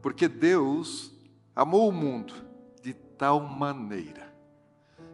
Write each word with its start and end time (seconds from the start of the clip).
Porque 0.00 0.28
Deus 0.28 1.12
amou 1.54 1.88
o 1.88 1.92
mundo 1.92 2.34
de 2.82 2.94
tal 2.94 3.40
maneira 3.40 4.30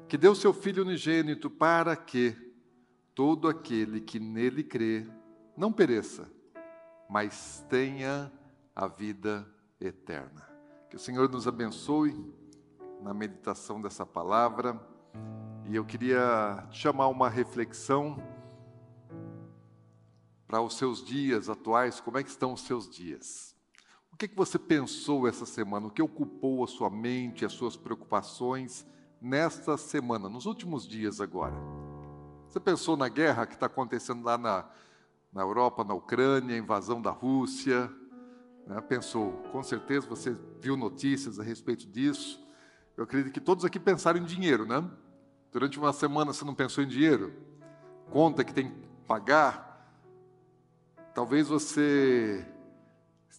que 0.09 0.16
deu 0.16 0.34
seu 0.34 0.52
Filho 0.52 0.84
unigênito 0.84 1.51
para 1.51 1.97
que 1.97 2.37
todo 3.15 3.48
aquele 3.48 4.01
que 4.01 4.20
nele 4.20 4.62
crê 4.62 5.07
não 5.57 5.73
pereça, 5.73 6.30
mas 7.09 7.65
tenha 7.69 8.30
a 8.74 8.87
vida 8.87 9.46
eterna. 9.80 10.46
Que 10.88 10.96
o 10.96 10.98
Senhor 10.98 11.29
nos 11.29 11.48
abençoe 11.48 12.15
na 13.02 13.12
meditação 13.12 13.80
dessa 13.80 14.07
palavra. 14.07 14.80
E 15.68 15.74
eu 15.74 15.84
queria 15.84 16.65
chamar 16.71 17.09
uma 17.09 17.29
reflexão 17.29 18.23
para 20.46 20.60
os 20.60 20.77
seus 20.77 21.05
dias 21.05 21.48
atuais, 21.48 22.01
como 22.01 22.18
é 22.18 22.23
que 22.23 22.30
estão 22.30 22.52
os 22.52 22.60
seus 22.60 22.88
dias? 22.88 23.55
O 24.16 24.19
que, 24.19 24.29
que 24.29 24.34
você 24.34 24.59
pensou 24.59 25.29
essa 25.29 25.45
semana? 25.45 25.88
O 25.88 25.91
que 25.91 26.01
ocupou 26.01 26.65
a 26.65 26.66
sua 26.66 26.88
mente, 26.88 27.45
as 27.45 27.52
suas 27.52 27.77
preocupações 27.77 28.87
nesta 29.21 29.77
semana, 29.77 30.27
nos 30.27 30.46
últimos 30.46 30.88
dias 30.88 31.21
agora? 31.21 31.54
Você 32.49 32.59
pensou 32.59 32.96
na 32.96 33.10
guerra 33.10 33.45
que 33.45 33.52
está 33.52 33.66
acontecendo 33.66 34.24
lá 34.24 34.38
na, 34.38 34.65
na 35.30 35.43
Europa, 35.43 35.85
na 35.85 35.93
Ucrânia, 35.93 36.57
invasão 36.57 37.02
da 37.02 37.10
Rússia? 37.10 37.93
Né? 38.66 38.80
Pensou, 38.80 39.32
com 39.52 39.63
certeza 39.63 40.07
você 40.07 40.35
viu 40.62 40.79
notícias 40.79 41.38
a 41.38 41.43
respeito 41.43 41.87
disso. 41.87 42.43
Eu 42.96 43.05
acredito 43.05 43.35
que 43.35 43.40
todos 43.40 43.66
aqui 43.66 43.79
pensaram 43.79 44.18
em 44.18 44.24
dinheiro, 44.24 44.65
né? 44.65 44.83
Durante 45.52 45.79
uma 45.79 45.93
semana 45.93 46.33
você 46.33 46.43
não 46.43 46.55
pensou 46.55 46.83
em 46.83 46.88
dinheiro? 46.88 47.35
Conta 48.10 48.43
que 48.43 48.55
tem 48.55 48.71
que 48.71 48.88
pagar, 49.07 49.66
Talvez 51.16 51.49
você 51.49 52.46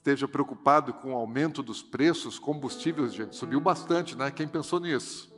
esteja 0.08 0.26
preocupado 0.26 0.94
com 0.94 1.12
o 1.12 1.18
aumento 1.18 1.62
dos 1.62 1.84
preços, 1.84 2.40
combustíveis, 2.40 3.14
gente, 3.14 3.36
subiu 3.36 3.60
bastante, 3.60 4.16
né? 4.16 4.32
Quem 4.32 4.48
pensou 4.48 4.80
nisso? 4.80 5.30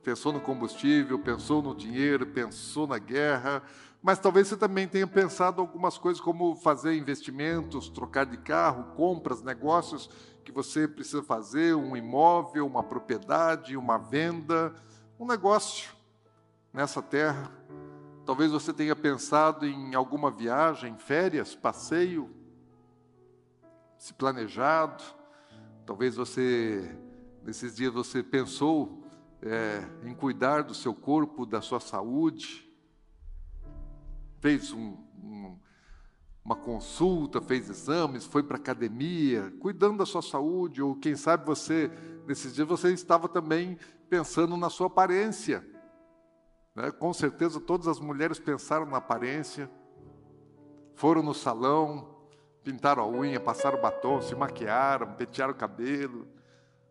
Pensou 0.00 0.32
no 0.32 0.40
combustível, 0.40 1.18
pensou 1.18 1.60
no 1.60 1.74
dinheiro, 1.74 2.24
pensou 2.24 2.86
na 2.86 2.98
guerra, 2.98 3.64
mas 4.00 4.20
talvez 4.20 4.46
você 4.46 4.56
também 4.56 4.86
tenha 4.86 5.08
pensado 5.08 5.60
algumas 5.60 5.98
coisas 5.98 6.20
como 6.20 6.54
fazer 6.54 6.96
investimentos, 6.96 7.88
trocar 7.88 8.26
de 8.26 8.36
carro, 8.36 8.94
compras, 8.94 9.42
negócios 9.42 10.08
que 10.44 10.52
você 10.52 10.86
precisa 10.86 11.24
fazer, 11.24 11.74
um 11.74 11.96
imóvel, 11.96 12.64
uma 12.64 12.84
propriedade, 12.84 13.76
uma 13.76 13.98
venda, 13.98 14.72
um 15.18 15.26
negócio 15.26 15.90
nessa 16.72 17.02
terra. 17.02 17.50
Talvez 18.24 18.52
você 18.52 18.72
tenha 18.72 18.94
pensado 18.94 19.66
em 19.66 19.96
alguma 19.96 20.30
viagem, 20.30 20.96
férias, 20.96 21.56
passeio, 21.56 22.35
se 23.98 24.14
planejado. 24.14 25.02
Talvez 25.84 26.16
você, 26.16 26.98
nesses 27.42 27.76
dias, 27.76 27.92
você 27.92 28.22
pensou 28.22 29.04
é, 29.42 29.84
em 30.04 30.14
cuidar 30.14 30.62
do 30.62 30.74
seu 30.74 30.94
corpo, 30.94 31.46
da 31.46 31.60
sua 31.60 31.80
saúde. 31.80 32.68
Fez 34.40 34.72
um, 34.72 34.96
um, 35.22 35.58
uma 36.44 36.56
consulta, 36.56 37.40
fez 37.40 37.70
exames, 37.70 38.24
foi 38.24 38.42
para 38.42 38.56
a 38.56 38.60
academia, 38.60 39.52
cuidando 39.60 39.98
da 39.98 40.06
sua 40.06 40.22
saúde. 40.22 40.82
Ou 40.82 40.96
quem 40.96 41.16
sabe 41.16 41.44
você, 41.44 41.90
nesses 42.26 42.54
dias, 42.54 42.66
você 42.66 42.92
estava 42.92 43.28
também 43.28 43.78
pensando 44.08 44.56
na 44.56 44.70
sua 44.70 44.86
aparência 44.86 45.76
né? 46.76 46.90
Com 46.90 47.12
certeza 47.14 47.58
todas 47.58 47.88
as 47.88 47.98
mulheres 47.98 48.38
pensaram 48.38 48.84
na 48.84 48.98
aparência, 48.98 49.70
foram 50.94 51.22
no 51.22 51.32
salão, 51.32 52.15
pintaram 52.66 53.04
a 53.04 53.06
unha, 53.06 53.38
passaram 53.38 53.80
batom, 53.80 54.20
se 54.20 54.34
maquiaram, 54.34 55.12
pentearam 55.12 55.52
o 55.52 55.56
cabelo. 55.56 56.26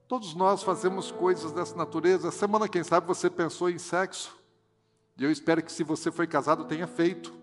Todos 0.08 0.34
nós 0.34 0.64
fazemos 0.64 1.12
coisas 1.12 1.52
dessa 1.52 1.76
natureza. 1.76 2.32
Semana, 2.32 2.70
quem 2.70 2.82
sabe, 2.82 3.06
você 3.06 3.30
pensou 3.30 3.70
em 3.70 3.78
sexo. 3.78 4.34
E 5.18 5.26
eu 5.26 5.30
espero 5.30 5.62
que, 5.62 5.70
se 5.70 5.84
você 5.84 6.10
foi 6.10 6.28
casado, 6.28 6.64
tenha 6.64 6.88
feito, 6.88 7.34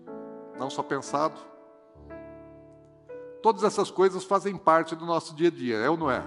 não 0.57 0.67
só 0.67 0.81
pensado. 0.81 1.39
Todas 3.43 3.63
essas 3.63 3.91
coisas 3.91 4.23
fazem 4.23 4.57
parte 4.57 4.95
do 4.95 5.05
nosso 5.05 5.35
dia 5.35 5.49
a 5.49 5.51
dia, 5.51 5.77
é 5.77 5.87
ou 5.87 5.95
não 5.95 6.09
é? 6.09 6.25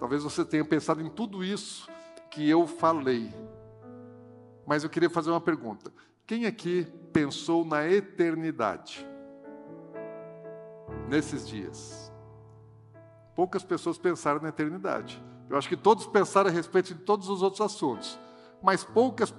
Talvez 0.00 0.24
você 0.24 0.44
tenha 0.44 0.64
pensado 0.64 1.00
em 1.00 1.08
tudo 1.08 1.44
isso 1.44 1.88
que 2.28 2.50
eu 2.50 2.66
falei. 2.66 3.32
Mas 4.66 4.82
eu 4.82 4.90
queria 4.90 5.10
fazer 5.10 5.30
uma 5.30 5.40
pergunta. 5.40 5.92
Quem 6.26 6.44
aqui 6.44 6.88
pensou 7.12 7.64
na 7.64 7.86
eternidade? 7.88 9.13
Nesses 11.08 11.46
dias. 11.46 12.12
Poucas 13.34 13.64
pessoas 13.64 13.98
pensaram 13.98 14.40
na 14.40 14.48
eternidade. 14.48 15.22
Eu 15.48 15.56
acho 15.56 15.68
que 15.68 15.76
todos 15.76 16.06
pensaram 16.06 16.48
a 16.48 16.52
respeito 16.52 16.94
de 16.94 17.00
todos 17.00 17.28
os 17.28 17.42
outros 17.42 17.60
assuntos. 17.60 18.18
Mas 18.62 18.82
poucas 18.82 19.30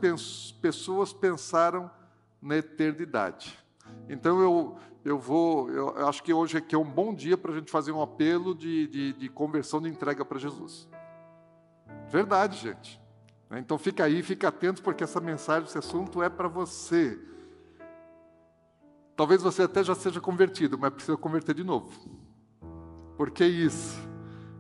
pessoas 0.62 1.12
pensaram 1.12 1.90
na 2.42 2.58
eternidade. 2.58 3.58
Então 4.08 4.40
eu, 4.40 4.78
eu 5.04 5.18
vou, 5.18 5.70
eu 5.70 6.08
acho 6.08 6.22
que 6.22 6.34
hoje 6.34 6.58
aqui 6.58 6.75
é 6.75 6.78
um 6.78 6.90
bom 6.90 7.14
dia 7.14 7.38
para 7.38 7.52
a 7.52 7.56
gente 7.56 7.72
fazer 7.72 7.92
um 7.92 8.02
apelo 8.02 8.54
de, 8.54 8.88
de, 8.88 9.14
de 9.14 9.30
conversão 9.30 9.81
de 9.81 9.90
entrega 9.90 10.24
para 10.24 10.38
Jesus. 10.38 10.88
Verdade, 12.09 12.58
gente. 12.58 13.02
Então 13.52 13.78
fica 13.78 14.04
aí, 14.04 14.22
fica 14.22 14.48
atento, 14.48 14.81
porque 14.81 15.04
essa 15.04 15.20
mensagem, 15.20 15.68
esse 15.68 15.78
assunto 15.78 16.22
é 16.22 16.30
para 16.30 16.48
você. 16.48 17.20
Talvez 19.16 19.42
você 19.42 19.64
até 19.64 19.84
já 19.84 19.96
seja 19.96 20.20
convertido, 20.20 20.78
mas 20.78 20.94
precisa 20.94 21.18
converter 21.18 21.56
de 21.56 21.64
novo. 21.64 21.90
Por 23.18 23.31
que 23.31 23.46
isso? 23.46 23.98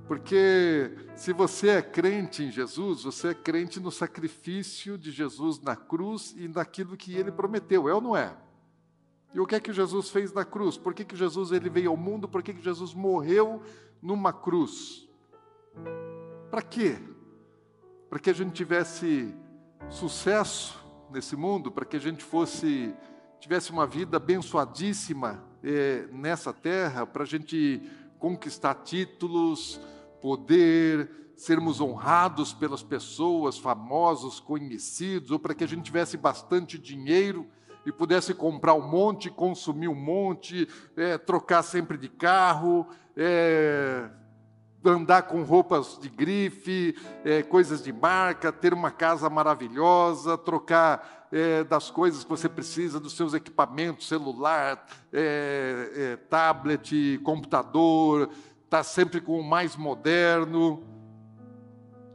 Porque 0.07 0.91
se 1.15 1.33
você 1.33 1.69
é 1.69 1.81
crente 1.81 2.43
em 2.43 2.51
Jesus, 2.51 3.03
você 3.03 3.29
é 3.29 3.33
crente 3.33 3.79
no 3.79 3.91
sacrifício 3.91 4.97
de 4.97 5.11
Jesus 5.11 5.59
na 5.59 5.75
cruz 5.75 6.33
e 6.37 6.47
naquilo 6.47 6.95
que 6.95 7.13
ele 7.15 7.31
prometeu, 7.31 7.89
é 7.89 7.93
ou 7.93 8.01
não 8.01 8.15
é? 8.15 8.35
E 9.33 9.39
o 9.39 9.45
que 9.45 9.55
é 9.55 9.59
que 9.59 9.73
Jesus 9.73 10.09
fez 10.09 10.31
na 10.31 10.45
cruz? 10.45 10.77
Por 10.77 10.93
que, 10.93 11.03
que 11.03 11.15
Jesus 11.15 11.51
ele 11.51 11.69
veio 11.69 11.89
ao 11.89 11.97
mundo? 11.97 12.27
Por 12.27 12.41
que, 12.41 12.53
que 12.53 12.61
Jesus 12.61 12.93
morreu 12.93 13.61
numa 14.01 14.31
cruz? 14.31 15.09
Para 16.49 16.61
quê? 16.61 16.97
para 18.15 18.21
que 18.21 18.29
a 18.29 18.33
gente 18.33 18.53
tivesse 18.53 19.35
sucesso 19.89 20.81
nesse 21.11 21.35
mundo, 21.35 21.69
para 21.69 21.83
que 21.83 21.97
a 21.97 21.99
gente 21.99 22.23
fosse 22.23 22.95
tivesse 23.45 23.69
uma 23.69 23.85
vida 23.85 24.17
abençoadíssima 24.17 25.43
é, 25.63 26.07
nessa 26.11 26.51
terra, 26.51 27.05
para 27.05 27.21
a 27.21 27.27
gente 27.27 27.79
conquistar 28.17 28.73
títulos, 28.73 29.79
poder, 30.19 31.07
sermos 31.35 31.79
honrados 31.79 32.55
pelas 32.55 32.81
pessoas, 32.81 33.55
famosos, 33.55 34.39
conhecidos, 34.39 35.29
ou 35.29 35.37
para 35.37 35.53
que 35.53 35.63
a 35.63 35.67
gente 35.67 35.83
tivesse 35.83 36.17
bastante 36.17 36.79
dinheiro 36.79 37.45
e 37.85 37.91
pudesse 37.91 38.33
comprar 38.33 38.73
um 38.73 38.89
monte, 38.89 39.29
consumir 39.29 39.89
um 39.89 39.93
monte, 39.93 40.67
é, 40.97 41.15
trocar 41.19 41.61
sempre 41.61 41.99
de 41.99 42.09
carro, 42.09 42.87
é, 43.15 44.09
andar 44.83 45.21
com 45.23 45.43
roupas 45.43 45.99
de 45.99 46.09
grife, 46.09 46.95
é, 47.23 47.43
coisas 47.43 47.83
de 47.83 47.93
marca, 47.93 48.51
ter 48.51 48.73
uma 48.73 48.89
casa 48.89 49.29
maravilhosa, 49.29 50.35
trocar 50.35 51.24
é, 51.35 51.65
das 51.65 51.91
coisas 51.91 52.23
que 52.23 52.29
você 52.29 52.47
precisa, 52.47 52.97
dos 52.97 53.11
seus 53.11 53.33
equipamentos, 53.33 54.07
celular, 54.07 54.87
é, 55.11 55.91
é 56.13 56.15
tablet, 56.29 57.19
computador, 57.25 58.29
estar 58.63 58.77
tá 58.77 58.83
sempre 58.83 59.19
com 59.19 59.37
o 59.37 59.43
mais 59.43 59.75
moderno, 59.75 60.81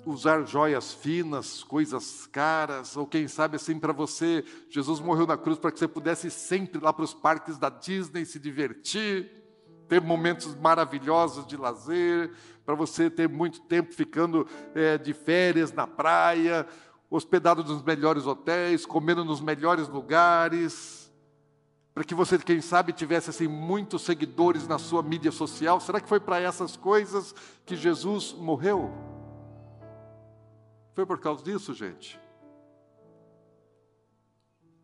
usar 0.06 0.46
joias 0.46 0.94
finas, 0.94 1.62
coisas 1.62 2.26
caras, 2.28 2.96
ou 2.96 3.06
quem 3.06 3.28
sabe 3.28 3.56
assim 3.56 3.78
para 3.78 3.92
você, 3.92 4.42
Jesus 4.70 5.00
morreu 5.00 5.26
na 5.26 5.36
cruz 5.36 5.58
para 5.58 5.70
que 5.70 5.78
você 5.78 5.86
pudesse 5.86 6.28
ir 6.28 6.30
sempre 6.30 6.82
lá 6.82 6.90
para 6.90 7.04
os 7.04 7.12
parques 7.12 7.58
da 7.58 7.68
Disney 7.68 8.24
se 8.24 8.38
divertir 8.38 9.38
ter 9.90 10.00
momentos 10.00 10.54
maravilhosos 10.54 11.44
de 11.44 11.56
lazer, 11.56 12.30
para 12.64 12.76
você 12.76 13.10
ter 13.10 13.28
muito 13.28 13.60
tempo 13.62 13.92
ficando 13.92 14.46
é, 14.72 14.96
de 14.96 15.12
férias 15.12 15.72
na 15.72 15.84
praia, 15.84 16.64
hospedado 17.10 17.64
nos 17.64 17.82
melhores 17.82 18.26
hotéis, 18.26 18.86
comendo 18.86 19.24
nos 19.24 19.40
melhores 19.40 19.88
lugares, 19.88 21.12
para 21.92 22.04
que 22.04 22.14
você, 22.14 22.38
quem 22.38 22.60
sabe, 22.60 22.92
tivesse 22.92 23.30
assim 23.30 23.48
muitos 23.48 24.02
seguidores 24.02 24.68
na 24.68 24.78
sua 24.78 25.02
mídia 25.02 25.32
social? 25.32 25.80
Será 25.80 26.00
que 26.00 26.08
foi 26.08 26.20
para 26.20 26.40
essas 26.40 26.76
coisas 26.76 27.34
que 27.66 27.74
Jesus 27.74 28.32
morreu? 28.32 28.90
Foi 30.94 31.04
por 31.04 31.18
causa 31.18 31.42
disso, 31.42 31.74
gente? 31.74 32.18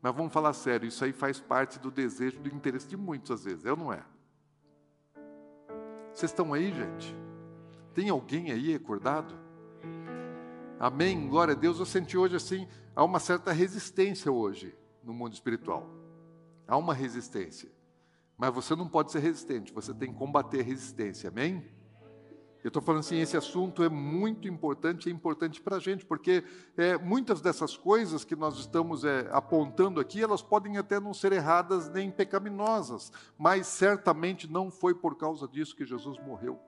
Mas 0.02 0.14
vamos 0.14 0.32
falar 0.32 0.52
sério, 0.52 0.86
isso 0.86 1.04
aí 1.04 1.12
faz 1.12 1.40
parte 1.40 1.78
do 1.78 1.90
desejo, 1.90 2.40
do 2.40 2.48
interesse 2.48 2.88
de 2.88 2.96
muitos 2.96 3.30
às 3.30 3.44
vezes, 3.44 3.64
eu 3.64 3.76
não 3.76 3.92
é? 3.92 4.02
Vocês 6.12 6.30
estão 6.30 6.52
aí, 6.52 6.72
gente? 6.72 7.14
Tem 7.94 8.08
alguém 8.08 8.50
aí 8.50 8.74
acordado? 8.74 9.45
Amém? 10.78 11.26
Glória 11.26 11.54
a 11.54 11.56
Deus. 11.56 11.78
Eu 11.78 11.86
senti 11.86 12.18
hoje 12.18 12.36
assim, 12.36 12.68
há 12.94 13.02
uma 13.02 13.18
certa 13.18 13.50
resistência 13.50 14.30
hoje 14.30 14.76
no 15.02 15.14
mundo 15.14 15.32
espiritual. 15.32 15.88
Há 16.68 16.76
uma 16.76 16.92
resistência. 16.92 17.70
Mas 18.36 18.52
você 18.52 18.76
não 18.76 18.86
pode 18.86 19.10
ser 19.10 19.20
resistente, 19.20 19.72
você 19.72 19.94
tem 19.94 20.12
que 20.12 20.18
combater 20.18 20.60
a 20.60 20.64
resistência. 20.64 21.30
Amém? 21.30 21.64
Eu 22.62 22.68
estou 22.68 22.82
falando 22.82 23.00
assim, 23.00 23.18
esse 23.18 23.36
assunto 23.36 23.82
é 23.82 23.88
muito 23.88 24.48
importante, 24.48 25.08
é 25.08 25.12
importante 25.12 25.62
para 25.62 25.76
a 25.76 25.78
gente, 25.78 26.04
porque 26.04 26.42
é, 26.76 26.98
muitas 26.98 27.40
dessas 27.40 27.76
coisas 27.76 28.24
que 28.24 28.34
nós 28.34 28.58
estamos 28.58 29.04
é, 29.04 29.28
apontando 29.30 30.00
aqui, 30.00 30.20
elas 30.20 30.42
podem 30.42 30.76
até 30.76 30.98
não 30.98 31.14
ser 31.14 31.32
erradas 31.32 31.88
nem 31.88 32.10
pecaminosas, 32.10 33.12
mas 33.38 33.68
certamente 33.68 34.50
não 34.50 34.68
foi 34.68 34.94
por 34.94 35.16
causa 35.16 35.46
disso 35.46 35.76
que 35.76 35.86
Jesus 35.86 36.18
morreu. 36.18 36.60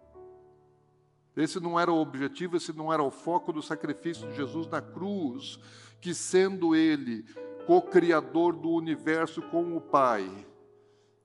Esse 1.38 1.60
não 1.60 1.78
era 1.78 1.92
o 1.92 2.00
objetivo, 2.00 2.56
esse 2.56 2.72
não 2.72 2.92
era 2.92 3.00
o 3.00 3.12
foco 3.12 3.52
do 3.52 3.62
sacrifício 3.62 4.28
de 4.28 4.34
Jesus 4.34 4.66
na 4.66 4.82
cruz, 4.82 5.58
que 6.00 6.12
sendo 6.12 6.74
Ele 6.74 7.24
co-criador 7.64 8.56
do 8.56 8.70
universo 8.70 9.40
com 9.42 9.76
o 9.76 9.80
Pai, 9.80 10.28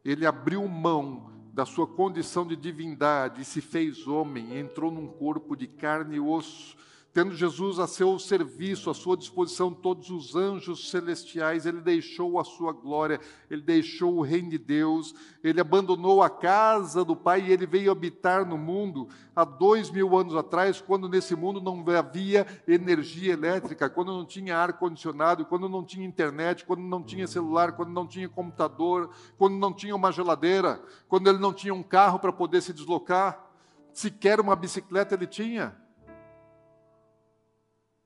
Ele 0.05 0.23
abriu 0.23 0.67
mão 0.67 1.31
da 1.51 1.65
sua 1.65 1.87
condição 1.87 2.45
de 2.45 2.55
divindade 2.55 3.41
e 3.41 3.45
se 3.45 3.59
fez 3.59 4.07
homem, 4.07 4.57
entrou 4.57 4.91
num 4.91 5.07
corpo 5.07 5.55
de 5.55 5.65
carne 5.65 6.17
e 6.17 6.19
osso, 6.19 6.77
tendo 7.13 7.35
Jesus 7.35 7.77
a 7.77 7.85
seu 7.85 8.17
serviço, 8.17 8.89
à 8.89 8.93
sua 8.93 9.15
disposição 9.15 9.71
todos 9.71 10.09
os 10.09 10.35
anjos 10.35 10.89
celestiais, 10.89 11.67
ele 11.67 11.79
deixou 11.79 12.39
a 12.39 12.43
sua 12.43 12.73
glória, 12.73 13.19
ele 13.51 13.61
deixou 13.61 14.15
o 14.15 14.21
reino 14.21 14.49
de 14.49 14.57
Deus, 14.57 15.13
ele 15.43 15.61
abandonou 15.61 16.23
a 16.23 16.29
casa 16.29 17.05
do 17.05 17.15
Pai 17.15 17.41
e 17.41 17.51
ele 17.51 17.67
veio 17.67 17.91
habitar 17.91 18.47
no 18.47 18.57
mundo 18.57 19.07
há 19.35 19.43
dois 19.45 19.91
mil 19.91 20.17
anos 20.17 20.35
atrás, 20.35 20.81
quando 20.81 21.07
nesse 21.07 21.35
mundo 21.35 21.61
não 21.61 21.85
havia 21.95 22.47
energia 22.67 23.33
elétrica, 23.33 23.87
quando 23.87 24.11
não 24.11 24.25
tinha 24.25 24.57
ar-condicionado, 24.57 25.45
quando 25.45 25.69
não 25.69 25.83
tinha 25.83 26.07
internet, 26.07 26.65
quando 26.65 26.81
não 26.81 27.03
tinha 27.03 27.27
celular, 27.27 27.73
quando 27.73 27.91
não 27.91 28.07
tinha 28.07 28.27
computador, 28.27 29.11
quando 29.37 29.53
não 29.53 29.71
tinha 29.71 29.95
uma 29.95 30.11
geladeira, 30.11 30.81
quando 31.07 31.29
ele 31.29 31.37
não 31.37 31.53
tinha 31.53 31.75
um 31.75 31.83
carro 31.83 32.17
para 32.17 32.33
poder 32.33 32.61
se 32.61 32.73
deslocar, 32.73 33.51
sequer 33.91 34.39
uma 34.39 34.55
bicicleta 34.55 35.13
ele 35.13 35.27
tinha. 35.27 35.82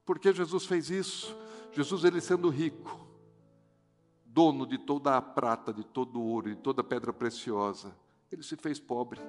Por 0.07 0.17
que 0.17 0.31
Jesus 0.31 0.65
fez 0.65 0.89
isso? 0.89 1.35
Jesus, 1.73 2.05
ele 2.05 2.21
sendo 2.21 2.47
rico, 2.47 3.05
dono 4.25 4.65
de 4.65 4.77
toda 4.77 5.17
a 5.17 5.21
prata, 5.21 5.73
de 5.73 5.83
todo 5.83 6.17
o 6.17 6.23
ouro, 6.23 6.49
de 6.49 6.55
toda 6.55 6.79
a 6.79 6.83
pedra 6.83 7.11
preciosa, 7.11 7.93
ele 8.31 8.41
se 8.41 8.55
fez 8.55 8.79
pobre. 8.79 9.19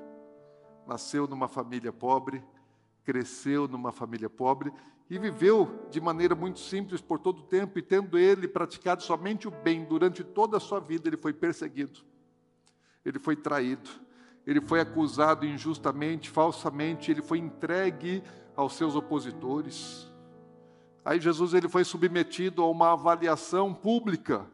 Nasceu 0.87 1.27
numa 1.27 1.49
família 1.49 1.93
pobre, 1.93 2.45
cresceu 3.03 3.67
numa 3.67 3.91
família 3.91 4.31
pobre 4.31 4.73
e 5.11 5.19
viveu 5.19 5.85
de 5.91 6.01
maneira 6.01 6.37
muito 6.37 6.61
simples 6.61 7.01
por 7.01 7.19
todo 7.19 7.41
o 7.41 7.47
tempo, 7.47 7.77
e 7.81 7.83
tendo 7.83 8.17
ele 8.17 8.47
praticado 8.47 9.03
somente 9.03 9.49
o 9.49 9.51
bem 9.51 9.85
durante 9.85 10.23
toda 10.23 10.59
a 10.59 10.61
sua 10.61 10.79
vida, 10.79 11.09
ele 11.09 11.17
foi 11.17 11.33
perseguido, 11.33 12.01
ele 13.05 13.19
foi 13.19 13.35
traído, 13.35 13.91
ele 14.47 14.61
foi 14.61 14.79
acusado 14.81 15.45
injustamente, 15.45 16.31
falsamente, 16.31 17.11
ele 17.11 17.23
foi 17.23 17.39
entregue 17.39 18.23
aos 18.55 18.75
seus 18.75 18.95
opositores. 18.95 20.08
Aí 21.09 21.19
Jesus 21.19 21.55
ele 21.55 21.71
foi 21.71 21.85
submetido 21.85 22.63
a 22.63 22.71
uma 22.71 22.93
avaliação 22.93 23.73
pública, 23.73 24.47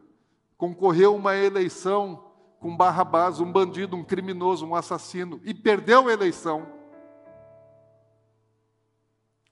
concorreu 0.55 1.13
uma 1.13 1.35
eleição 1.35 2.31
com 2.61 2.77
Barrabás, 2.77 3.41
um 3.41 3.51
bandido, 3.51 3.97
um 3.97 4.05
criminoso, 4.05 4.65
um 4.65 4.73
assassino, 4.73 5.41
e 5.43 5.53
perdeu 5.53 6.07
a 6.07 6.13
eleição. 6.13 6.65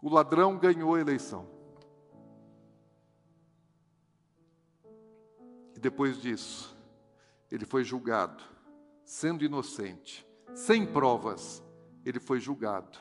O 0.01 0.07
ladrão 0.07 0.57
ganhou 0.57 0.95
a 0.95 1.01
eleição. 1.01 1.45
E 5.75 5.79
depois 5.81 6.21
disso, 6.21 6.73
ele 7.51 7.65
foi 7.65 7.83
julgado, 7.83 8.41
sendo 9.03 9.43
inocente, 9.43 10.25
sem 10.55 10.85
provas, 10.85 11.61
ele 12.05 12.21
foi 12.21 12.39
julgado 12.39 12.97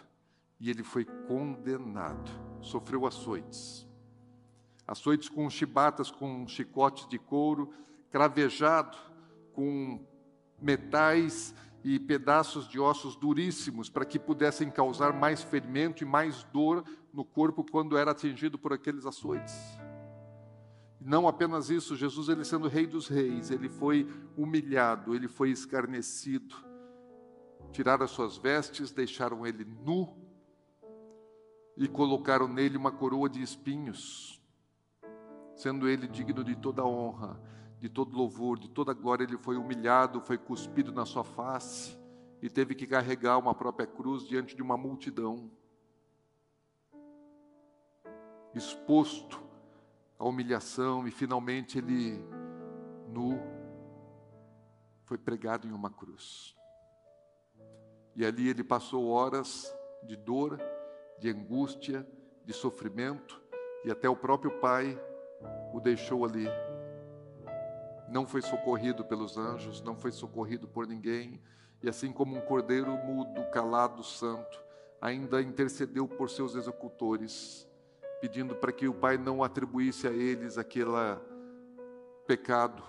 e 0.59 0.71
ele 0.71 0.83
foi 0.83 1.05
condenado, 1.05 2.33
sofreu 2.61 3.07
açoites 3.07 3.92
açoites 4.93 5.29
com 5.29 5.49
chibatas, 5.49 6.11
com 6.11 6.47
chicotes 6.47 7.09
de 7.09 7.19
couro, 7.19 7.73
cravejado 8.11 8.97
com 9.55 10.05
metais 10.61 11.55
e 11.83 11.99
pedaços 11.99 12.69
de 12.69 12.79
ossos 12.79 13.17
duríssimos 13.17 13.89
para 13.89 14.05
que 14.05 14.19
pudessem 14.19 14.71
causar 14.71 15.15
mais 15.15 15.43
ferimento 15.43 16.05
e 16.05 16.07
mais 16.07 16.45
dor 16.45 16.85
no 17.13 17.25
corpo 17.25 17.65
quando 17.65 17.97
era 17.97 18.11
atingido 18.11 18.59
por 18.59 18.73
aqueles 18.73 19.07
açoites. 19.07 19.57
Não 21.01 21.27
apenas 21.27 21.71
isso, 21.71 21.97
Jesus, 21.97 22.29
ele 22.29 22.45
sendo 22.45 22.69
rei 22.69 22.87
dos 22.87 23.09
reis, 23.09 23.51
ele 23.51 23.71
foi 23.71 24.07
humilhado, 24.37 25.15
ele 25.15 25.27
foi 25.27 25.51
escarnecido. 25.51 26.55
Tiraram 27.73 28.05
as 28.05 28.11
suas 28.11 28.37
vestes, 28.37 28.93
deixaram 28.93 29.47
ele 29.47 29.65
nu 29.65 30.17
e 31.79 31.89
colocaram 31.89 32.47
nele 32.47 32.77
uma 32.77 32.93
coroa 32.93 33.29
de 33.29 33.43
espinhos 33.43 34.42
sendo 35.55 35.89
ele 35.89 36.07
digno 36.07 36.43
de 36.43 36.57
toda 36.57 36.85
honra, 36.85 37.41
de 37.81 37.89
todo 37.89 38.17
louvor, 38.17 38.59
de 38.59 38.69
toda 38.69 38.93
glória, 38.93 39.25
ele 39.25 39.37
foi 39.37 39.57
humilhado, 39.57 40.21
foi 40.21 40.39
cuspido 40.39 40.93
na 40.93 41.05
sua 41.05 41.25
face 41.25 41.99
e 42.41 42.49
teve 42.49 42.75
que 42.75 42.87
carregar 42.87 43.39
uma 43.39 43.55
própria 43.55 43.87
cruz 43.87 44.27
diante 44.27 44.55
de 44.55 44.63
uma 44.63 44.77
multidão, 44.77 45.51
exposto 48.55 49.41
à 50.19 50.25
humilhação, 50.25 51.07
e 51.07 51.11
finalmente 51.11 51.79
ele, 51.79 52.25
nu, 53.09 53.41
foi 55.05 55.17
pregado 55.19 55.67
em 55.67 55.73
uma 55.73 55.91
cruz. 55.91 56.57
E 58.15 58.25
ali 58.25 58.49
ele 58.49 58.63
passou 58.63 59.09
horas 59.09 59.75
de 60.03 60.17
dor, 60.17 60.61
de 61.19 61.31
angústia, 61.31 62.07
de 62.45 62.53
sofrimento, 62.53 63.41
e 63.85 63.91
até 63.91 64.09
o 64.09 64.17
próprio 64.17 64.61
Pai 64.61 65.01
o 65.73 65.81
deixou 65.81 66.25
ali. 66.25 66.47
Não 68.09 68.27
foi 68.27 68.43
socorrido 68.43 69.05
pelos 69.05 69.39
anjos, 69.39 69.81
não 69.81 69.97
foi 69.97 70.13
socorrido 70.13 70.69
por 70.69 70.87
ninguém, 70.87 71.41
e 71.83 71.89
assim 71.89 72.13
como 72.13 72.37
um 72.37 72.41
cordeiro 72.43 72.91
mudo, 72.99 73.43
calado, 73.51 74.05
santo, 74.05 74.63
ainda 75.01 75.41
intercedeu 75.41 76.07
por 76.07 76.29
seus 76.29 76.55
executores, 76.55 77.67
pedindo 78.21 78.55
para 78.55 78.71
que 78.71 78.87
o 78.87 78.95
Pai 78.95 79.17
não 79.17 79.43
atribuísse 79.43 80.07
a 80.07 80.11
eles 80.11 80.59
aquele 80.59 80.91
pecado, 82.27 82.83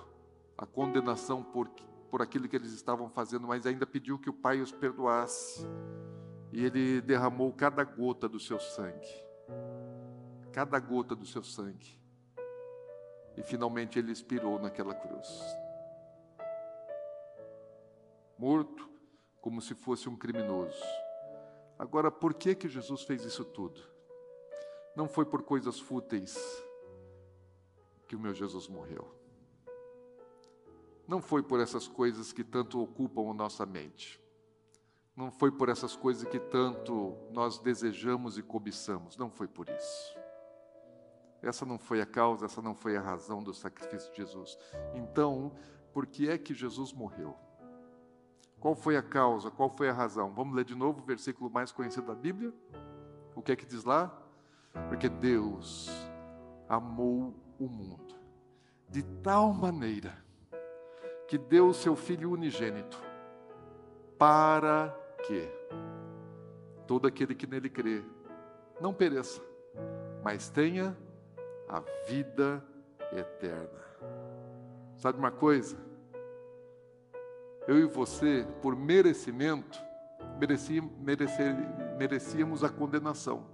a 0.58 0.66
condenação 0.66 1.42
por, 1.42 1.70
por 2.12 2.22
aquilo 2.22 2.48
que 2.48 2.56
eles 2.56 2.74
estavam 2.74 3.10
fazendo, 3.10 3.48
mas 3.48 3.66
ainda 3.66 3.88
pediu 3.88 4.20
que 4.20 4.30
o 4.30 4.34
Pai 4.34 4.62
os 4.62 4.72
perdoasse. 4.72 5.66
E 6.52 6.64
ele 6.64 7.02
derramou 7.02 7.52
cada 7.52 7.84
gota 7.84 8.30
do 8.30 8.40
seu 8.40 8.60
sangue. 8.60 9.08
Cada 10.52 10.78
gota 10.80 11.16
do 11.16 11.26
seu 11.26 11.44
sangue 11.44 12.03
e 13.38 13.44
finalmente 13.44 13.98
ele 13.98 14.12
expirou 14.12 14.60
naquela 14.60 14.94
cruz. 14.94 15.28
Morto 18.38 18.90
como 19.42 19.62
se 19.62 19.76
fosse 19.76 20.08
um 20.08 20.16
criminoso. 20.16 20.84
Agora, 21.78 22.12
por 22.12 22.34
que 22.34 22.56
que 22.56 22.70
Jesus 22.70 23.04
fez 23.04 23.24
isso 23.26 23.44
tudo? 23.44 23.82
Não 24.96 25.08
foi 25.08 25.26
por 25.26 25.44
coisas 25.44 25.80
fúteis 25.80 26.38
que 28.08 28.16
o 28.16 28.20
meu 28.20 28.34
Jesus 28.34 28.68
morreu. 28.68 29.14
Não 31.08 31.22
foi 31.22 31.44
por 31.44 31.60
essas 31.60 31.88
coisas 31.88 32.32
que 32.32 32.44
tanto 32.44 32.82
ocupam 32.82 33.30
a 33.30 33.34
nossa 33.34 33.66
mente. 33.66 34.22
Não 35.16 35.32
foi 35.32 35.52
por 35.52 35.70
essas 35.70 35.96
coisas 35.96 36.28
que 36.28 36.40
tanto 36.40 37.16
nós 37.32 37.60
desejamos 37.60 38.38
e 38.38 38.44
cobiçamos. 38.44 39.18
Não 39.18 39.30
foi 39.30 39.48
por 39.48 39.70
isso. 39.70 40.23
Essa 41.44 41.66
não 41.66 41.78
foi 41.78 42.02
a 42.02 42.06
causa, 42.06 42.46
essa 42.46 42.62
não 42.62 42.74
foi 42.74 42.96
a 42.96 43.02
razão 43.02 43.44
do 43.44 43.54
sacrifício 43.54 44.10
de 44.12 44.18
Jesus. 44.18 44.58
Então, 44.96 45.52
por 45.94 46.08
que 46.08 46.30
é 46.30 46.38
que 46.38 46.54
Jesus 46.54 46.94
morreu? 46.94 47.36
Qual 48.60 48.74
foi 48.74 48.96
a 48.96 49.04
causa? 49.04 49.52
Qual 49.52 49.70
foi 49.70 49.90
a 49.90 49.94
razão? 49.94 50.32
Vamos 50.32 50.56
ler 50.56 50.64
de 50.64 50.74
novo 50.74 51.02
o 51.02 51.06
versículo 51.06 51.50
mais 51.50 51.72
conhecido 51.72 52.08
da 52.08 52.16
Bíblia? 52.16 52.54
O 53.36 53.42
que 53.42 53.52
é 53.52 53.56
que 53.58 53.66
diz 53.66 53.84
lá? 53.84 54.18
Porque 54.88 55.10
Deus 55.10 55.90
amou 56.70 57.36
o 57.60 57.68
mundo 57.68 58.16
de 58.88 59.04
tal 59.04 59.54
maneira 59.54 60.24
que 61.28 61.38
deu 61.38 61.68
o 61.68 61.74
seu 61.74 61.96
Filho 61.96 62.32
unigênito, 62.32 63.02
para 64.18 64.96
que 65.26 65.50
todo 66.86 67.08
aquele 67.08 67.34
que 67.34 67.48
nele 67.48 67.70
crê 67.70 68.04
não 68.80 68.94
pereça, 68.94 69.42
mas 70.24 70.50
tenha 70.50 70.96
a 71.68 71.82
vida 72.08 72.64
eterna. 73.12 73.84
Sabe 74.98 75.18
uma 75.18 75.32
coisa? 75.32 75.78
Eu 77.68 77.80
e 77.80 77.86
você, 77.86 78.46
por 78.62 78.76
merecimento, 78.76 79.80
merecíamos 81.98 82.64
a 82.64 82.70
condenação. 82.70 83.46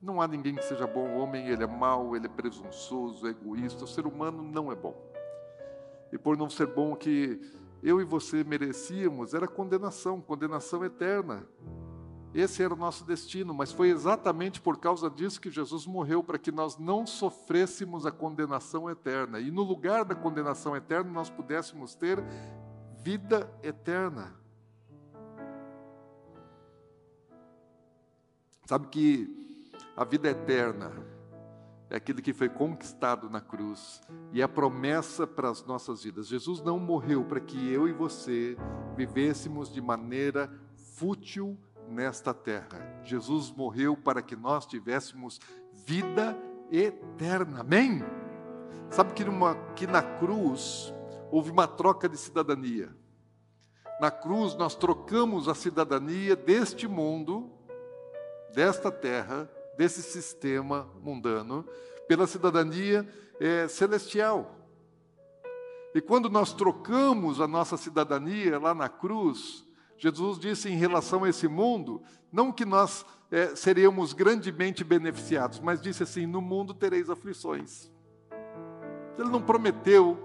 Não 0.00 0.20
há 0.20 0.26
ninguém 0.26 0.54
que 0.54 0.64
seja 0.64 0.86
bom. 0.86 1.08
O 1.08 1.18
homem, 1.18 1.48
ele 1.48 1.62
é 1.62 1.66
mau, 1.66 2.16
ele 2.16 2.26
é 2.26 2.28
presunçoso, 2.28 3.26
egoísta. 3.26 3.84
O 3.84 3.88
ser 3.88 4.06
humano 4.06 4.42
não 4.42 4.72
é 4.72 4.74
bom. 4.74 4.94
E 6.12 6.18
por 6.18 6.36
não 6.36 6.50
ser 6.50 6.66
bom 6.66 6.94
que 6.96 7.40
eu 7.82 8.00
e 8.00 8.04
você 8.04 8.44
merecíamos, 8.44 9.34
era 9.34 9.48
condenação, 9.48 10.20
condenação 10.20 10.84
eterna. 10.84 11.46
Esse 12.34 12.62
era 12.62 12.72
o 12.72 12.76
nosso 12.76 13.04
destino, 13.04 13.52
mas 13.52 13.72
foi 13.72 13.90
exatamente 13.90 14.60
por 14.60 14.78
causa 14.78 15.10
disso 15.10 15.40
que 15.40 15.50
Jesus 15.50 15.86
morreu, 15.86 16.24
para 16.24 16.38
que 16.38 16.50
nós 16.50 16.78
não 16.78 17.06
sofrêssemos 17.06 18.06
a 18.06 18.10
condenação 18.10 18.88
eterna. 18.88 19.38
E 19.38 19.50
no 19.50 19.62
lugar 19.62 20.04
da 20.04 20.14
condenação 20.14 20.74
eterna, 20.74 21.10
nós 21.10 21.28
pudéssemos 21.28 21.94
ter 21.94 22.24
vida 23.02 23.52
eterna. 23.62 24.34
Sabe 28.64 28.86
que 28.88 29.82
a 29.94 30.04
vida 30.04 30.30
eterna 30.30 30.90
é 31.90 31.96
aquilo 31.96 32.22
que 32.22 32.32
foi 32.32 32.48
conquistado 32.48 33.28
na 33.28 33.42
cruz 33.42 34.00
e 34.32 34.40
é 34.40 34.44
a 34.44 34.48
promessa 34.48 35.26
para 35.26 35.50
as 35.50 35.62
nossas 35.66 36.04
vidas. 36.04 36.26
Jesus 36.26 36.62
não 36.62 36.78
morreu 36.78 37.22
para 37.22 37.40
que 37.40 37.70
eu 37.70 37.86
e 37.86 37.92
você 37.92 38.56
vivêssemos 38.96 39.70
de 39.70 39.82
maneira 39.82 40.50
fútil 40.74 41.58
nesta 41.92 42.32
terra. 42.32 43.00
Jesus 43.04 43.52
morreu 43.52 43.96
para 43.96 44.22
que 44.22 44.34
nós 44.34 44.66
tivéssemos 44.66 45.38
vida 45.86 46.36
eterna. 46.70 47.60
Amém? 47.60 48.02
Sabe 48.90 49.12
que, 49.12 49.24
numa, 49.24 49.54
que 49.76 49.86
na 49.86 50.02
cruz 50.02 50.92
houve 51.30 51.50
uma 51.50 51.66
troca 51.66 52.08
de 52.08 52.16
cidadania. 52.16 52.94
Na 54.00 54.10
cruz 54.10 54.54
nós 54.54 54.74
trocamos 54.74 55.48
a 55.48 55.54
cidadania 55.54 56.34
deste 56.34 56.88
mundo, 56.88 57.50
desta 58.54 58.90
terra, 58.90 59.48
desse 59.76 60.02
sistema 60.02 60.88
mundano, 61.00 61.64
pela 62.08 62.26
cidadania 62.26 63.08
é, 63.38 63.68
celestial. 63.68 64.56
E 65.94 66.00
quando 66.00 66.30
nós 66.30 66.52
trocamos 66.52 67.40
a 67.40 67.46
nossa 67.46 67.76
cidadania 67.76 68.58
lá 68.58 68.74
na 68.74 68.88
cruz, 68.88 69.66
Jesus 70.02 70.36
disse 70.36 70.68
em 70.68 70.74
relação 70.74 71.22
a 71.22 71.28
esse 71.28 71.46
mundo, 71.46 72.02
não 72.32 72.50
que 72.50 72.64
nós 72.64 73.06
é, 73.30 73.54
seríamos 73.54 74.12
grandemente 74.12 74.82
beneficiados, 74.82 75.60
mas 75.60 75.80
disse 75.80 76.02
assim: 76.02 76.26
no 76.26 76.40
mundo 76.40 76.74
tereis 76.74 77.08
aflições. 77.08 77.88
Ele 79.16 79.28
não 79.28 79.40
prometeu 79.40 80.18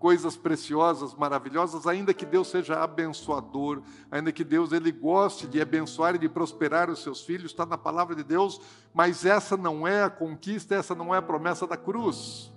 coisas 0.00 0.36
preciosas, 0.36 1.14
maravilhosas, 1.14 1.86
ainda 1.86 2.12
que 2.12 2.26
Deus 2.26 2.48
seja 2.48 2.82
abençoador, 2.82 3.82
ainda 4.10 4.32
que 4.32 4.42
Deus 4.42 4.72
ele 4.72 4.90
goste 4.90 5.46
de 5.46 5.60
abençoar 5.60 6.16
e 6.16 6.18
de 6.18 6.28
prosperar 6.28 6.90
os 6.90 7.00
seus 7.00 7.22
filhos, 7.22 7.52
está 7.52 7.64
na 7.64 7.78
palavra 7.78 8.16
de 8.16 8.24
Deus, 8.24 8.60
mas 8.92 9.24
essa 9.24 9.56
não 9.56 9.86
é 9.86 10.02
a 10.02 10.10
conquista, 10.10 10.74
essa 10.74 10.92
não 10.92 11.14
é 11.14 11.18
a 11.18 11.22
promessa 11.22 11.68
da 11.68 11.76
cruz. 11.76 12.52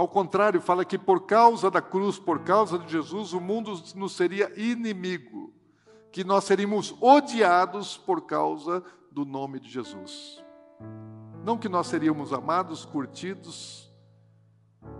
Ao 0.00 0.08
contrário, 0.08 0.62
fala 0.62 0.82
que 0.82 0.96
por 0.96 1.26
causa 1.26 1.70
da 1.70 1.82
cruz, 1.82 2.18
por 2.18 2.38
causa 2.38 2.78
de 2.78 2.90
Jesus, 2.90 3.34
o 3.34 3.40
mundo 3.40 3.78
nos 3.94 4.16
seria 4.16 4.50
inimigo, 4.58 5.52
que 6.10 6.24
nós 6.24 6.44
seríamos 6.44 6.96
odiados 7.02 7.98
por 7.98 8.22
causa 8.22 8.82
do 9.12 9.26
nome 9.26 9.60
de 9.60 9.68
Jesus. 9.68 10.42
Não 11.44 11.58
que 11.58 11.68
nós 11.68 11.86
seríamos 11.86 12.32
amados, 12.32 12.86
curtidos, 12.86 13.92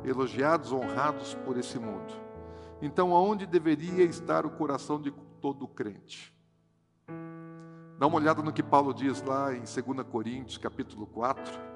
elogiados, 0.05 0.71
honrados 0.71 1.33
por 1.47 1.57
esse 1.57 1.79
mundo. 1.79 2.13
Então, 2.83 3.15
aonde 3.17 3.47
deveria 3.47 4.05
estar 4.05 4.45
o 4.45 4.51
coração 4.51 5.01
de 5.01 5.13
todo 5.41 5.67
crente? 5.67 6.31
Dá 7.99 8.07
uma 8.07 8.17
olhada 8.17 8.43
no 8.43 8.53
que 8.53 8.63
Paulo 8.63 8.93
diz 8.93 9.23
lá 9.23 9.55
em 9.55 9.61
2 9.61 10.07
Coríntios, 10.11 10.59
capítulo 10.59 11.07
4. 11.07 11.70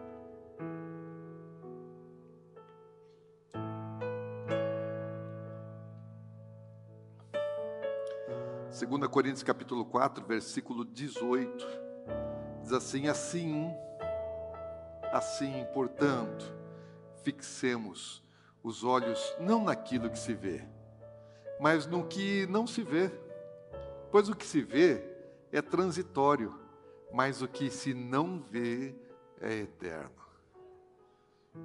2 8.75 9.07
Coríntios 9.07 9.45
capítulo 9.45 9.85
4, 9.85 10.27
versículo 10.27 10.85
18, 10.85 11.65
diz 12.61 12.73
assim: 12.73 13.07
Assim, 13.07 13.73
assim, 15.13 15.65
portanto, 15.73 16.53
fixemos 17.23 18.21
os 18.65 18.83
olhos 18.83 19.33
não 19.39 19.63
naquilo 19.63 20.11
que 20.11 20.19
se 20.19 20.35
vê, 20.35 20.67
mas 21.61 21.87
no 21.87 22.05
que 22.05 22.49
não 22.49 22.67
se 22.67 22.83
vê. 22.83 23.13
Pois 24.11 24.29
o 24.29 24.35
que 24.35 24.45
se 24.45 24.61
vê 24.61 25.01
é 25.53 25.63
transitório, 25.63 26.53
mas 27.13 27.43
o 27.43 27.47
que 27.47 27.71
se 27.71 27.95
não 27.95 28.41
vê 28.41 28.93
é 29.41 29.55
eterno. 29.55 30.11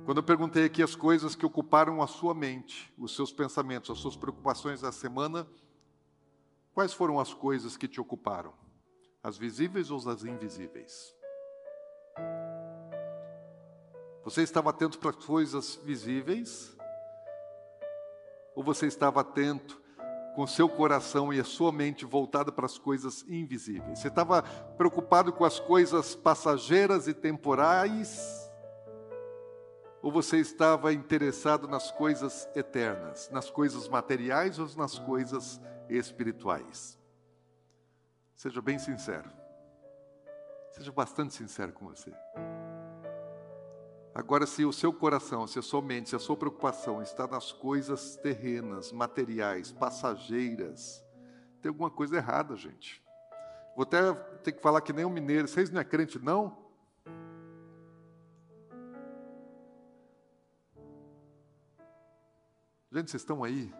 Quando 0.05 0.17
eu 0.17 0.23
perguntei 0.23 0.65
aqui 0.65 0.83
as 0.83 0.95
coisas 0.95 1.33
que 1.33 1.45
ocuparam 1.45 2.03
a 2.03 2.07
sua 2.07 2.35
mente, 2.35 2.93
os 2.95 3.15
seus 3.15 3.33
pensamentos, 3.33 3.89
as 3.89 3.97
suas 3.97 4.15
preocupações 4.15 4.81
da 4.81 4.91
semana, 4.91 5.47
Quais 6.73 6.93
foram 6.93 7.19
as 7.19 7.33
coisas 7.33 7.75
que 7.75 7.87
te 7.87 7.99
ocuparam? 7.99 8.53
As 9.21 9.37
visíveis 9.37 9.91
ou 9.91 9.97
as 10.09 10.23
invisíveis? 10.23 11.13
Você 14.23 14.43
estava 14.43 14.69
atento 14.69 14.99
para 14.99 15.09
as 15.09 15.25
coisas 15.25 15.75
visíveis? 15.83 16.75
Ou 18.55 18.63
você 18.63 18.87
estava 18.87 19.21
atento 19.21 19.81
com 20.35 20.45
seu 20.45 20.69
coração 20.69 21.33
e 21.33 21.39
a 21.39 21.43
sua 21.43 21.71
mente 21.71 22.05
voltada 22.05 22.51
para 22.51 22.65
as 22.65 22.77
coisas 22.77 23.23
invisíveis? 23.27 23.99
Você 23.99 24.07
estava 24.07 24.43
preocupado 24.77 25.33
com 25.33 25.43
as 25.43 25.59
coisas 25.59 26.15
passageiras 26.15 27.07
e 27.07 27.13
temporais? 27.13 28.48
Ou 30.01 30.11
você 30.11 30.37
estava 30.37 30.93
interessado 30.93 31.67
nas 31.67 31.91
coisas 31.91 32.47
eternas, 32.55 33.29
nas 33.31 33.49
coisas 33.49 33.87
materiais 33.87 34.57
ou 34.57 34.67
nas 34.77 34.97
coisas 34.97 35.59
espirituais. 35.89 36.97
Seja 38.35 38.61
bem 38.61 38.79
sincero. 38.79 39.29
Seja 40.71 40.91
bastante 40.91 41.33
sincero 41.33 41.73
com 41.73 41.87
você. 41.87 42.13
Agora, 44.15 44.45
se 44.45 44.65
o 44.65 44.73
seu 44.73 44.91
coração, 44.91 45.45
se 45.45 45.59
a 45.59 45.61
sua 45.61 45.81
mente, 45.81 46.09
se 46.09 46.15
a 46.15 46.19
sua 46.19 46.35
preocupação 46.35 47.01
está 47.01 47.27
nas 47.27 47.51
coisas 47.51 48.15
terrenas, 48.15 48.91
materiais, 48.91 49.71
passageiras, 49.71 51.03
tem 51.61 51.69
alguma 51.69 51.89
coisa 51.89 52.17
errada, 52.17 52.55
gente. 52.55 53.03
Vou 53.75 53.83
até 53.83 54.13
ter 54.43 54.53
que 54.53 54.61
falar 54.61 54.81
que 54.81 54.93
nem 54.93 55.05
um 55.05 55.09
mineiro. 55.09 55.47
Vocês 55.47 55.69
não 55.69 55.79
é 55.79 55.83
crente, 55.83 56.17
não? 56.19 56.68
Gente, 62.91 63.11
vocês 63.11 63.21
estão 63.21 63.43
aí? 63.43 63.71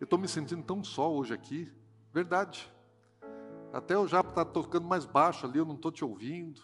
Eu 0.00 0.04
estou 0.04 0.18
me 0.18 0.28
sentindo 0.28 0.62
tão 0.62 0.84
só 0.84 1.12
hoje 1.12 1.34
aqui. 1.34 1.72
Verdade. 2.12 2.72
Até 3.72 3.98
o 3.98 4.06
Japa 4.06 4.28
está 4.28 4.44
tocando 4.44 4.86
mais 4.86 5.04
baixo 5.04 5.46
ali, 5.46 5.58
eu 5.58 5.64
não 5.64 5.74
estou 5.74 5.90
te 5.90 6.04
ouvindo. 6.04 6.62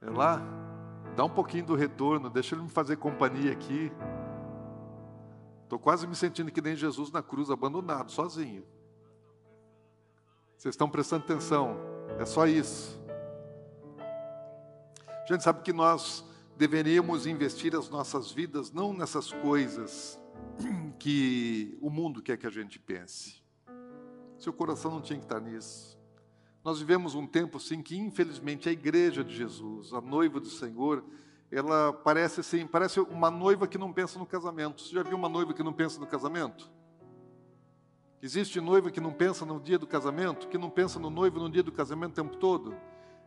É 0.00 0.10
lá, 0.10 0.42
dá 1.14 1.24
um 1.24 1.30
pouquinho 1.30 1.64
do 1.64 1.76
retorno, 1.76 2.28
deixa 2.28 2.56
ele 2.56 2.62
me 2.62 2.68
fazer 2.68 2.96
companhia 2.96 3.52
aqui. 3.52 3.92
Estou 5.62 5.78
quase 5.78 6.04
me 6.06 6.16
sentindo 6.16 6.50
que 6.50 6.60
nem 6.60 6.74
Jesus 6.74 7.12
na 7.12 7.22
cruz, 7.22 7.48
abandonado, 7.48 8.10
sozinho. 8.10 8.66
Vocês 10.56 10.74
estão 10.74 10.90
prestando 10.90 11.24
atenção? 11.24 11.76
É 12.18 12.24
só 12.24 12.46
isso. 12.46 13.00
Gente 15.28 15.44
sabe 15.44 15.62
que 15.62 15.72
nós 15.72 16.24
deveríamos 16.62 17.26
investir 17.26 17.74
as 17.74 17.90
nossas 17.90 18.30
vidas 18.30 18.70
não 18.70 18.92
nessas 18.92 19.32
coisas 19.32 20.16
que 20.96 21.76
o 21.80 21.90
mundo 21.90 22.22
quer 22.22 22.36
que 22.36 22.46
a 22.46 22.50
gente 22.50 22.78
pense. 22.78 23.42
Seu 24.38 24.52
coração 24.52 24.92
não 24.92 25.00
tinha 25.00 25.18
que 25.18 25.24
estar 25.24 25.40
nisso. 25.40 25.98
Nós 26.62 26.78
vivemos 26.78 27.16
um 27.16 27.26
tempo 27.26 27.56
assim 27.56 27.82
que, 27.82 27.98
infelizmente, 27.98 28.68
a 28.68 28.72
igreja 28.72 29.24
de 29.24 29.34
Jesus, 29.34 29.92
a 29.92 30.00
noiva 30.00 30.38
do 30.38 30.48
Senhor, 30.48 31.04
ela 31.50 31.92
parece 31.92 32.38
assim, 32.38 32.64
parece 32.64 33.00
uma 33.00 33.28
noiva 33.28 33.66
que 33.66 33.76
não 33.76 33.92
pensa 33.92 34.16
no 34.16 34.24
casamento. 34.24 34.82
Você 34.82 34.94
já 34.94 35.02
viu 35.02 35.16
uma 35.16 35.28
noiva 35.28 35.52
que 35.52 35.64
não 35.64 35.72
pensa 35.72 35.98
no 35.98 36.06
casamento? 36.06 36.70
Existe 38.22 38.60
noiva 38.60 38.88
que 38.88 39.00
não 39.00 39.12
pensa 39.12 39.44
no 39.44 39.58
dia 39.58 39.80
do 39.80 39.86
casamento, 39.88 40.46
que 40.46 40.56
não 40.56 40.70
pensa 40.70 41.00
no 41.00 41.10
noivo 41.10 41.40
no 41.40 41.50
dia 41.50 41.64
do 41.64 41.72
casamento 41.72 42.12
o 42.12 42.22
tempo 42.22 42.36
todo? 42.36 42.72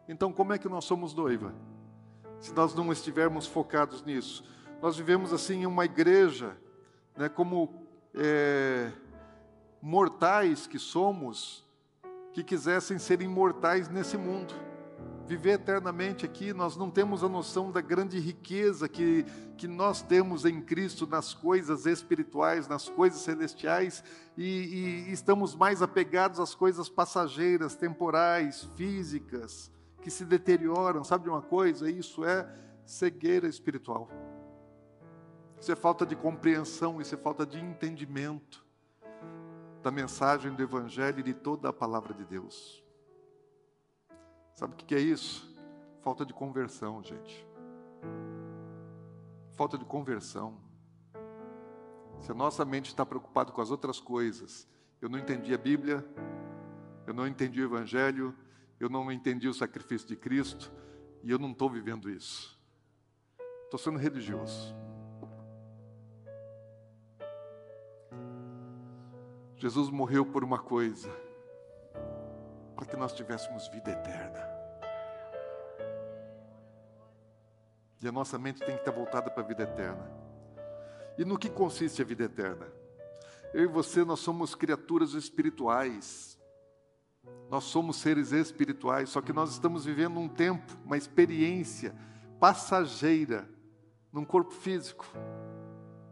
Então, 0.07 0.31
como 0.31 0.53
é 0.53 0.57
que 0.57 0.69
nós 0.69 0.85
somos 0.85 1.13
noiva? 1.13 1.53
Se 2.45 2.53
nós 2.53 2.75
não 2.75 2.91
estivermos 2.91 3.47
focados 3.47 4.03
nisso. 4.03 4.43
nós 4.79 4.95
vivemos 4.95 5.33
assim 5.33 5.63
em 5.63 5.65
uma 5.65 5.83
igreja, 5.83 6.55
né, 7.17 7.27
como 7.27 7.87
é, 8.13 8.91
mortais 9.81 10.67
que 10.67 10.77
somos, 10.77 11.65
que 12.33 12.43
quisessem 12.43 12.99
ser 12.99 13.19
imortais 13.23 13.89
nesse 13.89 14.15
mundo 14.15 14.53
viver 15.25 15.53
eternamente 15.53 16.23
aqui, 16.23 16.53
nós 16.53 16.77
não 16.77 16.91
temos 16.91 17.23
a 17.23 17.27
noção 17.27 17.71
da 17.71 17.81
grande 17.81 18.19
riqueza 18.19 18.87
que, 18.87 19.25
que 19.57 19.67
nós 19.67 20.03
temos 20.03 20.45
em 20.45 20.61
Cristo 20.61 21.07
nas 21.07 21.33
coisas 21.33 21.87
espirituais, 21.87 22.67
nas 22.67 22.87
coisas 22.87 23.21
celestiais, 23.21 24.03
e, 24.37 25.07
e 25.07 25.11
estamos 25.11 25.55
mais 25.55 25.81
apegados 25.81 26.39
às 26.39 26.53
coisas 26.53 26.87
passageiras, 26.87 27.73
temporais, 27.75 28.69
físicas, 28.75 29.71
que 30.05 30.11
se 30.11 30.23
deterioram. 30.23 31.03
Sabe 31.03 31.23
de 31.23 31.31
uma 31.31 31.41
coisa? 31.41 31.89
Isso 31.89 32.23
é 32.23 32.47
cegueira 32.85 33.47
espiritual. 33.47 34.07
Isso 35.59 35.71
é 35.71 35.75
falta 35.75 36.05
de 36.05 36.15
compreensão, 36.15 37.01
isso 37.01 37.15
é 37.15 37.17
falta 37.17 37.43
de 37.43 37.59
entendimento 37.59 38.63
da 39.81 39.89
mensagem 39.89 40.53
do 40.53 40.61
Evangelho 40.61 41.21
e 41.21 41.23
de 41.23 41.33
toda 41.33 41.69
a 41.69 41.73
palavra 41.73 42.13
de 42.13 42.23
Deus. 42.23 42.85
Sabe 44.53 44.73
o 44.73 44.77
que 44.77 44.93
é 44.93 44.99
isso? 44.99 45.51
Falta 46.03 46.23
de 46.23 46.35
conversão, 46.35 47.01
gente. 47.01 47.43
Falta 49.53 49.75
de 49.75 49.85
conversão. 49.85 50.55
Se 52.19 52.31
a 52.31 52.35
nossa 52.35 52.63
mente 52.63 52.89
está 52.89 53.03
preocupada 53.03 53.51
com 53.51 53.59
as 53.59 53.71
outras 53.71 53.99
coisas, 53.99 54.67
eu 55.01 55.09
não 55.09 55.17
entendi 55.17 55.51
a 55.51 55.57
Bíblia, 55.57 56.05
eu 57.07 57.13
não 57.13 57.27
entendi 57.27 57.59
o 57.59 57.65
Evangelho, 57.65 58.35
eu 58.79 58.89
não 58.89 59.11
entendi 59.11 59.47
o 59.47 59.53
sacrifício 59.53 60.07
de 60.07 60.15
Cristo 60.15 60.71
e 61.23 61.31
eu 61.31 61.39
não 61.39 61.51
estou 61.51 61.69
vivendo 61.69 62.09
isso. 62.09 62.59
Estou 63.63 63.79
sendo 63.79 63.97
religioso. 63.97 64.75
Jesus 69.57 69.89
morreu 69.89 70.25
por 70.25 70.43
uma 70.43 70.59
coisa 70.59 71.09
para 72.75 72.85
que 72.85 72.97
nós 72.97 73.13
tivéssemos 73.13 73.67
vida 73.69 73.91
eterna. 73.91 74.55
E 78.01 78.07
a 78.07 78.11
nossa 78.11 78.37
mente 78.37 78.59
tem 78.59 78.75
que 78.75 78.81
estar 78.81 78.91
voltada 78.91 79.31
para 79.31 79.41
a 79.41 79.47
vida 79.47 79.63
eterna. 79.63 80.11
E 81.17 81.25
no 81.25 81.39
que 81.39 81.49
consiste 81.49 82.01
a 82.01 82.05
vida 82.05 82.25
eterna? 82.25 82.67
Eu 83.53 83.63
e 83.63 83.67
você, 83.67 84.03
nós 84.03 84.19
somos 84.19 84.53
criaturas 84.53 85.13
espirituais. 85.13 86.34
Nós 87.49 87.65
somos 87.65 87.97
seres 87.97 88.31
espirituais, 88.31 89.09
só 89.09 89.21
que 89.21 89.31
nós 89.31 89.51
estamos 89.51 89.85
vivendo 89.85 90.19
um 90.19 90.27
tempo, 90.27 90.77
uma 90.85 90.97
experiência 90.97 91.95
passageira 92.39 93.47
num 94.11 94.25
corpo 94.25 94.51
físico. 94.51 95.05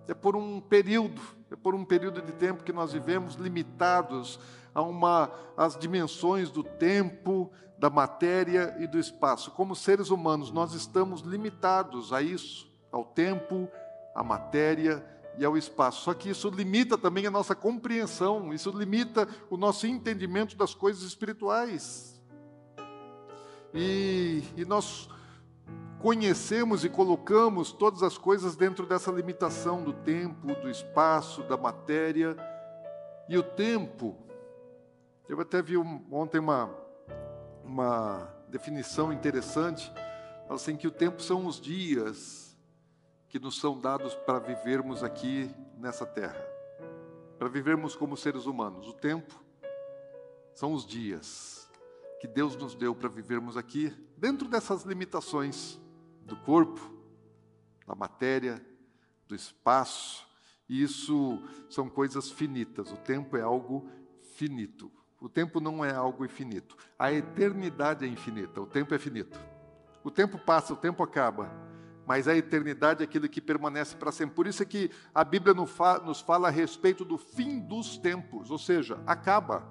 É 0.07 0.13
por 0.13 0.35
um 0.35 0.59
período, 0.61 1.21
é 1.49 1.55
por 1.55 1.73
um 1.73 1.83
período 1.83 2.21
de 2.21 2.31
tempo 2.33 2.63
que 2.63 2.73
nós 2.73 2.93
vivemos 2.93 3.35
limitados 3.35 4.39
a 4.73 4.81
uma 4.81 5.31
as 5.55 5.77
dimensões 5.77 6.49
do 6.49 6.63
tempo, 6.63 7.51
da 7.77 7.89
matéria 7.89 8.75
e 8.79 8.87
do 8.87 8.99
espaço. 8.99 9.51
Como 9.51 9.75
seres 9.75 10.09
humanos, 10.09 10.51
nós 10.51 10.73
estamos 10.73 11.21
limitados 11.21 12.11
a 12.13 12.21
isso, 12.21 12.71
ao 12.91 13.03
tempo, 13.05 13.69
à 14.15 14.23
matéria 14.23 15.12
e 15.37 15.45
ao 15.45 15.57
espaço. 15.57 16.03
Só 16.03 16.13
que 16.13 16.29
isso 16.29 16.49
limita 16.49 16.97
também 16.97 17.25
a 17.25 17.31
nossa 17.31 17.55
compreensão, 17.55 18.53
isso 18.53 18.69
limita 18.71 19.27
o 19.49 19.57
nosso 19.57 19.87
entendimento 19.87 20.55
das 20.55 20.73
coisas 20.73 21.03
espirituais. 21.03 22.21
E, 23.73 24.43
e 24.55 24.65
nós 24.65 25.09
conhecemos 25.99 26.83
e 26.83 26.89
colocamos 26.89 27.71
todas 27.71 28.03
as 28.03 28.17
coisas 28.17 28.55
dentro 28.55 28.85
dessa 28.85 29.11
limitação 29.11 29.81
do 29.81 29.93
tempo, 29.93 30.53
do 30.55 30.69
espaço, 30.69 31.41
da 31.43 31.57
matéria. 31.57 32.35
E 33.27 33.37
o 33.37 33.43
tempo 33.43 34.17
eu 35.27 35.39
até 35.39 35.61
vi 35.61 35.77
ontem 35.77 36.37
uma, 36.37 36.69
uma 37.63 38.29
definição 38.49 39.11
interessante, 39.13 39.91
assim 40.49 40.75
que 40.75 40.85
o 40.85 40.91
tempo 40.91 41.23
são 41.23 41.47
os 41.47 41.59
dias 41.59 42.42
que 43.33 43.39
nos 43.39 43.59
são 43.59 43.79
dados 43.79 44.13
para 44.13 44.37
vivermos 44.37 45.03
aqui 45.03 45.49
nessa 45.79 46.05
terra, 46.05 46.39
para 47.39 47.49
vivermos 47.49 47.95
como 47.95 48.15
seres 48.15 48.45
humanos. 48.45 48.87
O 48.87 48.93
tempo 48.93 49.43
são 50.53 50.71
os 50.71 50.85
dias 50.85 51.67
que 52.21 52.27
Deus 52.27 52.55
nos 52.55 52.75
deu 52.75 52.93
para 52.93 53.09
vivermos 53.09 53.57
aqui, 53.57 53.91
dentro 54.15 54.47
dessas 54.47 54.83
limitações 54.83 55.81
do 56.21 56.35
corpo, 56.35 56.79
da 57.87 57.95
matéria, 57.95 58.63
do 59.27 59.33
espaço. 59.33 60.27
E 60.69 60.83
isso 60.83 61.41
são 61.71 61.89
coisas 61.89 62.29
finitas. 62.29 62.91
O 62.91 62.97
tempo 62.97 63.35
é 63.35 63.41
algo 63.41 63.89
finito. 64.35 64.91
O 65.19 65.27
tempo 65.27 65.59
não 65.59 65.83
é 65.83 65.91
algo 65.91 66.23
infinito. 66.23 66.77
A 66.99 67.11
eternidade 67.11 68.05
é 68.05 68.07
infinita, 68.07 68.61
o 68.61 68.67
tempo 68.67 68.93
é 68.93 68.99
finito. 68.99 69.39
O 70.03 70.11
tempo 70.11 70.37
passa, 70.37 70.71
o 70.71 70.77
tempo 70.77 71.01
acaba, 71.01 71.72
mas 72.05 72.27
a 72.27 72.35
eternidade 72.35 73.01
é 73.01 73.05
aquilo 73.05 73.29
que 73.29 73.39
permanece 73.39 73.95
para 73.95 74.11
sempre. 74.11 74.35
Por 74.35 74.47
isso 74.47 74.61
é 74.61 74.65
que 74.65 74.91
a 75.13 75.23
Bíblia 75.23 75.53
nos 75.53 76.21
fala 76.21 76.47
a 76.47 76.51
respeito 76.51 77.05
do 77.05 77.17
fim 77.17 77.59
dos 77.59 77.97
tempos, 77.97 78.51
ou 78.51 78.57
seja, 78.57 78.99
acaba. 79.05 79.63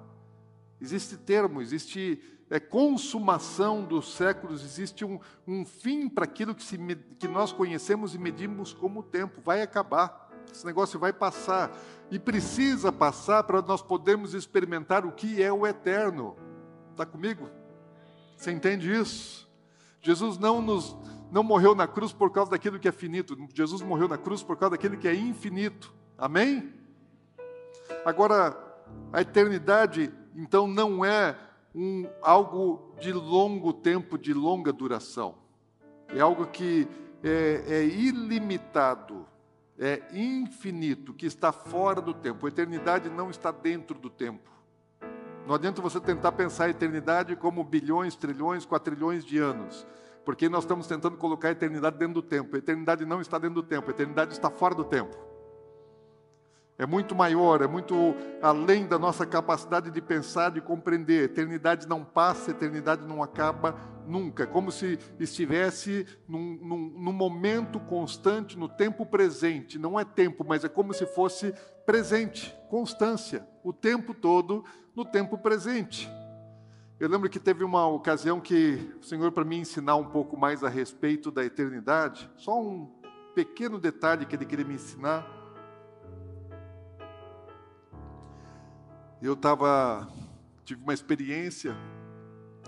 Existe 0.81 1.15
termo, 1.15 1.61
existe 1.61 2.21
é, 2.49 2.59
consumação 2.59 3.83
dos 3.83 4.13
séculos, 4.15 4.63
existe 4.63 5.05
um, 5.05 5.19
um 5.47 5.65
fim 5.65 6.09
para 6.09 6.25
aquilo 6.25 6.53
que, 6.53 6.63
se, 6.63 6.77
que 7.17 7.27
nós 7.27 7.53
conhecemos 7.53 8.13
e 8.15 8.17
medimos 8.17 8.73
como 8.73 9.03
tempo. 9.03 9.41
Vai 9.41 9.61
acabar, 9.61 10.29
esse 10.51 10.65
negócio 10.65 10.99
vai 10.99 11.13
passar 11.13 11.71
e 12.11 12.19
precisa 12.19 12.91
passar 12.91 13.43
para 13.43 13.61
nós 13.61 13.81
podermos 13.81 14.33
experimentar 14.33 15.05
o 15.05 15.11
que 15.11 15.41
é 15.41 15.51
o 15.51 15.65
eterno. 15.65 16.35
Está 16.91 17.05
comigo? 17.05 17.49
Você 18.35 18.51
entende 18.51 18.91
isso? 18.91 19.49
Jesus 20.01 20.37
não 20.37 20.61
nos 20.61 20.95
não 21.33 21.41
morreu 21.41 21.73
na 21.73 21.87
cruz 21.87 22.13
por 22.13 22.31
causa 22.31 22.51
daquilo 22.51 22.79
que 22.79 22.87
é 22.87 22.91
finito. 22.91 23.35
Jesus 23.53 23.81
morreu 23.81 24.07
na 24.07 24.19
cruz 24.19 24.43
por 24.43 24.55
causa 24.55 24.77
daquilo 24.77 24.97
que 24.97 25.07
é 25.07 25.15
infinito. 25.15 25.91
Amém? 26.15 26.71
Agora, 28.05 28.55
a 29.11 29.21
eternidade, 29.21 30.13
então, 30.35 30.67
não 30.67 31.03
é 31.03 31.35
um, 31.73 32.07
algo 32.21 32.93
de 32.99 33.11
longo 33.11 33.73
tempo, 33.73 34.15
de 34.15 34.31
longa 34.31 34.71
duração. 34.71 35.35
É 36.09 36.21
algo 36.21 36.45
que 36.45 36.87
é, 37.23 37.63
é 37.67 37.83
ilimitado 37.83 39.25
é 39.79 40.03
infinito, 40.13 41.13
que 41.13 41.25
está 41.25 41.51
fora 41.51 41.99
do 41.99 42.13
tempo. 42.13 42.45
A 42.45 42.49
eternidade 42.49 43.09
não 43.09 43.31
está 43.31 43.51
dentro 43.51 43.97
do 43.97 44.09
tempo. 44.09 44.51
Não 45.47 45.55
adianta 45.55 45.81
você 45.81 45.99
tentar 45.99 46.31
pensar 46.33 46.65
a 46.65 46.69
eternidade 46.69 47.35
como 47.35 47.63
bilhões, 47.63 48.15
trilhões, 48.15 48.65
quatrilhões 48.65 49.25
de 49.25 49.39
anos, 49.39 49.85
porque 50.25 50.47
nós 50.47 50.63
estamos 50.63 50.87
tentando 50.87 51.17
colocar 51.17 51.49
a 51.49 51.51
eternidade 51.51 51.97
dentro 51.97 52.15
do 52.15 52.21
tempo. 52.21 52.55
A 52.55 52.59
eternidade 52.59 53.05
não 53.05 53.21
está 53.21 53.37
dentro 53.37 53.55
do 53.55 53.63
tempo, 53.63 53.89
a 53.89 53.93
eternidade 53.93 54.33
está 54.33 54.49
fora 54.49 54.73
do 54.73 54.83
tempo. 54.83 55.15
É 56.77 56.87
muito 56.87 57.13
maior, 57.13 57.61
é 57.61 57.67
muito 57.67 57.95
além 58.41 58.87
da 58.87 58.97
nossa 58.97 59.25
capacidade 59.25 59.91
de 59.91 60.01
pensar, 60.01 60.49
de 60.49 60.59
compreender. 60.59 61.21
A 61.21 61.25
eternidade 61.25 61.87
não 61.87 62.03
passa, 62.03 62.49
a 62.49 62.53
eternidade 62.53 63.05
não 63.05 63.21
acaba 63.21 63.75
nunca. 64.07 64.43
É 64.43 64.47
como 64.47 64.71
se 64.71 64.97
estivesse 65.19 66.07
num, 66.27 66.57
num, 66.61 66.77
num, 66.97 67.13
momento 67.13 67.79
constante, 67.79 68.57
no 68.57 68.67
tempo 68.67 69.05
presente. 69.05 69.77
Não 69.77 69.99
é 69.99 70.03
tempo, 70.03 70.43
mas 70.47 70.63
é 70.63 70.69
como 70.69 70.93
se 70.93 71.05
fosse 71.05 71.53
presente, 71.85 72.55
constância, 72.69 73.47
o 73.63 73.71
tempo 73.71 74.13
todo 74.13 74.65
no 74.95 75.05
tempo 75.05 75.37
presente. 75.37 76.09
Eu 76.99 77.09
lembro 77.09 77.29
que 77.29 77.39
teve 77.39 77.63
uma 77.63 77.87
ocasião 77.87 78.39
que 78.39 78.95
o 78.99 79.03
Senhor, 79.03 79.31
para 79.31 79.43
me 79.43 79.57
ensinar 79.57 79.95
um 79.95 80.05
pouco 80.05 80.37
mais 80.37 80.63
a 80.63 80.69
respeito 80.69 81.31
da 81.31 81.43
eternidade, 81.43 82.29
só 82.37 82.61
um 82.61 82.89
pequeno 83.35 83.79
detalhe 83.79 84.25
que 84.25 84.35
Ele 84.35 84.45
queria 84.45 84.65
me 84.65 84.75
ensinar 84.75 85.43
eu 89.23 89.33
estava 89.33 90.07
tive 90.65 90.83
uma 90.83 90.93
experiência 90.93 91.75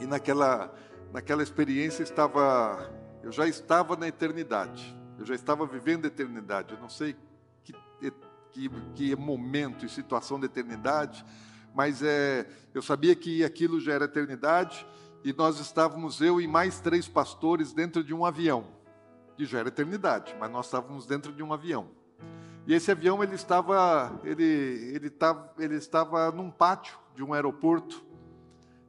e 0.02 0.06
naquela 0.06 0.74
naquela 1.12 1.44
experiência 1.44 2.02
estava 2.02 2.90
eu 3.22 3.32
já 3.32 3.48
estava 3.48 3.96
na 3.96 4.08
eternidade. 4.08 4.96
Eu 5.18 5.26
já 5.26 5.34
estava 5.34 5.66
vivendo 5.66 6.06
a 6.06 6.08
eternidade. 6.08 6.74
Eu 6.74 6.80
não 6.80 6.90
sei 6.90 7.16
que, 7.64 7.74
que, 8.52 8.70
que 8.94 9.16
momento 9.16 9.84
e 9.84 9.90
situação 9.90 10.40
da 10.40 10.46
eternidade, 10.46 11.26
mas 11.76 12.02
é, 12.02 12.48
eu 12.74 12.82
sabia 12.82 13.16
que 13.16 13.44
aquilo 13.44 13.80
já 13.80 13.94
era 13.94 14.06
eternidade 14.06 14.88
e 15.24 15.34
nós 15.34 15.60
estávamos, 15.60 16.22
eu 16.22 16.40
e 16.40 16.48
mais 16.48 16.80
três 16.80 17.08
pastores, 17.08 17.74
dentro 17.74 18.04
de 18.04 18.14
um 18.14 18.26
avião. 18.26 18.66
E 19.38 19.46
já 19.46 19.60
era 19.60 19.68
eternidade, 19.68 20.36
mas 20.40 20.50
nós 20.50 20.66
estávamos 20.66 21.06
dentro 21.06 21.34
de 21.34 21.44
um 21.44 21.52
avião. 21.52 21.90
E 22.66 22.74
esse 22.74 22.90
avião 22.90 23.22
ele 23.22 23.36
estava, 23.36 24.20
ele, 24.24 24.44
ele, 24.44 25.08
estava, 25.08 25.54
ele 25.60 25.76
estava 25.76 26.32
num 26.32 26.50
pátio 26.50 26.98
de 27.14 27.24
um 27.24 27.34
aeroporto 27.34 28.04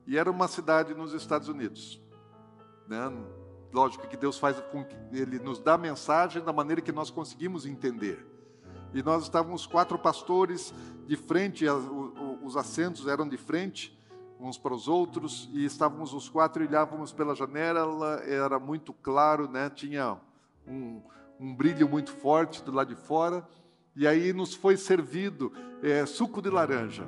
e 0.07 0.17
era 0.17 0.31
uma 0.31 0.47
cidade 0.47 0.95
nos 0.95 1.13
Estados 1.13 1.49
Unidos. 1.49 2.01
Né? 2.87 3.13
lógico 3.77 4.07
que 4.07 4.17
Deus 4.17 4.39
faz 4.39 4.59
com 4.73 4.83
que 4.83 4.97
Ele 5.13 5.39
nos 5.39 5.59
dá 5.59 5.77
mensagem 5.77 6.43
da 6.43 6.53
maneira 6.53 6.81
que 6.81 6.93
nós 6.93 7.11
conseguimos 7.11 7.67
entender. 7.67 8.25
E 8.95 9.03
nós 9.03 9.25
estávamos 9.25 9.67
quatro 9.67 9.99
pastores 9.99 10.73
de 11.07 11.15
frente, 11.15 11.67
os 12.47 12.57
assentos 12.57 13.09
eram 13.09 13.29
de 13.29 13.37
frente 13.37 13.97
uns 14.39 14.59
para 14.59 14.75
os 14.75 14.87
outros, 14.87 15.49
e 15.53 15.65
estávamos 15.65 16.13
os 16.13 16.29
quatro 16.29 16.63
e 16.63 16.67
olhávamos 16.67 17.13
pela 17.13 17.35
janela, 17.35 18.23
era 18.25 18.59
muito 18.59 18.93
claro, 18.93 19.49
né? 19.49 19.71
tinha 19.71 20.19
um, 20.67 21.01
um 21.41 21.55
brilho 21.55 21.89
muito 21.89 22.13
forte 22.13 22.63
do 22.63 22.71
lado 22.71 22.95
de 22.95 23.01
fora, 23.01 23.47
e 23.95 24.07
aí 24.07 24.33
nos 24.33 24.55
foi 24.55 24.77
servido 24.77 25.53
é, 25.83 26.05
suco 26.05 26.43
de 26.43 26.51
laranja. 26.51 27.07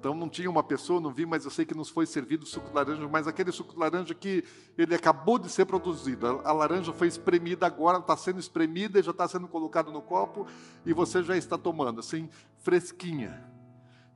Então 0.00 0.14
não 0.14 0.28
tinha 0.28 0.50
uma 0.50 0.62
pessoa, 0.62 1.00
não 1.00 1.12
vi, 1.12 1.24
mas 1.24 1.44
eu 1.44 1.50
sei 1.50 1.64
que 1.64 1.74
nos 1.74 1.88
foi 1.88 2.06
servido 2.06 2.44
suco 2.44 2.68
de 2.68 2.74
laranja, 2.74 3.08
mas 3.08 3.26
aquele 3.26 3.50
suco 3.50 3.72
de 3.72 3.78
laranja 3.78 4.14
que 4.14 4.44
ele 4.76 4.94
acabou 4.94 5.38
de 5.38 5.48
ser 5.48 5.64
produzido. 5.64 6.26
A, 6.44 6.52
laranja 6.52 6.92
foi 6.92 7.06
espremida 7.08 7.66
agora, 7.66 7.98
está 7.98 8.16
sendo 8.16 8.38
espremida 8.38 8.98
e 8.98 9.02
já 9.02 9.12
está 9.12 9.26
sendo 9.26 9.48
colocado 9.48 9.90
no 9.90 10.02
copo 10.02 10.46
e 10.84 10.92
você 10.92 11.22
já 11.22 11.36
está 11.36 11.56
tomando, 11.56 12.00
assim, 12.00 12.28
fresquinha. 12.58 13.55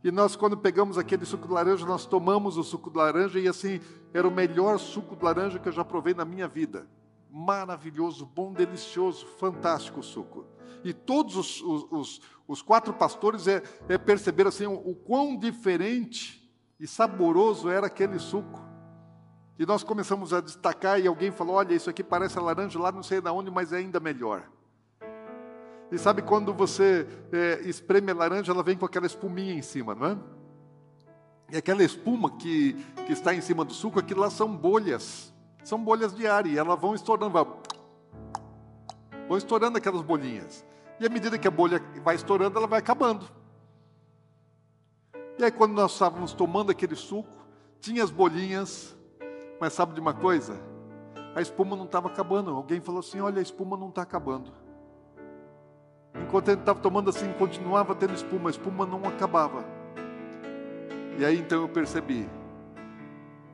E 0.03 0.11
nós, 0.11 0.35
quando 0.35 0.57
pegamos 0.57 0.97
aquele 0.97 1.27
suco 1.27 1.47
de 1.47 1.53
laranja, 1.53 1.85
nós 1.85 2.07
tomamos 2.07 2.57
o 2.57 2.65
suco 2.65 2.91
de 2.91 2.97
laranja 2.97 3.39
e 3.39 3.47
assim, 3.47 3.81
era 4.15 4.27
o 4.27 4.31
melhor 4.31 4.79
suco 4.79 5.15
de 5.15 5.23
laranja 5.23 5.59
que 5.59 5.69
eu 5.69 5.73
já 5.73 5.85
provei 5.85 6.15
na 6.15 6.25
minha 6.25 6.49
vida. 6.49 6.89
Maravilhoso, 7.31 8.25
bom, 8.25 8.53
delicioso, 8.53 9.27
fantástico 9.39 10.01
o 10.01 10.03
suco. 10.03 10.47
E 10.83 10.95
todos 10.95 11.37
os, 11.37 11.61
os, 11.61 11.87
os, 11.91 12.21
os 12.49 12.63
quatro 12.63 12.95
pastores 12.95 13.47
é, 13.47 13.63
é 13.89 13.99
perceberam 13.99 14.49
assim, 14.49 14.67
o, 14.67 14.73
o 14.73 14.95
quão 14.95 15.37
diferente 15.37 16.51
e 16.79 16.87
saboroso 16.87 17.69
era 17.69 17.87
aquele 17.87 18.19
suco. 18.19 18.71
E 19.59 19.67
nós 19.67 19.85
começamos 19.85 20.33
a 20.33 20.41
destacar 20.41 20.99
e 20.99 21.07
alguém 21.07 21.31
falou: 21.31 21.57
Olha, 21.57 21.75
isso 21.75 21.91
aqui 21.91 22.03
parece 22.03 22.39
a 22.39 22.43
laranja 22.43 22.79
lá, 22.79 22.91
não 22.91 23.03
sei 23.03 23.21
de 23.21 23.29
onde, 23.29 23.51
mas 23.51 23.75
é 23.75 23.77
ainda 23.77 24.01
melhor. 24.01 24.49
E 25.91 25.99
sabe 25.99 26.23
quando 26.23 26.55
você 26.55 27.07
é, 27.33 27.61
espreme 27.69 28.13
a 28.13 28.15
laranja, 28.15 28.53
ela 28.53 28.63
vem 28.63 28.77
com 28.77 28.87
aquela 28.87 29.07
espuminha 29.07 29.55
em 29.55 29.63
cima, 29.63 29.95
não 29.95 30.07
é? 30.07 30.19
E 31.53 31.57
aquela 31.57 31.83
espuma 31.83 32.31
que, 32.31 32.75
que 33.07 33.13
está 33.13 33.35
em 33.35 33.41
cima 33.41 33.65
do 33.65 33.73
suco, 33.73 33.99
aquilo 33.99 34.21
lá 34.21 34.31
são 34.31 34.55
bolhas. 34.55 35.35
São 35.65 35.83
bolhas 35.83 36.15
de 36.15 36.27
ar 36.27 36.47
e 36.47 36.57
elas 36.57 36.81
vão 36.81 36.95
estourando, 36.95 37.33
vão, 37.33 37.57
vão 39.29 39.37
estourando 39.37 39.77
aquelas 39.77 40.03
bolinhas. 40.03 40.65
E 41.01 41.07
à 41.07 41.09
medida 41.09 41.39
que 41.39 41.49
a 41.49 41.51
bolha 41.51 41.83
vai 42.05 42.15
estourando, 42.15 42.57
ela 42.57 42.69
vai 42.69 42.79
acabando. 42.79 43.27
E 45.39 45.45
aí, 45.45 45.51
quando 45.51 45.73
nós 45.73 45.93
estávamos 45.93 46.33
tomando 46.33 46.71
aquele 46.71 46.95
suco, 46.95 47.29
tinha 47.81 48.05
as 48.05 48.11
bolinhas, 48.11 48.95
mas 49.59 49.73
sabe 49.73 49.95
de 49.95 50.01
uma 50.01 50.13
coisa? 50.13 50.61
A 51.35 51.41
espuma 51.41 51.75
não 51.75 51.87
estava 51.87 52.09
acabando. 52.09 52.51
Alguém 52.51 52.81
falou 52.81 53.01
assim: 53.01 53.21
Olha, 53.21 53.39
a 53.39 53.43
espuma 53.43 53.77
não 53.77 53.89
está 53.89 54.03
acabando. 54.03 54.53
Enquanto 56.15 56.49
ele 56.49 56.61
estava 56.61 56.81
tomando 56.81 57.11
assim, 57.11 57.33
continuava 57.35 57.95
tendo 57.95 58.15
espuma, 58.15 58.49
a 58.49 58.53
espuma 58.53 58.87
não 58.87 59.05
acabava. 59.05 59.65
E 61.19 61.25
aí 61.25 61.39
então 61.39 61.63
eu 61.63 61.69
percebi. 61.69 62.29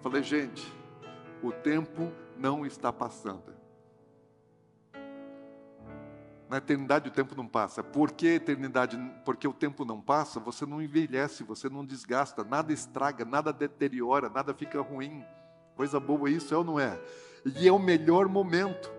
Falei, 0.02 0.22
gente, 0.22 0.72
o 1.42 1.52
tempo 1.52 2.12
não 2.36 2.64
está 2.64 2.92
passando. 2.92 3.56
Na 6.48 6.58
eternidade 6.58 7.08
o 7.08 7.12
tempo 7.12 7.34
não 7.34 7.46
passa. 7.46 7.82
Por 7.82 8.12
que 8.12 8.28
eternidade? 8.28 8.96
Porque 9.24 9.48
o 9.48 9.52
tempo 9.52 9.84
não 9.84 10.00
passa, 10.00 10.38
você 10.38 10.64
não 10.64 10.80
envelhece, 10.80 11.42
você 11.42 11.68
não 11.68 11.84
desgasta, 11.84 12.44
nada 12.44 12.72
estraga, 12.72 13.24
nada 13.24 13.52
deteriora, 13.52 14.28
nada 14.28 14.54
fica 14.54 14.80
ruim. 14.80 15.24
Coisa 15.74 15.98
boa 15.98 16.30
isso 16.30 16.54
é 16.54 16.56
ou 16.56 16.64
não 16.64 16.78
é? 16.78 16.98
E 17.44 17.66
é 17.66 17.72
o 17.72 17.78
melhor 17.78 18.28
momento. 18.28 18.95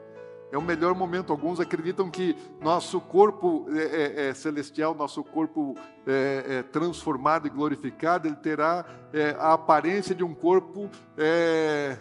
É 0.52 0.58
o 0.58 0.62
melhor 0.62 0.96
momento. 0.96 1.32
Alguns 1.32 1.60
acreditam 1.60 2.10
que 2.10 2.36
nosso 2.62 3.02
corpo 3.02 3.68
é, 3.70 4.26
é, 4.26 4.30
é 4.30 4.34
celestial, 4.34 4.96
nosso 4.96 5.24
corpo 5.24 5.76
é, 6.06 6.46
é, 6.48 6.64
transformado 6.64 7.48
e 7.48 7.50
glorificado, 7.50 8.28
ele 8.28 8.36
terá 8.38 8.86
é, 9.12 9.32
a 9.40 9.54
aparência 9.54 10.16
de 10.16 10.24
um 10.24 10.34
corpo 10.34 10.90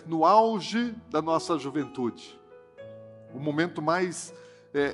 no 0.07 0.25
auge 0.25 0.95
da 1.11 1.21
nossa 1.21 1.59
juventude. 1.59 2.39
O 3.35 3.41
momento 3.41 3.83
mais 3.83 4.33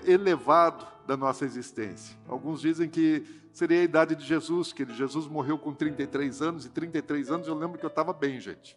elevado 0.06 0.86
da 1.06 1.16
nossa 1.16 1.44
existência. 1.44 2.16
Alguns 2.28 2.60
dizem 2.60 2.88
que 2.88 3.24
seria 3.52 3.80
a 3.80 3.84
idade 3.84 4.14
de 4.14 4.24
Jesus, 4.24 4.72
que 4.72 4.84
Jesus 4.94 5.26
morreu 5.26 5.58
com 5.58 5.74
33 5.74 6.40
anos, 6.40 6.64
e 6.64 6.70
33 6.70 7.30
anos 7.30 7.48
eu 7.48 7.54
lembro 7.54 7.78
que 7.78 7.84
eu 7.84 7.88
estava 7.88 8.12
bem, 8.12 8.40
gente. 8.40 8.76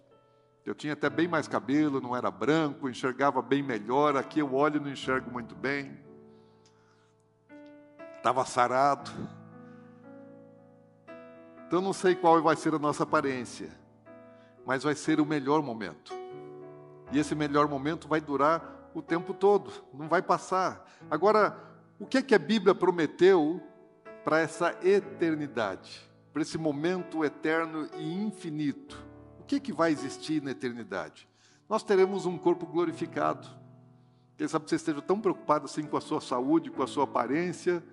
Eu 0.65 0.73
tinha 0.73 0.93
até 0.93 1.11
bem 1.11 1.27
mais 1.27 1.47
cabelo, 1.47 2.01
não 2.01 2.15
era 2.15 2.31
branco, 2.31 2.89
enxergava 2.89 3.39
bem 3.39 3.61
melhor. 3.61 4.17
Aqui 4.17 4.39
eu 4.39 4.51
olho 4.55 4.77
e 4.77 4.79
não 4.79 4.89
enxergo 4.89 5.29
muito 5.29 5.53
bem. 5.53 5.95
Estava 8.17 8.43
sarado. 8.43 9.11
Então 11.67 11.81
não 11.81 11.93
sei 11.93 12.15
qual 12.15 12.41
vai 12.41 12.55
ser 12.55 12.73
a 12.73 12.79
nossa 12.79 13.03
aparência, 13.03 13.69
mas 14.65 14.81
vai 14.81 14.95
ser 14.95 15.21
o 15.21 15.25
melhor 15.25 15.61
momento. 15.61 16.11
E 17.11 17.19
esse 17.19 17.35
melhor 17.35 17.67
momento 17.67 18.07
vai 18.07 18.19
durar 18.19 18.89
o 18.95 19.03
tempo 19.03 19.35
todo, 19.35 19.71
não 19.93 20.07
vai 20.07 20.23
passar. 20.23 20.89
Agora, 21.11 21.59
o 21.99 22.07
que 22.07 22.17
é 22.17 22.21
que 22.23 22.33
a 22.33 22.39
Bíblia 22.39 22.73
prometeu 22.73 23.61
para 24.23 24.39
essa 24.39 24.75
eternidade, 24.81 26.01
para 26.33 26.41
esse 26.41 26.57
momento 26.57 27.23
eterno 27.23 27.87
e 27.97 28.23
infinito? 28.23 29.04
Que, 29.47 29.59
que 29.59 29.71
vai 29.71 29.91
existir 29.91 30.41
na 30.41 30.51
eternidade? 30.51 31.27
Nós 31.69 31.83
teremos 31.83 32.25
um 32.25 32.37
corpo 32.37 32.65
glorificado. 32.65 33.47
Quem 34.37 34.47
sabe 34.47 34.69
você 34.69 34.75
esteja 34.75 35.01
tão 35.01 35.19
preocupado 35.19 35.65
assim 35.65 35.83
com 35.83 35.97
a 35.97 36.01
sua 36.01 36.19
saúde, 36.19 36.69
com 36.69 36.83
a 36.83 36.87
sua 36.87 37.05
aparência. 37.05 37.83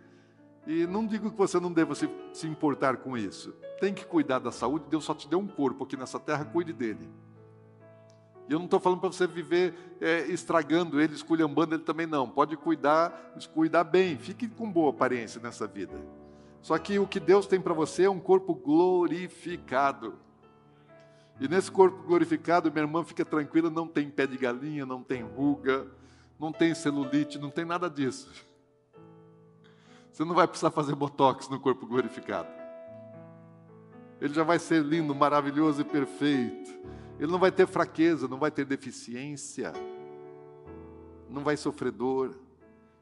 E 0.67 0.87
não 0.87 1.07
digo 1.07 1.31
que 1.31 1.37
você 1.37 1.59
não 1.59 1.73
deva 1.73 1.95
se, 1.95 2.09
se 2.33 2.47
importar 2.47 2.99
com 2.99 3.17
isso. 3.17 3.53
Tem 3.81 3.93
que 3.93 4.05
cuidar 4.05 4.39
da 4.39 4.53
saúde. 4.53 4.87
Deus 4.89 5.05
só 5.05 5.15
te 5.15 5.29
deu 5.29 5.39
um 5.39 5.47
corpo 5.47 5.85
aqui 5.85 5.97
nessa 5.97 6.19
terra, 6.19 6.45
cuide 6.45 6.73
dele. 6.73 7.09
E 8.49 8.53
eu 8.53 8.59
não 8.59 8.67
estou 8.67 8.81
falando 8.81 9.01
para 9.01 9.11
você 9.11 9.27
viver 9.27 9.75
é, 10.01 10.27
estragando 10.27 11.01
ele, 11.01 11.15
esculhambando 11.15 11.75
ele 11.75 11.83
também, 11.83 12.07
não. 12.07 12.29
Pode 12.29 12.57
cuidar, 12.57 13.35
cuidar 13.55 13.85
bem. 13.85 14.17
Fique 14.19 14.49
com 14.49 14.71
boa 14.71 14.91
aparência 14.91 15.41
nessa 15.41 15.67
vida. 15.67 16.01
Só 16.61 16.77
que 16.79 16.99
o 16.99 17.07
que 17.07 17.19
Deus 17.19 17.47
tem 17.47 17.61
para 17.61 17.75
você 17.75 18.05
é 18.05 18.11
um 18.11 18.21
corpo 18.21 18.55
glorificado. 18.55 20.15
E 21.43 21.49
nesse 21.49 21.73
corpo 21.73 22.05
glorificado, 22.05 22.71
minha 22.71 22.85
irmã 22.85 23.03
fica 23.03 23.25
tranquila, 23.25 23.69
não 23.69 23.89
tem 23.89 24.09
pé 24.09 24.29
de 24.29 24.39
galinha, 24.39 24.87
não 24.87 25.03
tem 25.03 25.25
ruga, 25.25 25.89
não 26.39 26.53
tem 26.53 26.73
celulite, 26.73 27.37
não 27.37 27.51
tem 27.51 27.65
nada 27.65 27.91
disso. 27.91 28.31
Você 30.13 30.25
não 30.25 30.37
vai 30.37 30.47
precisar 30.47 30.71
fazer 30.71 30.95
botox 30.95 31.49
no 31.49 31.59
corpo 31.59 31.85
glorificado. 31.85 32.49
Ele 34.21 34.33
já 34.33 34.45
vai 34.45 34.61
ser 34.61 34.85
lindo, 34.85 35.13
maravilhoso 35.17 35.81
e 35.81 35.85
perfeito. 35.85 36.71
Ele 37.19 37.33
não 37.33 37.41
vai 37.41 37.51
ter 37.51 37.67
fraqueza, 37.67 38.29
não 38.29 38.39
vai 38.39 38.53
ter 38.53 38.65
deficiência, 38.65 39.73
não 41.29 41.43
vai 41.43 41.57
sofrer 41.57 41.91
dor. 41.91 42.39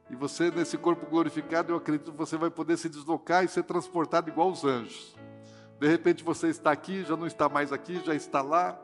E 0.09 0.15
você, 0.15 0.49
nesse 0.49 0.79
corpo 0.79 1.05
glorificado, 1.05 1.73
eu 1.73 1.77
acredito 1.77 2.11
que 2.11 2.17
você 2.17 2.37
vai 2.37 2.49
poder 2.49 2.75
se 2.77 2.89
deslocar 2.89 3.45
e 3.45 3.47
ser 3.47 3.61
transportado 3.61 4.31
igual 4.31 4.49
os 4.49 4.65
anjos. 4.65 5.15
De 5.81 5.87
repente 5.87 6.23
você 6.23 6.49
está 6.49 6.71
aqui, 6.71 7.03
já 7.03 7.17
não 7.17 7.25
está 7.25 7.49
mais 7.49 7.73
aqui, 7.73 7.99
já 8.05 8.13
está 8.13 8.39
lá, 8.39 8.79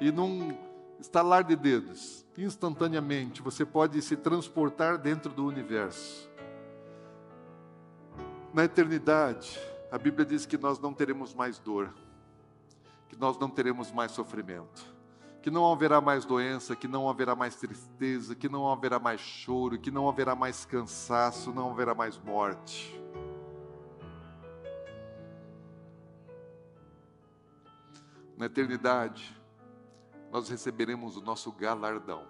e 0.00 0.10
num 0.10 0.56
estalar 0.98 1.44
de 1.44 1.54
dedos, 1.54 2.24
instantaneamente, 2.38 3.42
você 3.42 3.66
pode 3.66 4.00
se 4.00 4.16
transportar 4.16 4.96
dentro 4.96 5.30
do 5.30 5.44
universo. 5.44 6.26
Na 8.50 8.64
eternidade, 8.64 9.60
a 9.92 9.98
Bíblia 9.98 10.24
diz 10.24 10.46
que 10.46 10.56
nós 10.56 10.78
não 10.78 10.94
teremos 10.94 11.34
mais 11.34 11.58
dor, 11.58 11.92
que 13.10 13.16
nós 13.18 13.38
não 13.38 13.50
teremos 13.50 13.92
mais 13.92 14.12
sofrimento, 14.12 14.86
que 15.42 15.50
não 15.50 15.70
haverá 15.70 16.00
mais 16.00 16.24
doença, 16.24 16.74
que 16.74 16.88
não 16.88 17.10
haverá 17.10 17.36
mais 17.36 17.56
tristeza, 17.56 18.34
que 18.34 18.48
não 18.48 18.72
haverá 18.72 18.98
mais 18.98 19.20
choro, 19.20 19.78
que 19.78 19.90
não 19.90 20.08
haverá 20.08 20.34
mais 20.34 20.64
cansaço, 20.64 21.52
não 21.52 21.70
haverá 21.70 21.94
mais 21.94 22.16
morte. 22.16 22.98
Na 28.44 28.46
eternidade, 28.46 29.34
nós 30.30 30.50
receberemos 30.50 31.16
o 31.16 31.22
nosso 31.22 31.50
galardão. 31.50 32.26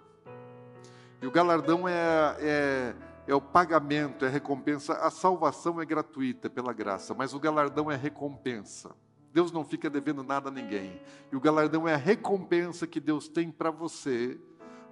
E 1.21 1.27
o 1.27 1.31
galardão 1.31 1.85
é, 1.87 2.37
é, 2.39 2.95
é 3.27 3.35
o 3.35 3.41
pagamento, 3.41 4.23
é 4.23 4.29
a 4.29 4.31
recompensa. 4.31 4.93
A 4.93 5.11
salvação 5.11 5.81
é 5.81 5.85
gratuita 5.85 6.49
pela 6.49 6.71
graça, 6.71 7.13
mas 7.13 7.33
o 7.33 7.39
galardão 7.39 7.91
é 7.91 7.97
recompensa. 7.97 8.95
Deus 9.33 9.51
não 9.51 9.65
fica 9.65 9.89
devendo 9.89 10.23
nada 10.23 10.47
a 10.47 10.51
ninguém. 10.51 11.01
E 11.33 11.35
o 11.35 11.41
galardão 11.41 11.85
é 11.85 11.93
a 11.93 11.97
recompensa 11.97 12.87
que 12.87 13.01
Deus 13.01 13.27
tem 13.27 13.51
para 13.51 13.69
você 13.69 14.39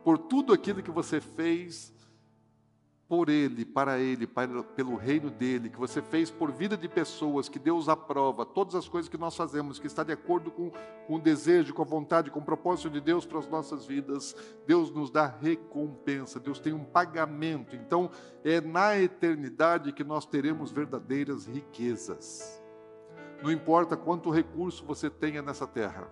por 0.03 0.17
tudo 0.17 0.51
aquilo 0.51 0.83
que 0.83 0.91
você 0.91 1.21
fez 1.21 1.92
por 3.13 3.29
Ele, 3.29 3.63
para 3.63 3.99
Ele, 3.99 4.25
para, 4.25 4.63
pelo 4.63 4.95
reino 4.95 5.29
dele, 5.29 5.69
que 5.69 5.77
você 5.77 6.01
fez 6.01 6.31
por 6.31 6.51
vida 6.51 6.75
de 6.75 6.89
pessoas, 6.89 7.47
que 7.47 7.59
Deus 7.59 7.87
aprova, 7.87 8.43
todas 8.43 8.73
as 8.73 8.89
coisas 8.89 9.07
que 9.07 9.19
nós 9.19 9.35
fazemos, 9.35 9.77
que 9.77 9.85
está 9.85 10.03
de 10.03 10.11
acordo 10.11 10.49
com, 10.49 10.71
com 11.05 11.15
o 11.17 11.21
desejo, 11.21 11.75
com 11.75 11.83
a 11.83 11.85
vontade, 11.85 12.31
com 12.31 12.39
o 12.39 12.43
propósito 12.43 12.89
de 12.89 12.99
Deus 12.99 13.23
para 13.23 13.37
as 13.37 13.47
nossas 13.47 13.85
vidas, 13.85 14.35
Deus 14.65 14.89
nos 14.89 15.11
dá 15.11 15.27
recompensa, 15.27 16.39
Deus 16.39 16.57
tem 16.57 16.73
um 16.73 16.83
pagamento. 16.83 17.75
Então, 17.75 18.09
é 18.43 18.59
na 18.59 18.97
eternidade 18.97 19.93
que 19.93 20.03
nós 20.03 20.25
teremos 20.25 20.71
verdadeiras 20.71 21.45
riquezas. 21.45 22.59
Não 23.43 23.51
importa 23.51 23.95
quanto 23.95 24.31
recurso 24.31 24.83
você 24.83 25.07
tenha 25.07 25.43
nessa 25.43 25.67
terra. 25.67 26.11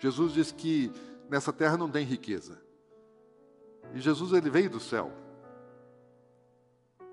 Jesus 0.00 0.32
diz 0.32 0.50
que 0.50 0.90
nessa 1.30 1.52
terra 1.52 1.76
não 1.76 1.88
tem 1.88 2.04
riqueza. 2.04 2.65
E 3.94 4.00
Jesus 4.00 4.32
ele 4.32 4.50
veio 4.50 4.70
do 4.70 4.80
céu. 4.80 5.10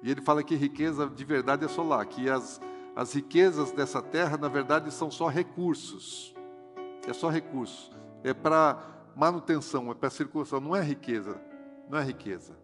E 0.02 0.12
ele 0.12 0.22
fala 0.22 0.44
que 0.44 0.56
riqueza 0.56 1.08
de 1.08 1.24
verdade 1.24 1.66
é 1.66 1.82
lá, 1.82 2.06
que 2.06 2.30
as, 2.30 2.60
as 2.96 3.14
riquezas 3.14 3.72
dessa 3.72 4.02
terra, 4.02 4.38
na 4.38 4.50
verdade, 4.50 4.92
são 4.92 5.10
só 5.10 5.28
recursos. 5.28 6.36
É 7.08 7.14
só 7.14 7.30
recurso. 7.30 7.92
É 8.24 8.34
para 8.34 8.78
manutenção, 9.16 9.90
é 9.92 9.94
para 9.94 10.10
circulação, 10.10 10.60
não 10.60 10.76
é 10.76 10.82
riqueza. 10.82 11.40
Não 11.90 11.98
é 11.98 12.04
riqueza. 12.04 12.58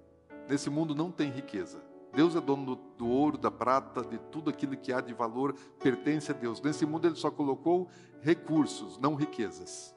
Nesse 0.50 0.70
mundo 0.70 0.94
não 0.94 1.12
tem 1.12 1.30
riqueza. 1.30 1.82
Deus 2.14 2.36
é 2.36 2.42
dono 2.42 2.66
do, 2.66 2.76
do, 2.98 3.08
ouro, 3.08 3.38
da 3.38 3.52
prata, 3.52 4.02
de 4.02 4.18
tudo 4.18 4.50
aquilo 4.50 4.76
que 4.76 4.92
há 4.92 5.00
de 5.00 5.14
valor, 5.14 5.54
pertence 5.80 6.32
a 6.32 6.34
Deus. 6.34 6.62
Nesse 6.62 6.86
mundo 6.86 7.08
ele 7.08 7.16
só 7.16 7.30
colocou 7.30 7.90
recursos, 8.22 8.98
não 8.98 9.16
riquezas. 9.16 9.96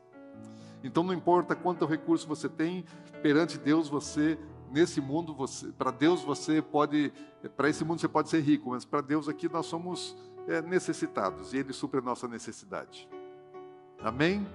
Então 0.83 1.03
não 1.03 1.15
importa 1.15 1.55
quanto 1.55 1.87
recurso 1.87 2.27
você 2.27 2.49
tem, 2.49 2.85
perante 3.23 3.59
Deus 3.59 3.89
você 3.89 4.39
nesse 4.73 5.01
mundo 5.01 5.37
para 5.77 5.91
Deus 5.91 6.23
você 6.23 6.63
pode, 6.63 7.13
para 7.57 7.69
esse 7.69 7.85
mundo 7.85 8.01
você 8.01 8.09
pode 8.09 8.31
ser 8.31 8.41
rico, 8.41 8.71
mas 8.71 8.85
para 8.85 9.03
Deus 9.03 9.29
aqui 9.29 9.49
nós 9.49 9.67
somos 9.67 10.17
é, 10.49 10.63
necessitados 10.63 11.53
e 11.53 11.59
Ele 11.59 11.73
supre 11.73 12.01
a 12.01 12.03
nossa 12.03 12.27
necessidade. 12.27 13.09
Amém? 14.01 14.47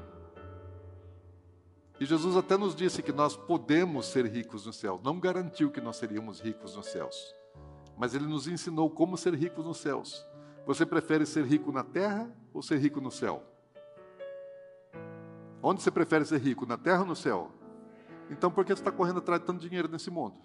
E 2.00 2.06
Jesus 2.06 2.36
até 2.36 2.58
nos 2.58 2.76
disse 2.76 3.02
que 3.02 3.12
nós 3.12 3.36
podemos 3.36 4.06
ser 4.08 4.26
ricos 4.26 4.66
no 4.66 4.74
céu. 4.74 5.00
Não 5.04 5.20
garantiu 5.20 5.72
que 5.72 5.82
nós 5.82 5.98
seríamos 5.98 6.40
ricos 6.40 6.76
nos 6.76 6.88
céus, 6.88 7.36
mas 7.98 8.14
Ele 8.14 8.26
nos 8.26 8.48
ensinou 8.48 8.90
como 8.90 9.18
ser 9.18 9.34
ricos 9.34 9.66
nos 9.66 9.78
céus. 9.78 10.26
Você 10.66 10.86
prefere 10.86 11.26
ser 11.26 11.46
rico 11.46 11.72
na 11.72 11.84
terra 11.84 12.30
ou 12.54 12.62
ser 12.62 12.78
rico 12.78 13.00
no 13.00 13.10
céu? 13.10 13.42
Onde 15.62 15.82
você 15.82 15.92
prefere 15.92 16.26
ser 16.26 16.40
rico, 16.40 16.66
na 16.66 16.78
terra 16.78 17.02
ou 17.02 17.06
no 17.06 17.16
céu? 17.16 17.52
Então 18.30 18.52
por 18.52 18.66
que 18.66 18.76
você 18.76 18.82
está 18.82 18.92
correndo 18.92 19.20
atrás 19.20 19.42
de 19.42 19.48
tanto 19.48 19.60
dinheiro 19.60 19.88
nesse 19.88 20.10
mundo? 20.10 20.36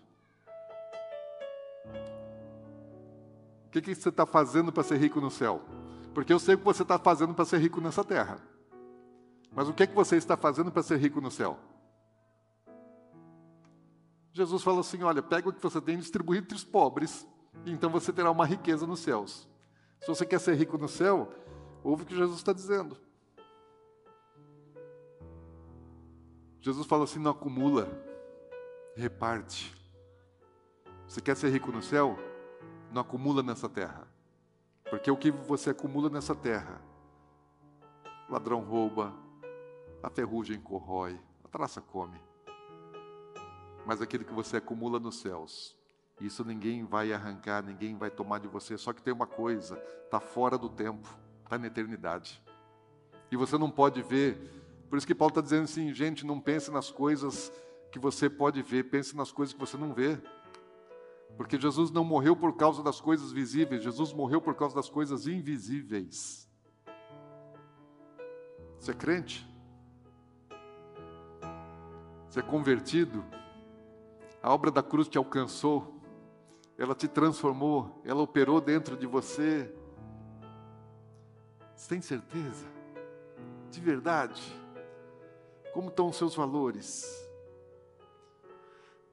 O 3.67 3.71
que, 3.73 3.81
que 3.81 3.95
você 3.95 4.09
está 4.09 4.27
fazendo 4.27 4.73
para 4.73 4.83
ser 4.83 4.99
rico 4.99 5.21
no 5.21 5.31
céu? 5.31 5.63
Porque 6.15 6.33
eu 6.33 6.39
sei 6.39 6.55
o 6.55 6.59
que 6.59 6.65
você 6.65 6.83
está 6.83 6.99
fazendo 6.99 7.35
para 7.35 7.45
ser 7.45 7.59
rico 7.59 7.81
nessa 7.81 8.05
terra. 8.05 8.39
Mas 9.55 9.69
o 9.69 9.73
que, 9.73 9.87
que 9.87 9.95
você 9.95 10.17
está 10.17 10.37
fazendo 10.37 10.71
para 10.71 10.83
ser 10.83 10.99
rico 10.99 11.21
no 11.21 11.31
céu? 11.31 11.59
Jesus 14.33 14.63
fala 14.63 14.81
assim: 14.81 15.03
olha, 15.03 15.23
pega 15.23 15.49
o 15.49 15.53
que 15.53 15.63
você 15.63 15.81
tem 15.81 15.95
e 15.95 15.99
distribui 15.99 16.39
entre 16.39 16.55
os 16.55 16.65
pobres, 16.65 17.27
e 17.65 17.71
então 17.71 17.91
você 17.91 18.13
terá 18.13 18.31
uma 18.31 18.47
riqueza 18.47 18.87
nos 18.87 19.01
céus. 19.01 19.49
Se 20.01 20.09
você 20.09 20.27
quer 20.27 20.41
ser 20.41 20.55
rico 20.55 20.77
no 20.79 20.89
céu, 20.89 21.31
ouve 21.85 22.03
o 22.03 22.07
que 22.07 22.17
Jesus 22.17 22.39
está 22.39 22.53
dizendo. 22.53 22.97
Jesus 26.63 26.87
fala 26.87 27.03
assim: 27.03 27.19
não 27.19 27.33
acumula, 27.33 27.89
reparte. 28.95 29.75
Você 31.09 31.21
quer 31.21 31.37
ser 31.37 31.51
rico 31.51 31.73
no 31.73 31.83
céu? 31.83 32.17
Não 32.93 33.03
acumula 33.03 33.43
nessa 33.43 33.69
terra. 33.69 34.07
Porque 34.89 35.11
o 35.11 35.17
que 35.17 35.31
você 35.33 35.71
acumula 35.71 36.09
nessa 36.09 36.37
terra, 36.37 36.81
ladrão 38.29 38.61
rouba, 38.61 39.13
a 40.03 40.09
ferrugem 40.09 40.61
corrói, 40.61 41.19
a 41.45 41.49
traça 41.49 41.81
come. 41.81 42.21
Mas 43.85 44.01
aquilo 44.01 44.25
que 44.25 44.33
você 44.33 44.59
acumula 44.59 45.01
nos 45.01 45.17
céus, 45.17 45.77
isso 46.21 46.45
ninguém 46.45 46.85
vai 46.85 47.13
arrancar, 47.13 47.65
ninguém 47.65 47.97
vai 47.97 48.11
tomar 48.11 48.39
de 48.39 48.47
você. 48.47 48.79
Só 48.79 48.93
que 48.93 49.03
tem 49.03 49.13
uma 49.13 49.27
coisa: 49.27 49.83
está 50.05 50.21
fora 50.21 50.57
do 50.57 50.69
tempo, 50.69 51.09
está 51.43 51.59
na 51.59 51.67
eternidade. 51.67 52.41
E 53.33 53.37
você 53.37 53.59
não 53.59 53.71
pode 53.71 54.01
ver 54.01 54.62
por 54.93 54.99
isso 54.99 55.07
que 55.07 55.15
Paulo 55.15 55.31
está 55.31 55.41
dizendo 55.41 55.65
assim, 55.65 55.91
gente, 55.95 56.27
não 56.27 56.39
pense 56.39 56.71
nas 56.71 56.91
coisas 56.91 57.51
que 57.91 57.99
você 57.99 58.29
pode 58.29 58.61
ver, 58.61 58.91
pense 58.91 59.17
nas 59.17 59.33
coisas 59.33 59.55
que 59.55 59.59
você 59.59 59.75
não 59.75 59.95
vê. 59.95 60.21
Porque 61.35 61.59
Jesus 61.59 61.91
não 61.91 62.05
morreu 62.05 62.37
por 62.37 62.55
causa 62.59 62.83
das 62.83 63.01
coisas 63.01 63.33
visíveis, 63.33 63.83
Jesus 63.83 64.13
morreu 64.13 64.39
por 64.39 64.55
causa 64.55 64.75
das 64.75 64.91
coisas 64.91 65.27
invisíveis. 65.27 66.47
Você 68.79 68.91
é 68.91 68.95
crente? 68.95 69.51
Você 72.29 72.41
é 72.41 72.43
convertido? 72.43 73.25
A 74.43 74.53
obra 74.53 74.71
da 74.71 74.83
cruz 74.83 75.09
te 75.09 75.17
alcançou, 75.17 76.03
ela 76.77 76.95
te 76.95 77.09
transformou, 77.09 78.03
ela 78.05 78.21
operou 78.21 78.61
dentro 78.61 78.95
de 78.95 79.07
você. 79.07 79.75
Você 81.75 81.89
tem 81.89 82.03
certeza? 82.03 82.67
De 83.71 83.81
verdade? 83.81 84.61
Como 85.73 85.89
estão 85.89 86.09
os 86.09 86.17
seus 86.17 86.35
valores? 86.35 87.07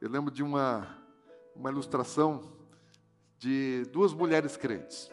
Eu 0.02 0.10
lembro 0.10 0.30
de 0.30 0.44
uma, 0.44 0.86
uma 1.56 1.70
ilustração 1.70 2.52
de 3.38 3.86
duas 3.94 4.14
mulheres 4.14 4.58
crentes. 4.58 5.10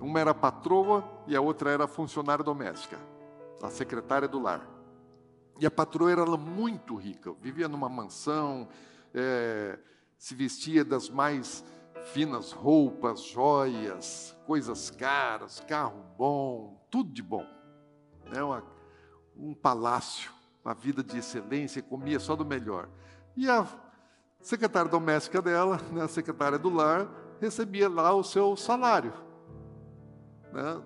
Uma 0.00 0.18
era 0.18 0.34
patroa 0.34 1.08
e 1.28 1.36
a 1.36 1.40
outra 1.40 1.70
era 1.70 1.86
funcionária 1.86 2.44
doméstica, 2.44 2.98
a 3.62 3.68
secretária 3.68 4.26
do 4.26 4.40
lar. 4.40 4.68
E 5.60 5.66
a 5.66 5.70
patroa 5.70 6.10
era 6.10 6.26
muito 6.36 6.96
rica, 6.96 7.32
vivia 7.34 7.68
numa 7.68 7.88
mansão, 7.88 8.68
é, 9.14 9.78
se 10.18 10.34
vestia 10.34 10.84
das 10.84 11.08
mais 11.08 11.64
finas 12.12 12.50
roupas, 12.50 13.22
joias, 13.22 14.36
coisas 14.44 14.90
caras, 14.90 15.60
carro 15.68 16.04
bom, 16.18 16.84
tudo 16.90 17.12
de 17.12 17.22
bom. 17.22 17.46
É 18.34 18.42
uma, 18.42 18.64
um 19.36 19.54
palácio 19.54 20.39
uma 20.64 20.74
vida 20.74 21.02
de 21.02 21.18
excelência, 21.18 21.82
comia 21.82 22.20
só 22.20 22.36
do 22.36 22.44
melhor. 22.44 22.88
E 23.36 23.48
a 23.48 23.66
secretária 24.40 24.90
doméstica 24.90 25.40
dela, 25.40 25.80
né, 25.92 26.02
a 26.02 26.08
secretária 26.08 26.58
do 26.58 26.68
lar, 26.68 27.08
recebia 27.40 27.88
lá 27.88 28.12
o 28.12 28.22
seu 28.22 28.56
salário. 28.56 29.12
Né? 30.52 30.82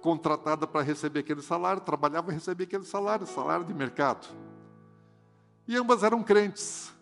Contratada 0.00 0.66
para 0.66 0.82
receber 0.82 1.20
aquele 1.20 1.42
salário, 1.42 1.82
trabalhava 1.82 2.30
e 2.30 2.34
recebia 2.34 2.66
aquele 2.66 2.84
salário, 2.84 3.26
salário 3.26 3.64
de 3.64 3.74
mercado. 3.74 4.26
E 5.66 5.76
ambas 5.76 6.02
eram 6.02 6.22
crentes. 6.22 6.92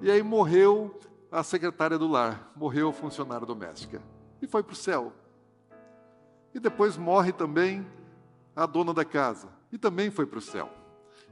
E 0.00 0.10
aí 0.10 0.22
morreu 0.22 0.98
a 1.30 1.42
secretária 1.42 1.98
do 1.98 2.06
lar, 2.06 2.52
morreu 2.54 2.88
a 2.88 2.92
funcionária 2.92 3.46
doméstica 3.46 4.00
e 4.40 4.46
foi 4.46 4.62
para 4.62 4.72
o 4.72 4.76
céu. 4.76 5.12
E 6.54 6.60
depois 6.60 6.96
morre 6.96 7.32
também 7.32 7.86
a 8.54 8.64
dona 8.64 8.94
da 8.94 9.04
casa 9.04 9.57
e 9.72 9.78
também 9.78 10.10
foi 10.10 10.26
para 10.26 10.38
o 10.38 10.42
céu. 10.42 10.70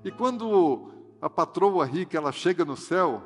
E 0.05 0.11
quando 0.11 0.90
a 1.20 1.31
patroa 1.31 1.85
rica 1.85 2.16
ela 2.16 2.33
chega 2.33 2.64
no 2.64 2.77
céu, 2.77 3.22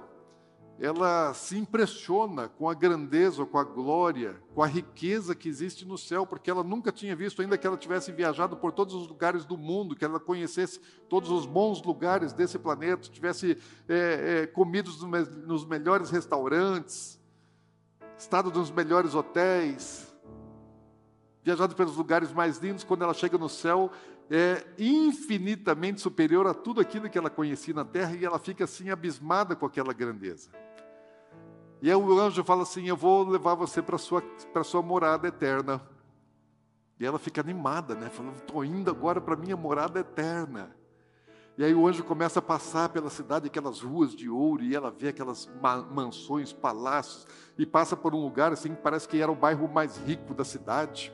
ela 0.80 1.34
se 1.34 1.58
impressiona 1.58 2.48
com 2.48 2.66
a 2.68 2.72
grandeza, 2.72 3.44
com 3.44 3.58
a 3.58 3.64
glória, 3.64 4.42
com 4.54 4.62
a 4.62 4.66
riqueza 4.66 5.34
que 5.34 5.46
existe 5.46 5.84
no 5.84 5.98
céu, 5.98 6.26
porque 6.26 6.50
ela 6.50 6.64
nunca 6.64 6.90
tinha 6.90 7.14
visto, 7.14 7.42
ainda 7.42 7.58
que 7.58 7.66
ela 7.66 7.76
tivesse 7.76 8.10
viajado 8.10 8.56
por 8.56 8.72
todos 8.72 8.94
os 8.94 9.06
lugares 9.06 9.44
do 9.44 9.58
mundo, 9.58 9.94
que 9.94 10.04
ela 10.04 10.18
conhecesse 10.18 10.80
todos 11.06 11.30
os 11.30 11.44
bons 11.44 11.82
lugares 11.82 12.32
desse 12.32 12.58
planeta, 12.58 13.10
tivesse 13.10 13.58
é, 13.86 14.42
é, 14.42 14.46
comido 14.46 14.90
nos 15.46 15.66
melhores 15.66 16.08
restaurantes, 16.08 17.20
estado 18.16 18.50
nos 18.50 18.70
melhores 18.70 19.14
hotéis, 19.14 20.10
viajado 21.42 21.74
pelos 21.74 21.96
lugares 21.96 22.32
mais 22.32 22.56
lindos, 22.56 22.84
quando 22.84 23.02
ela 23.02 23.12
chega 23.12 23.36
no 23.36 23.50
céu, 23.50 23.90
é 24.30 24.64
infinitamente 24.78 26.00
superior 26.00 26.46
a 26.46 26.54
tudo 26.54 26.80
aquilo 26.80 27.10
que 27.10 27.18
ela 27.18 27.28
conhecia 27.28 27.74
na 27.74 27.84
terra 27.84 28.14
e 28.14 28.24
ela 28.24 28.38
fica 28.38 28.62
assim 28.62 28.88
abismada 28.88 29.56
com 29.56 29.66
aquela 29.66 29.92
grandeza. 29.92 30.50
E 31.82 31.90
aí 31.90 31.96
o 31.96 32.20
anjo 32.20 32.44
fala 32.44 32.62
assim: 32.62 32.86
Eu 32.86 32.96
vou 32.96 33.28
levar 33.28 33.54
você 33.54 33.82
para 33.82 33.98
sua, 33.98 34.22
sua 34.64 34.82
morada 34.82 35.26
eterna. 35.26 35.82
E 36.98 37.04
ela 37.04 37.18
fica 37.18 37.40
animada, 37.40 37.96
né? 37.96 38.08
Falando: 38.08 38.36
Estou 38.36 38.64
indo 38.64 38.88
agora 38.88 39.20
para 39.20 39.34
minha 39.34 39.56
morada 39.56 39.98
eterna. 39.98 40.76
E 41.58 41.64
aí 41.64 41.74
o 41.74 41.86
anjo 41.86 42.04
começa 42.04 42.38
a 42.38 42.42
passar 42.42 42.88
pela 42.90 43.10
cidade, 43.10 43.48
aquelas 43.48 43.80
ruas 43.80 44.14
de 44.14 44.30
ouro, 44.30 44.62
e 44.62 44.74
ela 44.74 44.90
vê 44.90 45.08
aquelas 45.08 45.50
mansões, 45.90 46.52
palácios, 46.52 47.26
e 47.58 47.66
passa 47.66 47.96
por 47.96 48.14
um 48.14 48.22
lugar 48.22 48.52
assim 48.52 48.74
que 48.74 48.80
parece 48.80 49.08
que 49.08 49.20
era 49.20 49.30
o 49.30 49.34
bairro 49.34 49.68
mais 49.68 49.98
rico 49.98 50.32
da 50.32 50.44
cidade 50.44 51.12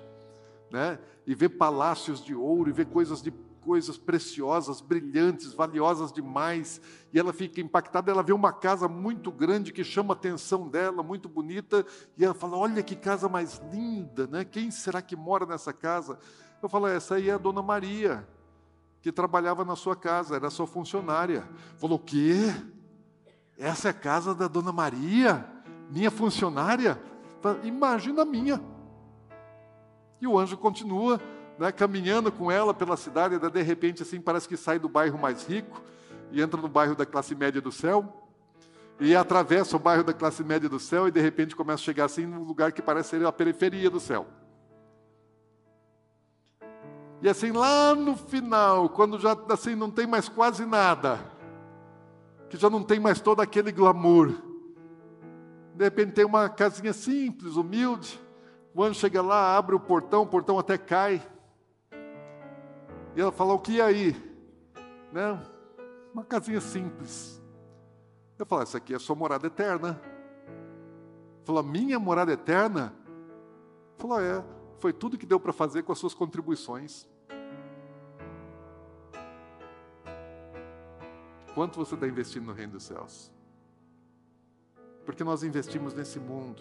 né? 0.71 0.99
e 1.27 1.35
ver 1.35 1.51
palácios 1.51 2.25
de 2.25 2.35
ouro, 2.35 2.71
e 2.71 2.73
ver 2.73 2.87
coisas 2.87 3.23
de 3.23 3.33
coisas 3.67 3.99
preciosas, 3.99 4.81
brilhantes, 4.81 5.53
valiosas 5.53 6.13
demais, 6.13 6.81
e 7.13 7.19
ela 7.19 7.33
fica 7.33 7.61
impactada. 7.61 8.13
Ela 8.13 8.23
vê 8.23 8.33
uma 8.33 8.53
casa 8.53 8.87
muito 8.87 9.33
grande 9.33 9.73
que 9.73 9.83
chama 9.83 10.15
a 10.15 10.17
atenção 10.17 10.69
dela, 10.69 11.03
muito 11.03 11.29
bonita, 11.29 11.85
e 12.17 12.25
ela 12.25 12.33
fala: 12.33 12.57
Olha 12.57 12.83
que 12.83 12.95
casa 12.95 13.29
mais 13.29 13.61
linda, 13.73 14.29
né? 14.29 14.45
Quem 14.45 14.71
será 14.71 15.03
que 15.03 15.17
mora 15.17 15.45
nessa 15.45 15.73
casa? 15.73 16.17
Eu 16.63 16.69
falo: 16.69 16.87
Essa 16.87 17.17
aí 17.17 17.29
é 17.29 17.33
a 17.33 17.39
dona 17.39 17.61
Maria, 17.61 18.27
que 19.03 19.11
trabalhava 19.11 19.65
na 19.65 19.75
sua 19.75 19.97
casa, 19.97 20.37
era 20.37 20.49
sua 20.49 20.69
funcionária. 20.69 21.45
Falou: 21.77 21.97
O 21.97 22.01
quê? 22.01 22.55
Essa 23.59 23.89
é 23.89 23.91
a 23.91 23.95
casa 23.95 24.33
da 24.33 24.47
dona 24.47 24.71
Maria, 24.71 25.45
minha 25.91 26.11
funcionária? 26.11 27.03
Imagina 27.65 28.23
a 28.23 28.25
minha. 28.25 28.61
E 30.21 30.27
o 30.27 30.39
anjo 30.39 30.57
continua 30.57 31.21
né, 31.59 31.73
caminhando 31.73 32.31
com 32.31 32.51
ela 32.51 32.75
pela 32.75 32.97
cidade, 32.97 33.39
de 33.39 33.63
repente 33.63 34.03
assim 34.03 34.21
parece 34.21 34.49
que 34.49 34.57
sai 34.57 34.79
do 34.79 34.89
bairro 34.89 35.19
mais 35.19 35.47
rico 35.47 35.83
e 36.31 36.41
entra 36.41 36.61
no 36.61 36.69
bairro 36.69 36.95
da 36.95 37.07
classe 37.07 37.35
média 37.35 37.61
do 37.61 37.71
céu, 37.71 38.27
e 38.99 39.15
atravessa 39.15 39.77
o 39.77 39.79
bairro 39.79 40.03
da 40.03 40.13
classe 40.13 40.43
média 40.43 40.69
do 40.69 40.81
céu 40.81 41.07
e 41.07 41.11
de 41.11 41.21
repente 41.21 41.55
começa 41.55 41.83
a 41.83 41.85
chegar 41.85 42.07
assim 42.07 42.27
num 42.27 42.43
lugar 42.43 42.73
que 42.73 42.81
parece 42.81 43.11
ser 43.11 43.27
a 43.27 43.33
periferia 43.33 43.91
do 43.91 44.01
céu. 44.01 44.27
E 47.21 47.29
assim 47.29 47.53
lá 47.53 47.95
no 47.95 48.17
final, 48.17 48.89
quando 48.89 49.19
já 49.19 49.37
assim 49.51 49.75
não 49.75 49.91
tem 49.91 50.07
mais 50.07 50.29
quase 50.29 50.65
nada, 50.65 51.21
que 52.49 52.57
já 52.57 52.71
não 52.71 52.83
tem 52.83 52.99
mais 52.99 53.21
todo 53.21 53.41
aquele 53.41 53.71
glamour, 53.71 54.35
de 55.75 55.85
repente 55.85 56.13
tem 56.13 56.25
uma 56.25 56.49
casinha 56.49 56.93
simples, 56.93 57.57
humilde, 57.57 58.19
o 58.77 58.85
anjo 58.85 59.01
chega 59.01 59.23
lá, 59.23 59.57
abre 59.57 59.75
o 59.75 59.81
portão, 59.81 60.23
o 60.23 60.27
portão 60.27 60.59
até 60.59 60.77
cai. 60.77 61.27
E 63.15 63.21
ela 63.21 63.33
fala: 63.33 63.55
O 63.55 63.59
que 63.59 63.81
é 63.81 63.83
aí? 63.83 64.15
Né? 65.11 65.43
Uma 66.13 66.23
casinha 66.23 66.61
simples. 66.61 67.43
Eu 68.39 68.45
falo: 68.45 68.63
Essa 68.63 68.77
aqui 68.77 68.93
é 68.93 68.97
a 68.97 69.01
sua 69.01 69.17
morada 69.17 69.47
eterna. 69.47 69.99
Falou: 71.43 71.63
Minha 71.63 71.99
morada 71.99 72.33
eterna? 72.33 72.93
Falou: 73.97 74.21
É, 74.21 74.45
foi 74.79 74.93
tudo 74.93 75.17
que 75.17 75.25
deu 75.25 75.41
para 75.41 75.55
fazer 75.55 75.83
com 75.83 75.93
as 75.93 75.99
suas 75.99 76.13
contribuições. 76.13 77.09
Quanto 81.55 81.79
você 81.79 81.95
está 81.95 82.07
investindo 82.07 82.45
no 82.45 82.53
reino 82.53 82.73
dos 82.73 82.83
céus? 82.83 83.33
Porque 85.07 85.25
nós 85.25 85.43
investimos 85.43 85.95
nesse 85.95 86.21
mundo. 86.21 86.61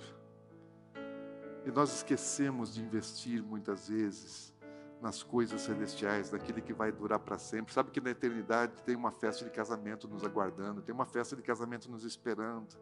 E 1.65 1.71
nós 1.71 1.95
esquecemos 1.95 2.75
de 2.75 2.81
investir 2.81 3.43
muitas 3.43 3.89
vezes 3.89 4.53
nas 5.01 5.23
coisas 5.23 5.61
celestiais, 5.61 6.31
naquele 6.31 6.61
que 6.61 6.73
vai 6.73 6.91
durar 6.91 7.19
para 7.19 7.37
sempre. 7.37 7.73
Sabe 7.73 7.91
que 7.91 7.99
na 7.99 8.11
eternidade 8.11 8.81
tem 8.83 8.95
uma 8.95 9.11
festa 9.11 9.43
de 9.43 9.51
casamento 9.51 10.07
nos 10.07 10.23
aguardando, 10.23 10.81
tem 10.81 10.93
uma 10.93 11.05
festa 11.05 11.35
de 11.35 11.41
casamento 11.41 11.89
nos 11.89 12.03
esperando. 12.03 12.75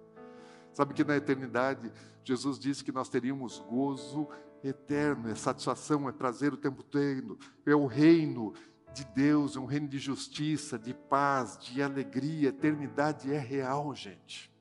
Sabe 0.73 0.93
que 0.93 1.03
na 1.03 1.15
eternidade 1.15 1.91
Jesus 2.23 2.59
disse 2.59 2.83
que 2.83 2.91
nós 2.91 3.09
teríamos 3.09 3.59
gozo 3.59 4.27
eterno, 4.63 5.29
é 5.29 5.35
satisfação, 5.35 6.07
é 6.07 6.11
prazer 6.11 6.53
o 6.53 6.57
tempo 6.57 6.83
todo, 6.83 7.37
é 7.65 7.75
o 7.75 7.85
reino 7.85 8.53
de 8.93 9.05
Deus, 9.05 9.55
é 9.55 9.59
um 9.59 9.65
reino 9.65 9.87
de 9.87 9.97
justiça, 9.97 10.77
de 10.77 10.93
paz, 10.93 11.57
de 11.57 11.81
alegria. 11.81 12.49
Eternidade 12.49 13.31
é 13.33 13.39
real, 13.39 13.93
gente. 13.95 14.52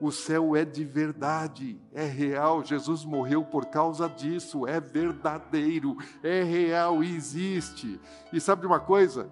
O 0.00 0.12
céu 0.12 0.54
é 0.54 0.64
de 0.64 0.84
verdade, 0.84 1.80
é 1.92 2.04
real. 2.04 2.64
Jesus 2.64 3.04
morreu 3.04 3.44
por 3.44 3.66
causa 3.66 4.08
disso, 4.08 4.66
é 4.66 4.80
verdadeiro, 4.80 5.96
é 6.22 6.42
real 6.42 7.02
existe. 7.02 8.00
E 8.32 8.40
sabe 8.40 8.60
de 8.60 8.66
uma 8.66 8.78
coisa? 8.78 9.28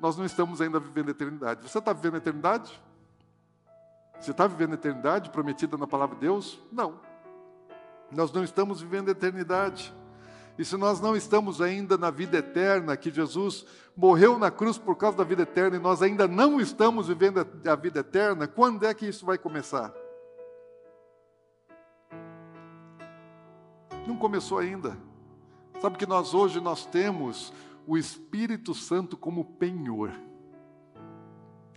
Nós 0.00 0.16
não 0.16 0.24
estamos 0.24 0.60
ainda 0.60 0.80
vivendo 0.80 1.08
a 1.08 1.10
eternidade. 1.12 1.68
Você 1.68 1.78
está 1.78 1.92
vivendo 1.92 2.14
a 2.14 2.18
eternidade? 2.18 2.82
Você 4.18 4.32
está 4.32 4.46
vivendo 4.46 4.72
a 4.72 4.74
eternidade 4.74 5.30
prometida 5.30 5.76
na 5.76 5.86
palavra 5.86 6.16
de 6.16 6.22
Deus? 6.22 6.58
Não. 6.72 7.00
Nós 8.10 8.32
não 8.32 8.42
estamos 8.42 8.80
vivendo 8.80 9.08
a 9.08 9.12
eternidade. 9.12 9.94
E 10.60 10.64
se 10.66 10.76
nós 10.76 11.00
não 11.00 11.16
estamos 11.16 11.62
ainda 11.62 11.96
na 11.96 12.10
vida 12.10 12.36
eterna, 12.36 12.94
que 12.94 13.10
Jesus 13.10 13.64
morreu 13.96 14.38
na 14.38 14.50
cruz 14.50 14.76
por 14.76 14.94
causa 14.94 15.16
da 15.16 15.24
vida 15.24 15.40
eterna 15.40 15.78
e 15.78 15.80
nós 15.80 16.02
ainda 16.02 16.28
não 16.28 16.60
estamos 16.60 17.08
vivendo 17.08 17.38
a 17.66 17.74
vida 17.74 18.00
eterna, 18.00 18.46
quando 18.46 18.84
é 18.84 18.92
que 18.92 19.06
isso 19.06 19.24
vai 19.24 19.38
começar? 19.38 19.90
Não 24.06 24.18
começou 24.18 24.58
ainda. 24.58 24.98
Sabe 25.80 25.96
que 25.96 26.04
nós 26.04 26.34
hoje 26.34 26.60
nós 26.60 26.84
temos 26.84 27.54
o 27.86 27.96
Espírito 27.96 28.74
Santo 28.74 29.16
como 29.16 29.42
penhor. 29.42 30.12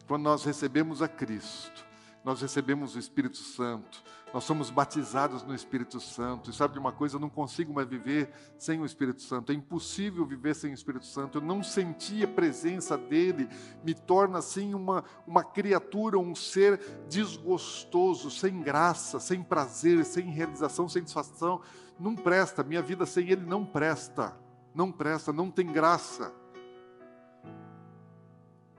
Quando 0.09 0.23
nós 0.23 0.43
recebemos 0.43 1.01
a 1.01 1.07
Cristo, 1.07 1.85
nós 2.23 2.41
recebemos 2.41 2.95
o 2.95 2.99
Espírito 2.99 3.37
Santo, 3.37 4.01
nós 4.33 4.45
somos 4.45 4.71
batizados 4.71 5.43
no 5.43 5.53
Espírito 5.53 5.99
Santo. 5.99 6.49
E 6.49 6.53
sabe 6.53 6.73
de 6.73 6.79
uma 6.79 6.91
coisa? 6.91 7.17
Eu 7.17 7.19
não 7.19 7.29
consigo 7.29 7.71
mais 7.71 7.87
viver 7.87 8.31
sem 8.57 8.81
o 8.81 8.85
Espírito 8.85 9.21
Santo. 9.21 9.51
É 9.51 9.55
impossível 9.55 10.25
viver 10.25 10.55
sem 10.55 10.71
o 10.71 10.73
Espírito 10.73 11.05
Santo. 11.05 11.37
Eu 11.37 11.41
não 11.43 11.61
senti 11.61 12.23
a 12.23 12.27
presença 12.27 12.97
dele. 12.97 13.47
Me 13.83 13.93
torna 13.93 14.39
assim 14.39 14.73
uma, 14.73 15.03
uma 15.27 15.43
criatura, 15.43 16.17
um 16.17 16.33
ser 16.33 16.79
desgostoso, 17.07 18.31
sem 18.31 18.59
graça, 18.59 19.19
sem 19.19 19.43
prazer, 19.43 20.03
sem 20.03 20.25
realização, 20.25 20.89
sem 20.89 21.05
satisfação. 21.05 21.61
Não 21.99 22.15
presta. 22.15 22.63
Minha 22.63 22.81
vida 22.81 23.05
sem 23.05 23.29
ele 23.29 23.45
não 23.45 23.63
presta. 23.63 24.35
Não 24.73 24.91
presta, 24.91 25.31
não 25.31 25.51
tem 25.51 25.67
graça. 25.67 26.33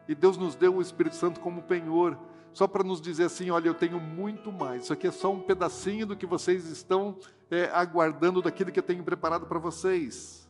E 0.09 0.15
Deus 0.17 0.37
nos 0.37 0.57
deu 0.57 0.75
o 0.75 0.83
Espírito 0.83 1.15
Santo 1.15 1.39
como 1.39 1.63
penhor 1.63 2.19
só 2.55 2.69
para 2.69 2.85
nos 2.85 3.01
dizer 3.01 3.25
assim: 3.25 3.51
olha, 3.51 3.69
eu 3.69 3.75
tenho 3.75 4.01
muito 4.01 4.51
mais. 4.51 4.85
Isso 4.85 4.93
aqui 4.93 5.09
é 5.09 5.11
só 5.11 5.31
um 5.31 5.41
pedacinho 5.41 6.07
do 6.07 6.17
que 6.17 6.25
vocês 6.25 6.67
estão 6.67 7.19
é, 7.51 7.65
aguardando, 7.73 8.41
daquilo 8.41 8.71
que 8.71 8.79
eu 8.79 8.85
tenho 8.85 9.03
preparado 9.03 9.45
para 9.47 9.59
vocês. 9.59 10.49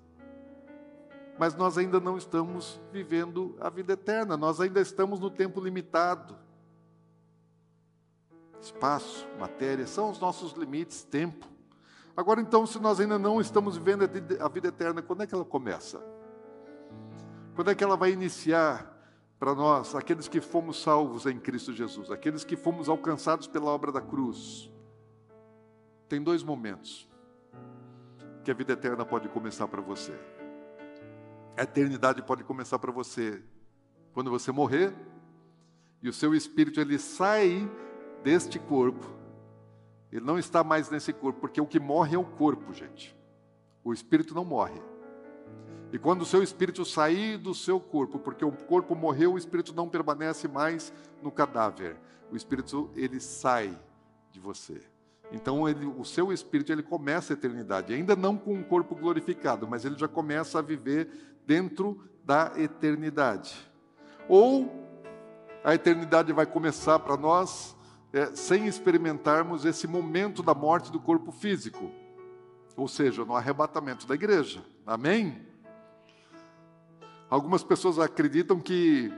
Mas 1.39 1.55
nós 1.57 1.77
ainda 1.79 1.99
não 1.99 2.17
estamos 2.17 2.81
vivendo 2.93 3.57
a 3.59 3.69
vida 3.71 3.95
eterna, 3.95 4.37
nós 4.37 4.61
ainda 4.61 4.81
estamos 4.81 5.19
no 5.19 5.31
tempo 5.31 5.61
limitado. 5.61 6.37
Espaço, 8.61 9.27
matéria, 9.39 9.87
são 9.87 10.11
os 10.11 10.21
nossos 10.21 10.53
limites, 10.53 11.03
tempo. 11.03 11.47
Agora, 12.17 12.41
então, 12.41 12.67
se 12.67 12.79
nós 12.79 13.01
ainda 13.01 13.19
não 13.19 13.41
estamos 13.41 13.77
vivendo 13.77 14.05
a 14.41 14.49
vida 14.49 14.69
eterna, 14.69 15.03
quando 15.03 15.23
é 15.23 15.27
que 15.27 15.35
ela 15.35 15.45
começa? 15.45 16.01
Quando 17.57 17.71
é 17.71 17.75
que 17.75 17.83
ela 17.83 17.97
vai 17.97 18.13
iniciar 18.13 18.94
para 19.39 19.55
nós, 19.55 19.95
aqueles 19.95 20.29
que 20.29 20.41
fomos 20.41 20.81
salvos 20.81 21.27
em 21.27 21.39
Cristo 21.39 21.73
Jesus, 21.73 22.11
aqueles 22.11 22.45
que 22.45 22.57
fomos 22.57 22.89
alcançados 22.89 23.47
pela 23.47 23.71
obra 23.71 23.93
da 23.93 24.01
cruz, 24.01 24.71
tem 26.09 26.23
dois 26.23 26.43
momentos 26.43 27.09
que 28.45 28.51
a 28.51 28.55
vida 28.55 28.75
eterna 28.75 29.05
pode 29.05 29.29
começar 29.29 29.67
para 29.67 29.81
você. 29.81 30.13
A 31.57 31.63
eternidade 31.63 32.23
pode 32.23 32.45
começar 32.45 32.79
para 32.79 32.93
você 32.93 33.43
quando 34.13 34.31
você 34.31 34.53
morrer 34.53 34.95
e 36.03 36.09
o 36.09 36.13
seu 36.13 36.35
espírito 36.35 36.81
ele 36.81 36.99
sai 36.99 37.69
deste 38.23 38.59
corpo. 38.59 39.07
Ele 40.13 40.25
não 40.25 40.39
está 40.39 40.63
mais 40.63 40.91
nesse 40.91 41.13
corpo, 41.13 41.41
porque 41.41 41.61
o 41.61 41.67
que 41.67 41.81
morre 41.81 42.15
é 42.15 42.19
o 42.19 42.25
corpo, 42.25 42.73
gente. 42.73 43.17
O 43.83 43.93
espírito 43.93 44.35
não 44.35 44.45
morre. 44.45 44.81
E 45.95 45.99
quando 45.99 46.23
o 46.23 46.27
seu 46.27 46.43
espírito 46.43 46.85
sair 46.85 47.39
do 47.39 47.55
seu 47.55 47.79
corpo, 47.79 48.19
porque 48.19 48.45
o 48.45 48.51
corpo 48.51 48.97
morreu, 48.97 49.35
o 49.35 49.39
espírito 49.39 49.73
não 49.73 49.89
permanece 49.89 50.49
mais 50.49 50.93
no 51.23 51.31
cadáver. 51.31 51.97
O 52.33 52.37
espírito 52.37 52.91
ele 52.97 53.21
sai 53.21 53.79
de 54.33 54.41
você. 54.41 54.83
Então 55.31 55.69
ele, 55.69 55.87
o 55.87 56.05
seu 56.05 56.33
espírito 56.33 56.73
ele 56.73 56.83
começa 56.83 57.33
a 57.33 57.35
eternidade, 57.35 57.95
ainda 57.95 58.17
não 58.17 58.37
com 58.37 58.55
um 58.55 58.63
corpo 58.65 58.97
glorificado, 58.97 59.69
mas 59.69 59.85
ele 59.85 59.97
já 59.97 60.09
começa 60.09 60.59
a 60.59 60.63
viver 60.63 61.39
dentro 61.47 62.03
da 62.25 62.53
eternidade. 62.57 63.55
Ou 64.29 64.85
a 65.63 65.77
eternidade 65.77 66.33
vai 66.33 66.45
começar 66.45 66.99
para 66.99 67.17
nós 67.17 67.77
é, 68.13 68.35
sem 68.35 68.67
experimentarmos 68.67 69.65
esse 69.65 69.87
momento 69.87 70.43
da 70.43 70.55
morte 70.55 70.91
do 70.91 70.99
corpo 70.99 71.31
físico, 71.31 71.89
ou 72.77 72.89
seja, 72.89 73.25
no 73.25 73.37
arrebatamento 73.37 74.09
da 74.09 74.17
igreja. 74.17 74.61
Amém? 74.85 75.54
Algumas 77.35 77.65
pessoas 77.65 77.99
acreditam 77.99 78.61
que, 78.61 79.13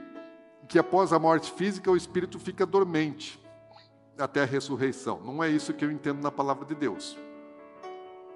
que 0.67 0.79
após 0.79 1.13
a 1.13 1.19
morte 1.19 1.51
física 1.51 1.91
o 1.91 1.95
espírito 1.95 2.39
fica 2.39 2.65
dormente 2.65 3.39
até 4.17 4.41
a 4.41 4.45
ressurreição. 4.45 5.21
Não 5.23 5.43
é 5.43 5.51
isso 5.51 5.71
que 5.71 5.85
eu 5.85 5.91
entendo 5.91 6.19
na 6.19 6.31
palavra 6.31 6.65
de 6.65 6.73
Deus. 6.73 7.15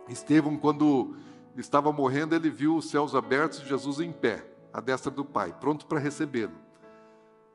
Estevão, 0.08 0.56
quando 0.56 1.16
estava 1.58 1.92
morrendo, 1.92 2.36
ele 2.36 2.48
viu 2.48 2.76
os 2.76 2.92
céus 2.92 3.16
abertos 3.16 3.60
e 3.62 3.66
Jesus 3.66 4.00
em 4.00 4.12
pé, 4.12 4.46
à 4.72 4.80
destra 4.80 5.10
do 5.10 5.26
Pai, 5.26 5.52
pronto 5.60 5.88
para 5.88 5.98
recebê-lo. 5.98 6.54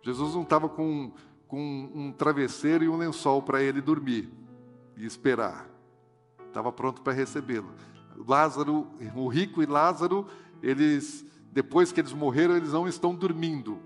Jesus 0.03 0.35
não 0.35 0.43
estava 0.43 0.69
com, 0.69 1.13
com 1.47 1.93
um 1.95 2.11
travesseiro 2.11 2.83
e 2.83 2.89
um 2.89 2.97
lençol 2.97 3.41
para 3.41 3.63
ele 3.63 3.81
dormir 3.81 4.29
e 4.97 5.07
esperar. 5.07 5.69
Estava 6.49 6.73
pronto 6.73 7.03
para 7.03 7.13
recebê-lo. 7.13 7.73
Lázaro, 8.27 8.89
o 9.15 9.29
rico 9.29 9.63
e 9.63 9.67
Lázaro, 9.67 10.27
eles 10.61 11.25
depois 11.57 11.91
que 11.91 11.99
eles 11.99 12.13
morreram, 12.13 12.55
eles 12.55 12.75
não 12.75 12.87
estão 12.87 13.15
dormindo, 13.15 13.79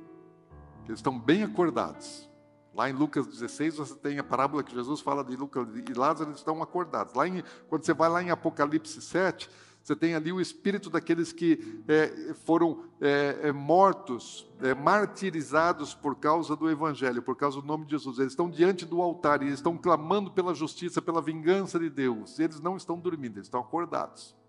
eles 0.89 0.99
estão 0.99 1.17
bem 1.17 1.45
acordados. 1.45 2.29
Lá 2.75 2.91
em 2.91 2.93
Lucas 2.93 3.29
16, 3.29 3.77
você 3.77 3.95
tem 3.95 4.19
a 4.19 4.25
parábola 4.25 4.65
que 4.65 4.75
Jesus 4.75 5.01
fala 5.01 5.23
de 5.23 5.37
Lucas 5.37 5.69
e 5.77 5.93
Lázaro, 5.93 6.31
eles 6.31 6.41
estão 6.41 6.61
acordados. 6.65 7.15
Lá 7.15 7.29
em, 7.29 7.45
quando 7.69 7.85
você 7.87 7.95
vai 7.95 8.09
lá 8.09 8.21
em 8.25 8.31
Apocalipse 8.31 9.01
7, 9.01 9.49
você 9.85 9.95
tem 9.95 10.17
ali 10.17 10.33
o 10.33 10.41
espírito 10.41 10.91
daqueles 10.91 11.33
que 11.33 11.81
é, 11.87 12.35
foram 12.45 12.87
é, 13.01 13.39
é, 13.45 13.53
mortos, 13.53 14.51
é, 14.61 14.75
martirizados 14.75 15.95
por 15.95 16.17
causa 16.17 16.57
do 16.57 16.69
Evangelho, 16.69 17.23
por 17.23 17.37
causa 17.37 17.61
do 17.61 17.67
nome 17.69 17.85
de 17.85 17.93
Jesus. 17.93 18.19
Eles 18.19 18.33
estão 18.33 18.51
diante 18.51 18.85
do 18.85 19.01
altar 19.01 19.43
e 19.43 19.47
eles 19.47 19.61
estão 19.61 19.77
clamando 19.79 20.33
pela 20.33 20.57
justiça, 20.57 21.01
pela 21.01 21.23
vingança 21.23 21.79
de 21.79 21.89
Deus. 21.89 22.41
Eles 22.41 22.59
não 22.59 22.77
estão 22.77 22.99
dormindo, 22.99 23.37
eles 23.37 23.47
estão 23.47 23.61
acordados. 23.61 24.40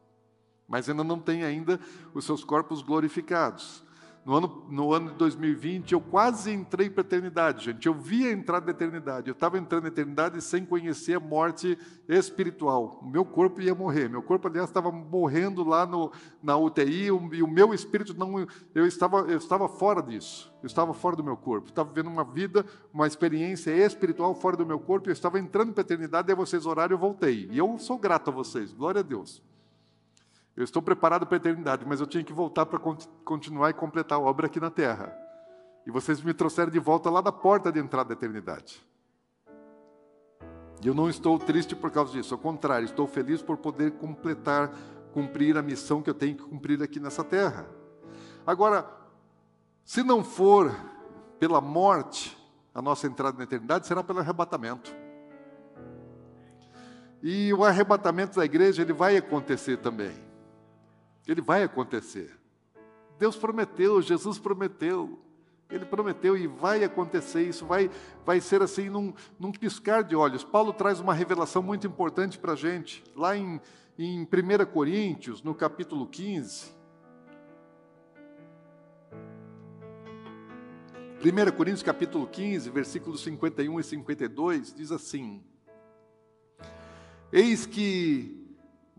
Mas 0.71 0.87
ainda 0.87 1.03
não 1.03 1.19
têm 1.19 1.43
ainda 1.43 1.77
os 2.13 2.23
seus 2.23 2.45
corpos 2.45 2.81
glorificados. 2.81 3.83
No 4.23 4.35
ano, 4.35 4.65
no 4.69 4.93
ano 4.93 5.09
de 5.09 5.17
2020, 5.17 5.93
eu 5.93 5.99
quase 5.99 6.51
entrei 6.51 6.89
para 6.89 7.01
a 7.01 7.05
eternidade, 7.05 7.65
gente. 7.65 7.87
Eu 7.87 7.93
via 7.93 8.31
entrar 8.31 8.59
da 8.59 8.71
eternidade. 8.71 9.27
Eu 9.27 9.33
estava 9.33 9.57
entrando 9.57 9.83
na 9.83 9.89
eternidade 9.89 10.39
sem 10.41 10.63
conhecer 10.63 11.15
a 11.15 11.19
morte 11.19 11.77
espiritual. 12.07 12.99
O 13.01 13.05
meu 13.09 13.25
corpo 13.25 13.59
ia 13.59 13.75
morrer. 13.75 14.07
Meu 14.07 14.21
corpo, 14.21 14.47
aliás, 14.47 14.69
estava 14.69 14.91
morrendo 14.91 15.67
lá 15.67 15.87
no, 15.87 16.11
na 16.41 16.55
UTI 16.55 17.07
e 17.07 17.11
o 17.11 17.47
meu 17.47 17.73
espírito 17.73 18.13
não. 18.13 18.47
Eu 18.73 18.85
estava, 18.85 19.21
eu 19.21 19.39
estava 19.39 19.67
fora 19.67 20.01
disso. 20.01 20.53
Eu 20.61 20.67
estava 20.67 20.93
fora 20.93 21.15
do 21.15 21.23
meu 21.23 21.35
corpo. 21.35 21.67
Estava 21.69 21.89
vivendo 21.89 22.07
uma 22.07 22.23
vida, 22.23 22.63
uma 22.93 23.07
experiência 23.07 23.71
espiritual 23.71 24.35
fora 24.35 24.55
do 24.55 24.65
meu 24.65 24.79
corpo. 24.79 25.09
Eu 25.09 25.13
estava 25.13 25.39
entrando 25.39 25.73
para 25.73 25.81
a 25.81 25.85
eternidade. 25.85 26.31
E 26.31 26.35
vocês 26.35 26.67
oraram 26.67 26.93
eu 26.93 26.99
voltei. 26.99 27.49
E 27.51 27.57
eu 27.57 27.75
sou 27.79 27.97
grato 27.97 28.29
a 28.29 28.33
vocês. 28.33 28.71
Glória 28.71 28.99
a 28.99 29.03
Deus. 29.03 29.41
Eu 30.55 30.63
estou 30.63 30.81
preparado 30.81 31.25
para 31.25 31.35
a 31.35 31.37
eternidade, 31.37 31.85
mas 31.87 31.99
eu 31.99 32.07
tinha 32.07 32.23
que 32.23 32.33
voltar 32.33 32.65
para 32.65 32.79
continuar 33.23 33.69
e 33.69 33.73
completar 33.73 34.17
a 34.17 34.21
obra 34.21 34.47
aqui 34.47 34.59
na 34.59 34.69
terra. 34.69 35.15
E 35.85 35.91
vocês 35.91 36.21
me 36.21 36.33
trouxeram 36.33 36.71
de 36.71 36.79
volta 36.79 37.09
lá 37.09 37.21
da 37.21 37.31
porta 37.31 37.71
de 37.71 37.79
entrada 37.79 38.09
da 38.09 38.13
eternidade. 38.13 38.85
E 40.83 40.87
eu 40.87 40.93
não 40.93 41.09
estou 41.09 41.37
triste 41.39 41.75
por 41.75 41.91
causa 41.91 42.11
disso, 42.11 42.33
ao 42.33 42.39
contrário, 42.39 42.85
estou 42.85 43.07
feliz 43.07 43.41
por 43.41 43.57
poder 43.57 43.91
completar, 43.91 44.71
cumprir 45.13 45.57
a 45.57 45.61
missão 45.61 46.01
que 46.01 46.09
eu 46.09 46.13
tenho 46.13 46.35
que 46.35 46.43
cumprir 46.43 46.81
aqui 46.81 46.99
nessa 46.99 47.23
terra. 47.23 47.67
Agora, 48.45 48.85
se 49.85 50.03
não 50.03 50.23
for 50.23 50.73
pela 51.39 51.61
morte 51.61 52.37
a 52.73 52.81
nossa 52.81 53.07
entrada 53.07 53.37
na 53.37 53.43
eternidade, 53.43 53.85
será 53.85 54.03
pelo 54.03 54.19
arrebatamento. 54.19 54.91
E 57.21 57.53
o 57.53 57.63
arrebatamento 57.63 58.37
da 58.37 58.45
igreja 58.45 58.81
ele 58.81 58.93
vai 58.93 59.15
acontecer 59.15 59.77
também. 59.77 60.30
Ele 61.27 61.41
vai 61.41 61.63
acontecer. 61.63 62.37
Deus 63.17 63.35
prometeu, 63.35 64.01
Jesus 64.01 64.39
prometeu. 64.39 65.19
Ele 65.69 65.85
prometeu 65.85 66.35
e 66.35 66.47
vai 66.47 66.83
acontecer, 66.83 67.47
isso 67.47 67.65
vai, 67.65 67.89
vai 68.25 68.41
ser 68.41 68.61
assim 68.61 68.89
num, 68.89 69.13
num 69.39 69.51
piscar 69.51 70.03
de 70.03 70.15
olhos. 70.15 70.43
Paulo 70.43 70.73
traz 70.73 70.99
uma 70.99 71.13
revelação 71.13 71.63
muito 71.63 71.87
importante 71.87 72.37
para 72.37 72.53
a 72.53 72.55
gente, 72.55 73.01
lá 73.15 73.37
em, 73.37 73.61
em 73.97 74.23
1 74.23 74.65
Coríntios, 74.73 75.41
no 75.41 75.55
capítulo 75.55 76.05
15. 76.07 76.73
1 81.23 81.55
Coríntios 81.55 81.83
capítulo 81.83 82.27
15, 82.27 82.69
versículos 82.71 83.21
51 83.23 83.79
e 83.79 83.83
52, 83.83 84.73
diz 84.73 84.91
assim: 84.91 85.43
Eis 87.31 87.65
que 87.67 88.40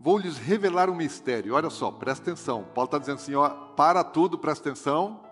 vou 0.03 0.17
lhes 0.17 0.37
revelar 0.37 0.89
um 0.89 0.95
mistério. 0.95 1.53
Olha 1.53 1.69
só, 1.69 1.89
presta 1.89 2.31
atenção. 2.31 2.65
Paulo 2.75 2.87
está 2.87 2.99
dizendo 2.99 3.15
assim: 3.15 3.33
ó, 3.35 3.49
para 3.49 4.03
tudo, 4.03 4.37
presta 4.37 4.69
atenção, 4.69 5.23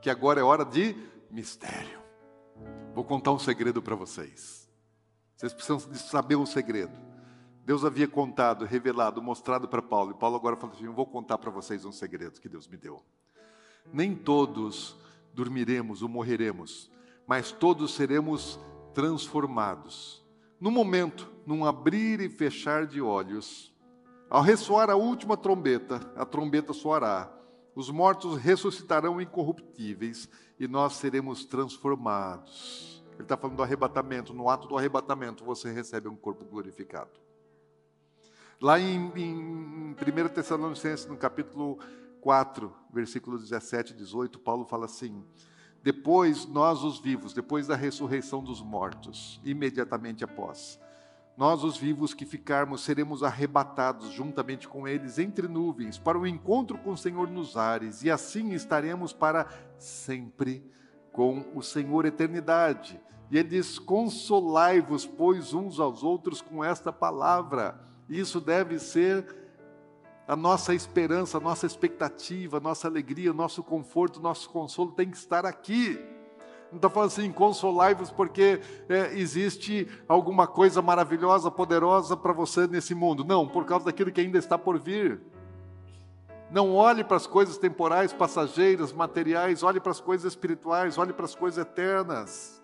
que 0.00 0.08
agora 0.08 0.40
é 0.40 0.42
hora 0.42 0.64
de 0.64 0.96
mistério. 1.30 2.00
Vou 2.94 3.04
contar 3.04 3.30
um 3.30 3.38
segredo 3.38 3.82
para 3.82 3.94
vocês. 3.94 4.66
Vocês 5.36 5.52
precisam 5.52 5.78
saber 5.94 6.36
um 6.36 6.46
segredo. 6.46 6.96
Deus 7.64 7.84
havia 7.84 8.08
contado, 8.08 8.64
revelado, 8.64 9.20
mostrado 9.20 9.68
para 9.68 9.82
Paulo. 9.82 10.12
E 10.12 10.14
Paulo 10.14 10.36
agora 10.36 10.56
fala 10.56 10.72
assim: 10.72 10.86
Eu 10.86 10.94
vou 10.94 11.06
contar 11.06 11.36
para 11.36 11.50
vocês 11.50 11.84
um 11.84 11.92
segredo 11.92 12.40
que 12.40 12.48
Deus 12.48 12.66
me 12.66 12.78
deu. 12.78 13.04
Nem 13.92 14.14
todos 14.14 14.96
dormiremos 15.34 16.02
ou 16.02 16.08
morreremos, 16.08 16.90
mas 17.26 17.52
todos 17.52 17.94
seremos 17.94 18.58
transformados 18.94 20.26
no 20.60 20.70
momento, 20.70 21.30
num 21.46 21.64
abrir 21.64 22.20
e 22.20 22.28
fechar 22.28 22.86
de 22.86 23.00
olhos, 23.00 23.74
ao 24.28 24.42
ressoar 24.42 24.90
a 24.90 24.96
última 24.96 25.36
trombeta, 25.36 26.12
a 26.14 26.24
trombeta 26.24 26.72
soará, 26.72 27.32
os 27.74 27.90
mortos 27.90 28.36
ressuscitarão 28.36 29.20
incorruptíveis 29.20 30.28
e 30.58 30.66
nós 30.66 30.94
seremos 30.94 31.44
transformados. 31.44 33.04
Ele 33.12 33.22
está 33.22 33.36
falando 33.36 33.56
do 33.56 33.62
arrebatamento. 33.62 34.34
No 34.34 34.48
ato 34.48 34.68
do 34.68 34.76
arrebatamento, 34.76 35.44
você 35.44 35.72
recebe 35.72 36.08
um 36.08 36.16
corpo 36.16 36.44
glorificado. 36.44 37.10
Lá 38.60 38.78
em, 38.78 39.12
em 39.16 39.90
1 39.92 39.94
Tessalonicenses, 40.34 41.06
no 41.06 41.16
capítulo 41.16 41.78
4, 42.20 42.72
versículos 42.92 43.42
17 43.42 43.92
e 43.92 43.96
18, 43.96 44.38
Paulo 44.40 44.64
fala 44.64 44.86
assim: 44.86 45.24
depois, 45.82 46.46
nós, 46.46 46.82
os 46.82 46.98
vivos, 46.98 47.32
depois 47.32 47.66
da 47.66 47.76
ressurreição 47.76 48.42
dos 48.42 48.60
mortos, 48.60 49.40
imediatamente 49.44 50.24
após, 50.24 50.78
nós, 51.36 51.62
os 51.62 51.76
vivos 51.76 52.12
que 52.12 52.26
ficarmos, 52.26 52.80
seremos 52.80 53.22
arrebatados 53.22 54.10
juntamente 54.10 54.66
com 54.66 54.88
eles 54.88 55.20
entre 55.20 55.46
nuvens, 55.46 55.96
para 55.96 56.18
o 56.18 56.26
encontro 56.26 56.76
com 56.78 56.90
o 56.90 56.98
Senhor 56.98 57.30
nos 57.30 57.56
ares, 57.56 58.02
e 58.02 58.10
assim 58.10 58.52
estaremos 58.52 59.12
para 59.12 59.46
sempre 59.78 60.68
com 61.12 61.44
o 61.54 61.62
Senhor 61.62 62.04
eternidade. 62.06 63.00
E 63.30 63.38
ele 63.38 63.50
diz: 63.50 63.78
Consolai-vos, 63.78 65.06
pois, 65.06 65.54
uns 65.54 65.78
aos 65.78 66.02
outros 66.02 66.40
com 66.40 66.64
esta 66.64 66.92
palavra. 66.92 67.80
Isso 68.08 68.40
deve 68.40 68.78
ser 68.78 69.47
a 70.28 70.36
nossa 70.36 70.74
esperança, 70.74 71.38
a 71.38 71.40
nossa 71.40 71.64
expectativa, 71.64 72.58
a 72.58 72.60
nossa 72.60 72.86
alegria, 72.86 73.30
o 73.30 73.34
nosso 73.34 73.62
conforto, 73.62 74.18
o 74.18 74.22
nosso 74.22 74.50
consolo 74.50 74.92
tem 74.92 75.10
que 75.10 75.16
estar 75.16 75.46
aqui. 75.46 75.98
Não 76.70 76.76
está 76.76 76.90
falando 76.90 77.08
assim, 77.08 77.32
consolai-vos 77.32 78.10
porque 78.10 78.60
é, 78.90 79.18
existe 79.18 79.88
alguma 80.06 80.46
coisa 80.46 80.82
maravilhosa, 80.82 81.50
poderosa 81.50 82.14
para 82.14 82.34
você 82.34 82.66
nesse 82.66 82.94
mundo. 82.94 83.24
Não, 83.24 83.48
por 83.48 83.64
causa 83.64 83.86
daquilo 83.86 84.12
que 84.12 84.20
ainda 84.20 84.36
está 84.36 84.58
por 84.58 84.78
vir. 84.78 85.18
Não 86.50 86.74
olhe 86.74 87.02
para 87.02 87.16
as 87.16 87.26
coisas 87.26 87.56
temporais, 87.56 88.12
passageiras, 88.12 88.92
materiais, 88.92 89.62
olhe 89.62 89.80
para 89.80 89.92
as 89.92 90.00
coisas 90.00 90.30
espirituais, 90.30 90.98
olhe 90.98 91.14
para 91.14 91.24
as 91.24 91.34
coisas 91.34 91.58
eternas. 91.58 92.62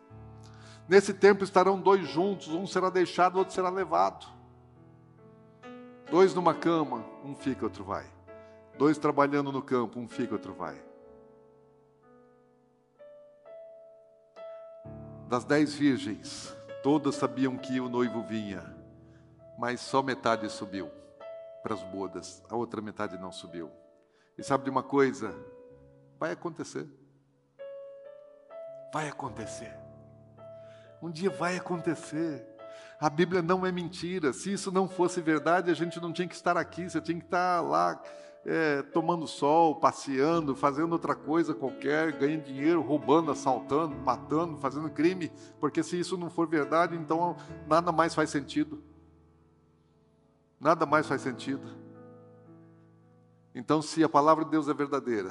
Nesse 0.87 1.15
tempo 1.15 1.43
estarão 1.45 1.81
dois 1.81 2.07
juntos, 2.07 2.49
um 2.49 2.67
será 2.67 2.91
deixado, 2.91 3.37
o 3.37 3.39
outro 3.39 3.55
será 3.55 3.71
levado. 3.71 4.34
Dois 6.11 6.35
numa 6.35 6.55
cama, 6.55 7.05
um 7.25 7.35
fica, 7.35 7.65
outro 7.65 7.85
vai. 7.85 8.07
Dois 8.77 8.99
trabalhando 8.99 9.51
no 9.51 9.63
campo, 9.63 9.99
um 9.99 10.09
fica, 10.09 10.35
outro 10.35 10.55
vai. 10.55 10.81
Das 15.29 15.45
dez 15.45 15.75
virgens, 15.75 16.55
todas 16.83 17.15
sabiam 17.15 17.57
que 17.57 17.81
o 17.81 17.89
noivo 17.89 18.23
vinha, 18.23 18.63
mas 19.59 19.81
só 19.81 20.03
metade 20.03 20.49
subiu 20.51 20.91
para 21.63 21.75
as 21.75 21.83
bodas, 21.83 22.43
a 22.51 22.55
outra 22.55 22.83
metade 22.83 23.17
não 23.17 23.33
subiu. 23.33 23.71
E 24.37 24.43
sabe 24.43 24.65
de 24.65 24.71
uma 24.71 24.83
coisa? 24.83 25.35
Vai 26.19 26.33
acontecer. 26.33 26.87
Vai 28.93 29.09
acontecer. 29.09 29.75
Um 31.01 31.11
dia 31.11 31.31
vai 31.31 31.57
acontecer. 31.57 32.54
A 33.01 33.11
Bíblia 33.11 33.43
não 33.43 33.67
é 33.67 33.73
mentira. 33.73 34.33
Se 34.33 34.53
isso 34.53 34.71
não 34.71 34.89
fosse 34.89 35.21
verdade, 35.21 35.71
a 35.71 35.75
gente 35.75 36.01
não 36.01 36.13
tinha 36.13 36.29
que 36.29 36.35
estar 36.35 36.57
aqui, 36.57 36.89
você 36.89 37.01
tinha 37.01 37.19
que 37.19 37.25
estar 37.25 37.61
lá 37.61 38.01
é, 38.45 38.83
tomando 38.83 39.27
sol, 39.27 39.77
passeando, 39.77 40.55
fazendo 40.55 40.93
outra 40.93 41.15
coisa 41.15 41.55
qualquer, 41.55 42.13
ganhando 42.13 42.45
dinheiro, 42.45 42.83
roubando, 42.83 43.31
assaltando, 43.31 43.97
matando, 43.97 44.59
fazendo 44.59 44.91
crime, 44.91 45.33
porque 45.59 45.83
se 45.83 45.99
isso 45.99 46.17
não 46.17 46.29
for 46.29 46.47
verdade, 46.47 46.95
então 46.95 47.37
nada 47.67 47.91
mais 47.91 48.15
faz 48.15 48.31
sentido. 48.31 48.83
Nada 50.61 50.87
mais 50.87 51.07
faz 51.07 51.23
sentido. 51.23 51.67
Então, 53.55 53.81
se 53.81 54.03
a 54.03 54.09
palavra 54.09 54.45
de 54.45 54.51
Deus 54.51 54.69
é 54.69 54.75
verdadeira, 54.75 55.31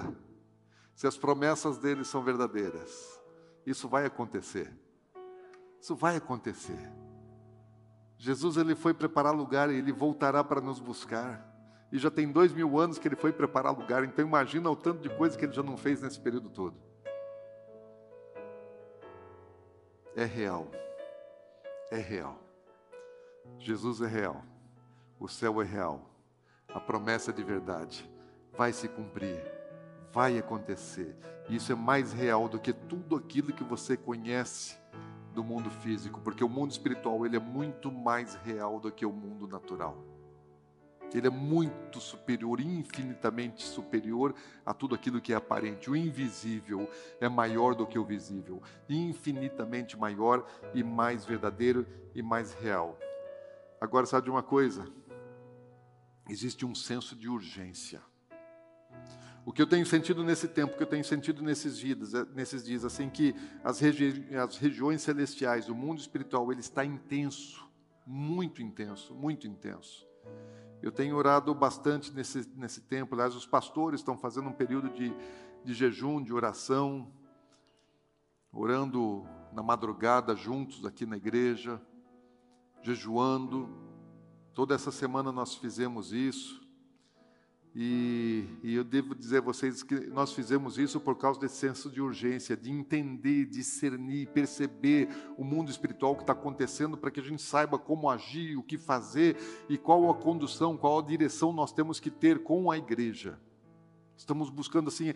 se 0.95 1.07
as 1.07 1.18
promessas 1.18 1.78
dele 1.78 2.03
são 2.03 2.24
verdadeiras, 2.24 3.20
isso 3.66 3.88
vai 3.88 4.05
acontecer. 4.05 4.72
Isso 5.82 5.95
vai 5.95 6.16
acontecer. 6.16 7.02
Jesus 8.18 8.57
ele 8.57 8.76
foi 8.76 8.93
preparar 8.93 9.34
lugar 9.34 9.70
e 9.70 9.76
ele 9.76 9.91
voltará 9.91 10.43
para 10.43 10.61
nos 10.61 10.80
buscar. 10.80 11.49
E 11.91 11.97
já 11.97 12.09
tem 12.09 12.32
dois 12.32 12.51
mil 12.53 12.80
anos 12.80 12.97
que 12.97 13.07
ele 13.07 13.16
foi 13.16 13.32
preparar 13.32 13.78
lugar, 13.78 14.03
então 14.03 14.26
imagina 14.26 14.70
o 14.70 14.76
tanto 14.76 15.01
de 15.01 15.09
coisa 15.16 15.38
que 15.38 15.45
ele 15.45 15.53
já 15.53 15.64
não 15.64 15.78
fez 15.78 16.01
nesse 16.01 16.20
período 16.20 16.49
todo. 16.49 16.76
É 20.16 20.26
real. 20.26 20.70
É 21.91 21.97
real. 21.97 22.39
Jesus 23.59 24.01
é 24.01 24.07
real. 24.07 24.43
O 25.20 25.28
céu 25.28 25.61
é 25.61 25.66
real. 25.66 26.09
A 26.74 26.80
promessa 26.80 27.32
é 27.32 27.34
de 27.34 27.43
verdade 27.43 28.09
vai 28.55 28.72
se 28.72 28.88
cumprir. 28.88 29.41
vai 30.11 30.38
acontecer. 30.38 31.16
Isso 31.49 31.72
é 31.72 31.76
mais 31.76 32.14
real 32.14 32.47
do 32.47 32.59
que 32.59 32.72
tudo 32.72 33.16
aquilo 33.16 33.51
que 33.51 33.64
você 33.64 33.97
conhece 33.97 34.78
do 35.34 35.43
mundo 35.43 35.69
físico, 35.69 36.21
porque 36.21 36.43
o 36.43 36.49
mundo 36.49 36.71
espiritual 36.71 37.25
ele 37.25 37.36
é 37.36 37.39
muito 37.39 37.91
mais 37.91 38.36
real 38.36 38.79
do 38.79 38.91
que 38.91 39.05
o 39.05 39.11
mundo 39.11 39.47
natural. 39.47 39.97
Ele 41.13 41.27
é 41.27 41.29
muito 41.29 41.99
superior, 41.99 42.59
infinitamente 42.59 43.63
superior 43.63 44.34
a 44.65 44.73
tudo 44.73 44.95
aquilo 44.95 45.21
que 45.21 45.31
é 45.31 45.36
aparente. 45.36 45.89
O 45.89 45.95
invisível 45.95 46.89
é 47.19 47.29
maior 47.29 47.75
do 47.75 47.86
que 47.86 47.99
o 47.99 48.05
visível, 48.05 48.61
infinitamente 48.89 49.97
maior 49.97 50.45
e 50.73 50.84
mais 50.84 51.23
verdadeiro 51.23 51.86
e 52.15 52.23
mais 52.23 52.53
real. 52.53 52.97
Agora, 53.79 54.05
sabe 54.05 54.25
de 54.25 54.31
uma 54.31 54.41
coisa? 54.41 54.88
Existe 56.29 56.65
um 56.65 56.73
senso 56.73 57.15
de 57.15 57.29
urgência. 57.29 58.01
O 59.45 59.51
que 59.51 59.61
eu 59.61 59.67
tenho 59.67 59.85
sentido 59.85 60.23
nesse 60.23 60.47
tempo, 60.47 60.73
o 60.73 60.77
que 60.77 60.83
eu 60.83 60.87
tenho 60.87 61.03
sentido 61.03 61.43
nesses 61.43 61.77
dias, 61.77 62.13
é, 62.13 62.25
nesses 62.33 62.63
dias 62.63 62.85
assim 62.85 63.09
que 63.09 63.35
as, 63.63 63.79
regi 63.79 64.25
as 64.35 64.57
regiões 64.57 65.01
celestiais, 65.01 65.67
o 65.67 65.75
mundo 65.75 65.99
espiritual, 65.99 66.49
ele 66.51 66.61
está 66.61 66.85
intenso, 66.85 67.67
muito 68.07 68.61
intenso, 68.61 69.13
muito 69.13 69.45
intenso. 69.45 70.07
Eu 70.81 70.91
tenho 70.91 71.15
orado 71.15 71.53
bastante 71.53 72.11
nesse, 72.13 72.49
nesse 72.55 72.81
tempo. 72.81 73.15
Aliás, 73.15 73.35
os 73.35 73.45
pastores 73.45 73.99
estão 73.99 74.17
fazendo 74.17 74.49
um 74.49 74.53
período 74.53 74.89
de, 74.89 75.13
de 75.63 75.73
jejum, 75.73 76.21
de 76.21 76.33
oração, 76.33 77.11
orando 78.51 79.25
na 79.51 79.63
madrugada 79.63 80.35
juntos 80.35 80.85
aqui 80.85 81.05
na 81.05 81.17
igreja, 81.17 81.81
jejuando. 82.81 83.69
Toda 84.53 84.75
essa 84.75 84.91
semana 84.91 85.31
nós 85.31 85.55
fizemos 85.55 86.13
isso. 86.13 86.62
E, 87.76 88.45
e, 88.61 88.76
eu 88.76 88.84
devo 88.84 89.15
dizer 89.15 89.39
a 89.39 89.41
vocês 89.41 89.82
que 89.82 89.95
nós 90.11 90.32
fizemos 90.32 90.78
isso 90.78 90.99
por 90.99 91.17
causa 91.17 91.39
desse 91.39 91.55
senso 91.55 91.89
de 91.89 91.99
urgência, 91.99 92.55
de 92.55 92.71
entender, 92.71 93.45
discernir, 93.45 94.28
perceber 94.28 95.09
o 95.38 95.43
mundo 95.43 95.71
espiritual 95.71 96.15
que 96.15 96.21
está 96.21 96.34
acontecendo, 96.34 96.95
para 96.95 97.09
que 97.09 97.19
a 97.19 97.24
gente 97.24 97.41
saiba 97.41 97.80
como 97.80 98.11
agir, 98.11 98.55
o 98.57 98.61
que 98.61 98.78
fazer 98.78 99.38
e 99.67 99.76
qual 99.76 100.11
a 100.11 100.13
condução, 100.13 100.78
qual 100.78 100.99
a 100.99 101.01
direção 101.01 101.51
nós 101.51 101.74
temos 101.74 101.99
que 101.99 102.11
ter 102.11 102.43
com 102.43 102.69
a 102.69 102.78
igreja. 102.78 103.39
Estamos 104.16 104.49
buscando 104.49 104.88
assim 104.88 105.14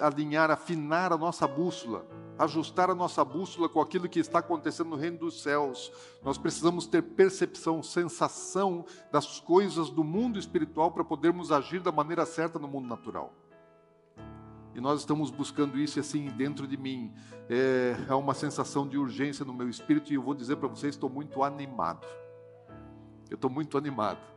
alinhar, 0.00 0.50
afinar 0.50 1.12
a 1.12 1.18
nossa 1.18 1.46
bússola, 1.46 2.06
ajustar 2.38 2.90
a 2.90 2.94
nossa 2.94 3.24
bússola 3.24 3.68
com 3.68 3.80
aquilo 3.80 4.08
que 4.08 4.18
está 4.18 4.38
acontecendo 4.38 4.90
no 4.90 4.96
reino 4.96 5.18
dos 5.18 5.42
céus. 5.42 5.92
Nós 6.24 6.38
precisamos 6.38 6.86
ter 6.86 7.02
percepção, 7.02 7.82
sensação 7.82 8.84
das 9.12 9.38
coisas 9.38 9.90
do 9.90 10.02
mundo 10.02 10.38
espiritual 10.38 10.90
para 10.90 11.04
podermos 11.04 11.52
agir 11.52 11.80
da 11.80 11.92
maneira 11.92 12.24
certa 12.24 12.58
no 12.58 12.66
mundo 12.66 12.88
natural. 12.88 13.32
E 14.74 14.80
nós 14.80 15.00
estamos 15.00 15.30
buscando 15.30 15.78
isso 15.78 16.00
assim 16.00 16.28
dentro 16.30 16.66
de 16.66 16.78
mim. 16.78 17.12
É, 17.48 17.94
é 18.08 18.14
uma 18.14 18.32
sensação 18.32 18.88
de 18.88 18.96
urgência 18.96 19.44
no 19.44 19.52
meu 19.52 19.68
espírito 19.68 20.10
e 20.10 20.14
eu 20.14 20.22
vou 20.22 20.34
dizer 20.34 20.56
para 20.56 20.68
vocês, 20.68 20.94
estou 20.94 21.10
muito 21.10 21.42
animado. 21.42 22.06
Eu 23.28 23.34
estou 23.34 23.50
muito 23.50 23.76
animado. 23.76 24.31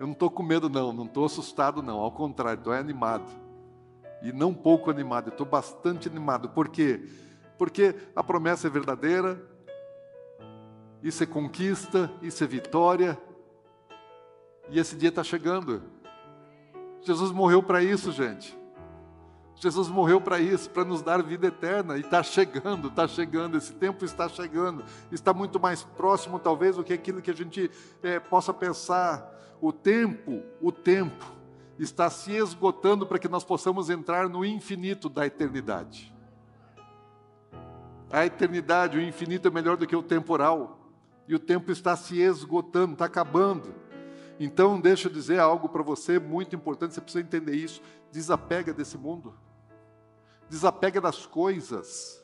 Eu 0.00 0.06
não 0.06 0.14
estou 0.14 0.30
com 0.30 0.42
medo, 0.42 0.70
não, 0.70 0.94
não 0.94 1.04
estou 1.04 1.26
assustado, 1.26 1.82
não, 1.82 1.98
ao 1.98 2.10
contrário, 2.10 2.58
estou 2.58 2.72
animado. 2.72 3.30
E 4.22 4.32
não 4.32 4.54
pouco 4.54 4.90
animado, 4.90 5.28
estou 5.28 5.44
bastante 5.44 6.08
animado. 6.08 6.48
Por 6.48 6.70
quê? 6.70 7.06
Porque 7.58 7.94
a 8.16 8.24
promessa 8.24 8.66
é 8.66 8.70
verdadeira, 8.70 9.38
isso 11.02 11.22
é 11.22 11.26
conquista, 11.26 12.10
isso 12.22 12.42
é 12.42 12.46
vitória, 12.46 13.20
e 14.70 14.78
esse 14.78 14.96
dia 14.96 15.10
está 15.10 15.22
chegando. 15.22 15.82
Jesus 17.02 17.30
morreu 17.30 17.62
para 17.62 17.82
isso, 17.82 18.10
gente. 18.10 18.58
Jesus 19.54 19.88
morreu 19.88 20.18
para 20.18 20.40
isso, 20.40 20.70
para 20.70 20.82
nos 20.82 21.02
dar 21.02 21.22
vida 21.22 21.48
eterna, 21.48 21.98
e 21.98 22.00
está 22.00 22.22
chegando, 22.22 22.88
está 22.88 23.06
chegando, 23.06 23.58
esse 23.58 23.74
tempo 23.74 24.02
está 24.06 24.30
chegando, 24.30 24.82
está 25.12 25.34
muito 25.34 25.60
mais 25.60 25.82
próximo, 25.82 26.38
talvez, 26.38 26.76
do 26.76 26.84
que 26.84 26.94
aquilo 26.94 27.20
que 27.20 27.30
a 27.30 27.36
gente 27.36 27.70
é, 28.02 28.18
possa 28.18 28.54
pensar 28.54 29.38
o 29.60 29.72
tempo, 29.72 30.42
o 30.60 30.72
tempo 30.72 31.24
está 31.78 32.10
se 32.10 32.32
esgotando 32.32 33.06
para 33.06 33.18
que 33.18 33.28
nós 33.28 33.44
possamos 33.44 33.90
entrar 33.90 34.28
no 34.28 34.44
infinito 34.44 35.08
da 35.08 35.26
eternidade. 35.26 36.12
A 38.12 38.26
eternidade, 38.26 38.98
o 38.98 39.02
infinito 39.02 39.48
é 39.48 39.50
melhor 39.50 39.76
do 39.76 39.86
que 39.86 39.94
o 39.94 40.02
temporal. 40.02 40.78
E 41.28 41.34
o 41.34 41.38
tempo 41.38 41.70
está 41.70 41.96
se 41.96 42.20
esgotando, 42.20 42.94
está 42.94 43.04
acabando. 43.04 43.72
Então, 44.38 44.80
deixa 44.80 45.08
eu 45.08 45.12
dizer 45.12 45.38
algo 45.38 45.68
para 45.68 45.82
você 45.82 46.18
muito 46.18 46.56
importante, 46.56 46.94
você 46.94 47.00
precisa 47.00 47.22
entender 47.24 47.54
isso. 47.54 47.80
Desapega 48.10 48.72
desse 48.72 48.98
mundo. 48.98 49.34
Desapega 50.48 51.00
das 51.00 51.24
coisas. 51.24 52.20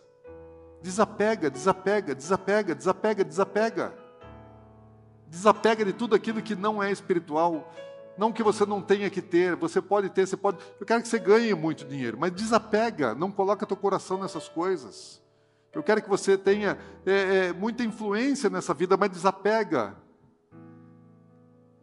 Desapega, 0.83 1.49
desapega, 1.49 2.15
desapega, 2.15 2.75
desapega, 2.75 3.25
desapega. 3.25 4.06
Desapega 5.29 5.85
de 5.85 5.93
tudo 5.93 6.15
aquilo 6.15 6.43
que 6.43 6.55
não 6.55 6.83
é 6.83 6.91
espiritual. 6.91 7.73
Não 8.17 8.33
que 8.33 8.43
você 8.43 8.65
não 8.65 8.81
tenha 8.81 9.11
que 9.11 9.21
ter, 9.21 9.55
você 9.57 9.83
pode 9.83 10.09
ter, 10.09 10.27
você 10.27 10.37
pode. 10.37 10.59
Eu 10.81 10.87
quero 10.87 11.03
que 11.03 11.09
você 11.09 11.19
ganhe 11.19 11.55
muito 11.55 11.85
dinheiro, 11.85 12.17
mas 12.19 12.33
desapega, 12.33 13.15
não 13.15 13.31
coloca 13.31 13.67
teu 13.67 13.77
coração 13.77 14.19
nessas 14.21 14.49
coisas. 14.49 15.21
Eu 15.73 15.83
quero 15.83 16.03
que 16.03 16.09
você 16.09 16.39
tenha 16.39 16.79
é, 17.05 17.49
é, 17.49 17.53
muita 17.53 17.85
influência 17.85 18.49
nessa 18.49 18.73
vida, 18.73 18.97
mas 18.97 19.11
desapega. 19.11 19.95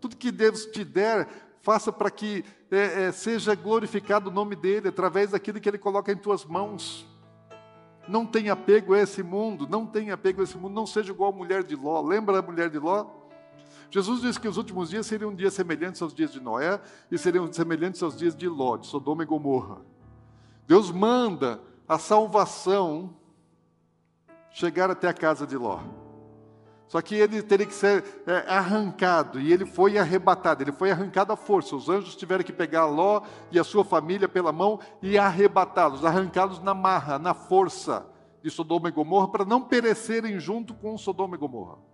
Tudo 0.01 0.17
que 0.17 0.31
Deus 0.31 0.65
te 0.65 0.83
der, 0.83 1.29
faça 1.61 1.91
para 1.91 2.09
que 2.09 2.43
é, 2.71 3.03
é, 3.03 3.11
seja 3.11 3.53
glorificado 3.53 4.31
o 4.31 4.33
nome 4.33 4.55
dele 4.55 4.87
através 4.87 5.29
daquilo 5.29 5.61
que 5.61 5.69
ele 5.69 5.77
coloca 5.77 6.11
em 6.11 6.17
tuas 6.17 6.43
mãos. 6.43 7.07
Não 8.07 8.25
tenha 8.25 8.53
apego 8.53 8.95
a 8.95 8.99
esse 8.99 9.21
mundo, 9.21 9.67
não 9.69 9.85
tenha 9.85 10.15
apego 10.15 10.41
a 10.41 10.43
esse 10.43 10.57
mundo, 10.57 10.73
não 10.73 10.87
seja 10.87 11.13
igual 11.13 11.31
a 11.31 11.35
mulher 11.35 11.63
de 11.63 11.75
Ló. 11.75 12.01
Lembra 12.01 12.33
da 12.33 12.41
mulher 12.41 12.71
de 12.71 12.79
Ló? 12.79 13.05
Jesus 13.93 14.21
disse 14.21 14.39
que 14.39 14.47
os 14.47 14.57
últimos 14.57 14.89
dias 14.89 15.05
seriam 15.05 15.35
dias 15.35 15.53
semelhantes 15.53 16.01
aos 16.01 16.15
dias 16.15 16.33
de 16.33 16.41
Noé 16.41 16.81
e 17.11 17.17
seriam 17.19 17.53
semelhantes 17.53 18.01
aos 18.01 18.17
dias 18.17 18.35
de 18.35 18.49
Ló, 18.49 18.75
de 18.75 18.87
Sodoma 18.87 19.21
e 19.21 19.25
Gomorra. 19.27 19.81
Deus 20.67 20.89
manda 20.89 21.61
a 21.87 21.99
salvação 21.99 23.13
chegar 24.49 24.89
até 24.89 25.07
a 25.07 25.13
casa 25.13 25.45
de 25.45 25.55
Ló. 25.55 25.79
Só 26.87 27.03
que 27.03 27.13
ele 27.13 27.43
teria 27.43 27.67
que 27.67 27.73
ser 27.73 28.03
é, 28.25 28.51
arrancado, 28.51 29.39
e 29.39 29.53
ele 29.53 29.63
foi 29.63 29.95
arrebatado, 29.99 30.63
ele 30.63 30.71
foi 30.71 30.89
arrancado 30.89 31.31
à 31.31 31.35
força. 31.35 31.75
Os 31.75 31.87
anjos 31.87 32.15
tiveram 32.15 32.43
que 32.43 32.51
pegar 32.51 32.87
Ló 32.87 33.21
e 33.51 33.59
a 33.59 33.63
sua 33.63 33.85
família 33.85 34.27
pela 34.27 34.51
mão 34.51 34.79
e 35.03 35.19
arrebatá-los, 35.19 36.03
arrancá-los 36.03 36.59
na 36.63 36.73
marra, 36.73 37.19
na 37.19 37.35
força 37.35 38.07
de 38.41 38.49
Sodoma 38.49 38.89
e 38.89 38.91
Gomorra, 38.91 39.27
para 39.27 39.45
não 39.45 39.61
perecerem 39.61 40.39
junto 40.39 40.73
com 40.73 40.97
Sodoma 40.97 41.35
e 41.35 41.39
Gomorra. 41.39 41.92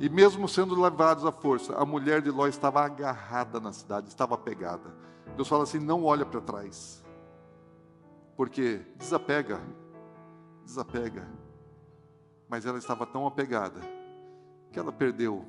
E 0.00 0.08
mesmo 0.08 0.48
sendo 0.48 0.80
levados 0.80 1.26
à 1.26 1.30
força, 1.30 1.76
a 1.76 1.84
mulher 1.84 2.22
de 2.22 2.30
Ló 2.30 2.46
estava 2.46 2.80
agarrada 2.80 3.60
na 3.60 3.70
cidade, 3.70 4.08
estava 4.08 4.36
pegada. 4.38 4.96
Deus 5.36 5.46
fala 5.46 5.64
assim: 5.64 5.78
não 5.78 6.04
olha 6.04 6.24
para 6.24 6.40
trás. 6.40 7.04
Porque 8.34 8.78
desapega, 8.96 9.60
desapega. 10.64 11.28
Mas 12.48 12.64
ela 12.64 12.78
estava 12.78 13.04
tão 13.04 13.26
apegada 13.26 13.78
que 14.72 14.78
ela 14.78 14.90
perdeu 14.90 15.44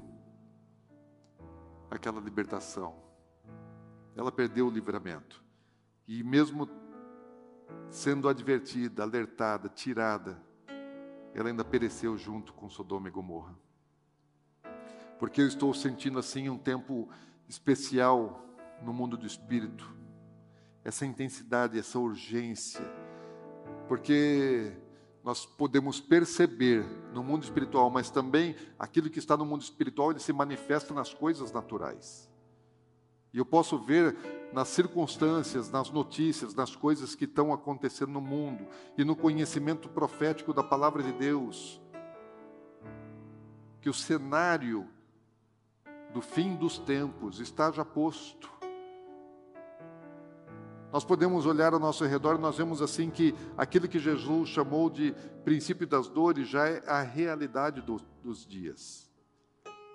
aquela 1.90 2.20
libertação. 2.20 2.94
Ela 4.18 4.34
perdeu 4.34 4.68
o 4.68 4.70
livramento. 4.70 5.42
E 6.06 6.22
mesmo 6.24 6.70
sendo 7.90 8.28
advertida, 8.28 9.04
alertada, 9.04 9.70
tirada, 9.70 10.44
ela 11.34 11.48
ainda 11.48 11.64
pereceu 11.64 12.18
junto 12.18 12.54
com 12.54 12.70
Sodoma 12.70 13.08
e 13.08 13.12
Gomorra 13.12 13.56
porque 15.22 15.40
eu 15.40 15.46
estou 15.46 15.72
sentindo 15.72 16.18
assim 16.18 16.50
um 16.50 16.58
tempo 16.58 17.08
especial 17.48 18.44
no 18.82 18.92
mundo 18.92 19.16
do 19.16 19.28
espírito. 19.28 19.88
Essa 20.84 21.06
intensidade, 21.06 21.78
essa 21.78 22.00
urgência. 22.00 22.84
Porque 23.88 24.76
nós 25.24 25.46
podemos 25.46 26.02
perceber 26.02 26.84
no 27.14 27.24
mundo 27.24 27.44
espiritual, 27.44 27.92
mas 27.92 28.10
também 28.10 28.56
aquilo 28.80 29.12
que 29.12 29.20
está 29.20 29.38
no 29.38 29.46
mundo 29.46 29.62
espiritual, 29.62 30.10
ele 30.10 30.20
se 30.20 30.34
manifesta 30.34 30.92
nas 30.92 31.14
coisas 31.14 31.52
naturais. 31.52 32.28
E 33.32 33.38
eu 33.38 33.46
posso 33.46 33.78
ver 33.78 34.18
nas 34.52 34.70
circunstâncias, 34.70 35.70
nas 35.70 35.92
notícias, 35.92 36.56
nas 36.56 36.76
coisas 36.76 37.14
que 37.14 37.26
estão 37.26 37.54
acontecendo 37.54 38.12
no 38.12 38.22
mundo 38.22 38.66
e 38.98 39.06
no 39.06 39.16
conhecimento 39.16 39.88
profético 39.88 40.52
da 40.52 40.64
palavra 40.64 41.04
de 41.04 41.12
Deus, 41.12 41.80
que 43.80 43.88
o 43.88 43.94
cenário 43.94 44.90
do 46.14 46.22
fim 46.22 46.56
dos 46.56 46.78
tempos 46.78 47.40
está 47.40 47.72
já 47.72 47.86
posto. 47.86 48.50
Nós 50.92 51.06
podemos 51.06 51.46
olhar 51.46 51.74
ao 51.74 51.80
nosso 51.80 52.04
redor 52.04 52.36
e 52.36 52.42
nós 52.42 52.58
vemos 52.58 52.82
assim 52.82 53.10
que 53.10 53.34
aquilo 53.58 53.88
que 53.88 53.98
Jesus 53.98 54.50
chamou 54.50 54.90
de 54.90 55.16
princípio 55.46 55.88
das 55.88 56.10
dores 56.10 56.50
já 56.50 56.68
é 56.68 56.84
a 56.86 57.02
realidade 57.02 57.82
do, 57.82 57.96
dos 58.22 58.46
dias. 58.46 59.10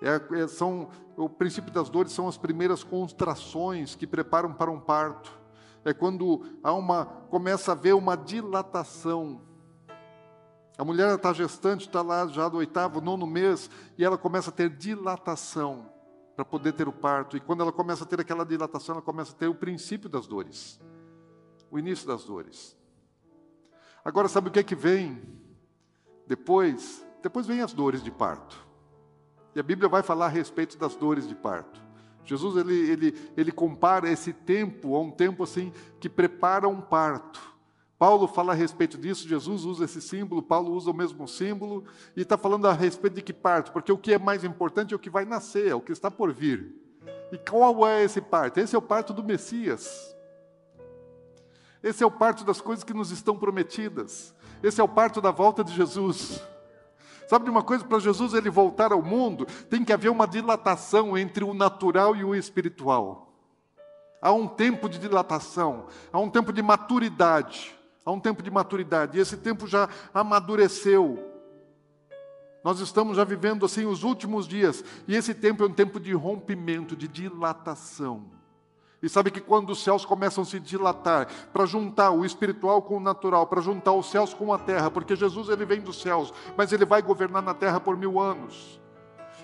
É, 0.01 0.41
é, 0.41 0.47
são, 0.47 0.89
o 1.15 1.29
princípio 1.29 1.71
das 1.71 1.87
dores 1.87 2.11
são 2.11 2.27
as 2.27 2.37
primeiras 2.37 2.83
contrações 2.83 3.95
que 3.95 4.07
preparam 4.07 4.51
para 4.53 4.71
um 4.71 4.79
parto. 4.79 5.31
É 5.85 5.93
quando 5.93 6.43
há 6.63 6.73
uma, 6.73 7.05
começa 7.05 7.71
a 7.71 7.75
haver 7.75 7.93
uma 7.93 8.15
dilatação. 8.15 9.41
A 10.79 10.83
mulher 10.83 11.13
está 11.13 11.31
gestante, 11.31 11.85
está 11.85 12.01
lá 12.01 12.25
já 12.27 12.49
do 12.49 12.57
oitavo, 12.57 13.01
nono 13.01 13.27
mês, 13.27 13.69
e 13.97 14.03
ela 14.03 14.17
começa 14.17 14.49
a 14.49 14.53
ter 14.53 14.69
dilatação 14.69 15.96
para 16.37 16.45
poder 16.45 16.73
ter 16.73 16.87
o 16.87 16.93
parto. 16.93 17.35
E 17.35 17.39
quando 17.39 17.61
ela 17.61 17.71
começa 17.71 18.03
a 18.03 18.07
ter 18.07 18.21
aquela 18.21 18.45
dilatação, 18.45 18.93
ela 18.93 19.01
começa 19.01 19.31
a 19.31 19.35
ter 19.35 19.47
o 19.47 19.55
princípio 19.55 20.07
das 20.07 20.27
dores, 20.27 20.79
o 21.71 21.79
início 21.79 22.07
das 22.07 22.23
dores. 22.25 22.77
Agora, 24.05 24.27
sabe 24.27 24.49
o 24.49 24.51
que 24.51 24.59
é 24.59 24.63
que 24.63 24.75
vem 24.75 25.19
depois? 26.27 27.03
Depois 27.23 27.47
vem 27.47 27.61
as 27.61 27.73
dores 27.73 28.03
de 28.03 28.11
parto. 28.11 28.55
E 29.55 29.59
a 29.59 29.63
Bíblia 29.63 29.89
vai 29.89 30.03
falar 30.03 30.27
a 30.27 30.29
respeito 30.29 30.77
das 30.77 30.95
dores 30.95 31.27
de 31.27 31.33
parto. 31.33 31.81
Jesus 32.23 32.55
ele, 32.55 32.91
ele, 32.91 33.31
ele 33.35 33.51
compara 33.51 34.07
esse 34.07 34.31
tempo 34.31 34.95
a 34.95 35.01
um 35.01 35.09
tempo 35.09 35.43
assim 35.43 35.73
que 35.99 36.07
prepara 36.07 36.67
um 36.69 36.79
parto. 36.79 37.56
Paulo 37.97 38.27
fala 38.27 38.51
a 38.51 38.55
respeito 38.55 38.97
disso, 38.97 39.27
Jesus 39.27 39.65
usa 39.65 39.85
esse 39.85 39.99
símbolo, 40.01 40.43
Paulo 40.43 40.71
usa 40.73 40.91
o 40.91 40.93
mesmo 40.93 41.27
símbolo, 41.27 41.83
e 42.15 42.21
está 42.21 42.37
falando 42.37 42.67
a 42.67 42.73
respeito 42.73 43.15
de 43.15 43.21
que 43.23 43.33
parto, 43.33 43.71
porque 43.71 43.91
o 43.91 43.97
que 43.97 44.13
é 44.13 44.19
mais 44.19 44.43
importante 44.43 44.93
é 44.93 44.95
o 44.95 44.99
que 44.99 45.09
vai 45.09 45.25
nascer, 45.25 45.67
é 45.67 45.75
o 45.75 45.81
que 45.81 45.91
está 45.91 46.11
por 46.11 46.31
vir. 46.31 46.75
E 47.31 47.37
qual 47.37 47.87
é 47.87 48.03
esse 48.03 48.21
parto? 48.21 48.59
Esse 48.59 48.75
é 48.75 48.79
o 48.79 48.81
parto 48.81 49.13
do 49.13 49.23
Messias. 49.23 50.15
Esse 51.81 52.03
é 52.03 52.07
o 52.07 52.11
parto 52.11 52.43
das 52.43 52.61
coisas 52.61 52.83
que 52.83 52.93
nos 52.93 53.11
estão 53.11 53.37
prometidas. 53.37 54.33
Esse 54.61 54.79
é 54.79 54.83
o 54.83 54.87
parto 54.87 55.19
da 55.19 55.31
volta 55.31 55.63
de 55.63 55.73
Jesus. 55.73 56.41
Sabe 57.27 57.45
de 57.45 57.51
uma 57.51 57.63
coisa? 57.63 57.83
Para 57.83 57.99
Jesus 57.99 58.33
ele 58.33 58.49
voltar 58.49 58.91
ao 58.91 59.01
mundo, 59.01 59.45
tem 59.69 59.83
que 59.83 59.91
haver 59.91 60.09
uma 60.09 60.27
dilatação 60.27 61.17
entre 61.17 61.43
o 61.43 61.53
natural 61.53 62.15
e 62.15 62.23
o 62.23 62.33
espiritual. 62.33 63.33
Há 64.21 64.31
um 64.31 64.47
tempo 64.47 64.87
de 64.87 64.97
dilatação, 64.97 65.87
há 66.11 66.19
um 66.19 66.29
tempo 66.29 66.51
de 66.53 66.61
maturidade, 66.61 67.76
há 68.07 68.11
um 68.11 68.21
tempo 68.21 68.41
de 68.41 68.49
maturidade, 68.49 69.17
e 69.17 69.21
esse 69.21 69.35
tempo 69.35 69.67
já 69.67 69.89
amadureceu. 70.13 71.19
Nós 72.63 72.79
estamos 72.79 73.17
já 73.17 73.25
vivendo 73.25 73.65
assim 73.65 73.85
os 73.85 74.01
últimos 74.01 74.47
dias, 74.47 74.81
e 75.05 75.13
esse 75.13 75.33
tempo 75.33 75.61
é 75.61 75.67
um 75.67 75.73
tempo 75.73 75.99
de 75.99 76.13
rompimento, 76.13 76.95
de 76.95 77.05
dilatação. 77.05 78.23
E 79.03 79.09
sabe 79.09 79.29
que 79.29 79.41
quando 79.41 79.71
os 79.71 79.83
céus 79.83 80.05
começam 80.05 80.41
a 80.41 80.45
se 80.45 80.57
dilatar, 80.57 81.27
para 81.51 81.65
juntar 81.65 82.11
o 82.11 82.23
espiritual 82.23 82.81
com 82.81 82.95
o 82.95 83.01
natural, 83.01 83.45
para 83.45 83.61
juntar 83.61 83.91
os 83.91 84.09
céus 84.09 84.33
com 84.33 84.53
a 84.53 84.57
terra, 84.57 84.89
porque 84.89 85.13
Jesus 85.13 85.49
ele 85.49 85.65
vem 85.65 85.81
dos 85.81 86.01
céus, 86.01 86.33
mas 86.55 86.71
ele 86.71 86.85
vai 86.85 87.01
governar 87.01 87.43
na 87.43 87.53
terra 87.53 87.77
por 87.77 87.97
mil 87.97 88.21
anos. 88.21 88.79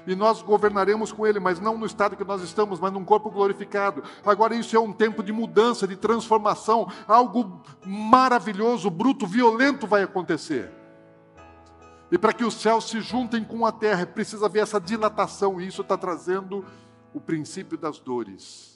E 0.05 0.15
nós 0.15 0.41
governaremos 0.41 1.11
com 1.11 1.25
ele, 1.25 1.39
mas 1.39 1.59
não 1.59 1.77
no 1.77 1.85
estado 1.85 2.15
que 2.15 2.23
nós 2.23 2.41
estamos, 2.41 2.79
mas 2.79 2.91
num 2.91 3.05
corpo 3.05 3.29
glorificado. 3.29 4.03
Agora, 4.25 4.55
isso 4.55 4.75
é 4.75 4.79
um 4.79 4.91
tempo 4.91 5.23
de 5.23 5.31
mudança, 5.31 5.87
de 5.87 5.95
transformação, 5.95 6.91
algo 7.07 7.61
maravilhoso, 7.85 8.89
bruto, 8.89 9.25
violento 9.25 9.87
vai 9.87 10.03
acontecer. 10.03 10.71
E 12.11 12.17
para 12.17 12.33
que 12.33 12.43
os 12.43 12.55
céus 12.55 12.89
se 12.89 13.01
juntem 13.01 13.43
com 13.43 13.65
a 13.65 13.71
terra, 13.71 14.05
precisa 14.05 14.45
haver 14.45 14.63
essa 14.63 14.79
dilatação, 14.79 15.59
e 15.59 15.67
isso 15.67 15.81
está 15.81 15.97
trazendo 15.97 16.65
o 17.13 17.19
princípio 17.19 17.77
das 17.77 17.97
dores 17.99 18.73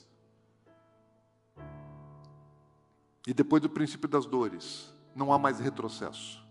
E 3.28 3.34
depois 3.34 3.60
do 3.60 3.68
princípio 3.68 4.08
das 4.08 4.24
dores, 4.24 4.90
não 5.14 5.30
há 5.30 5.38
mais 5.38 5.60
retrocesso. 5.60 6.42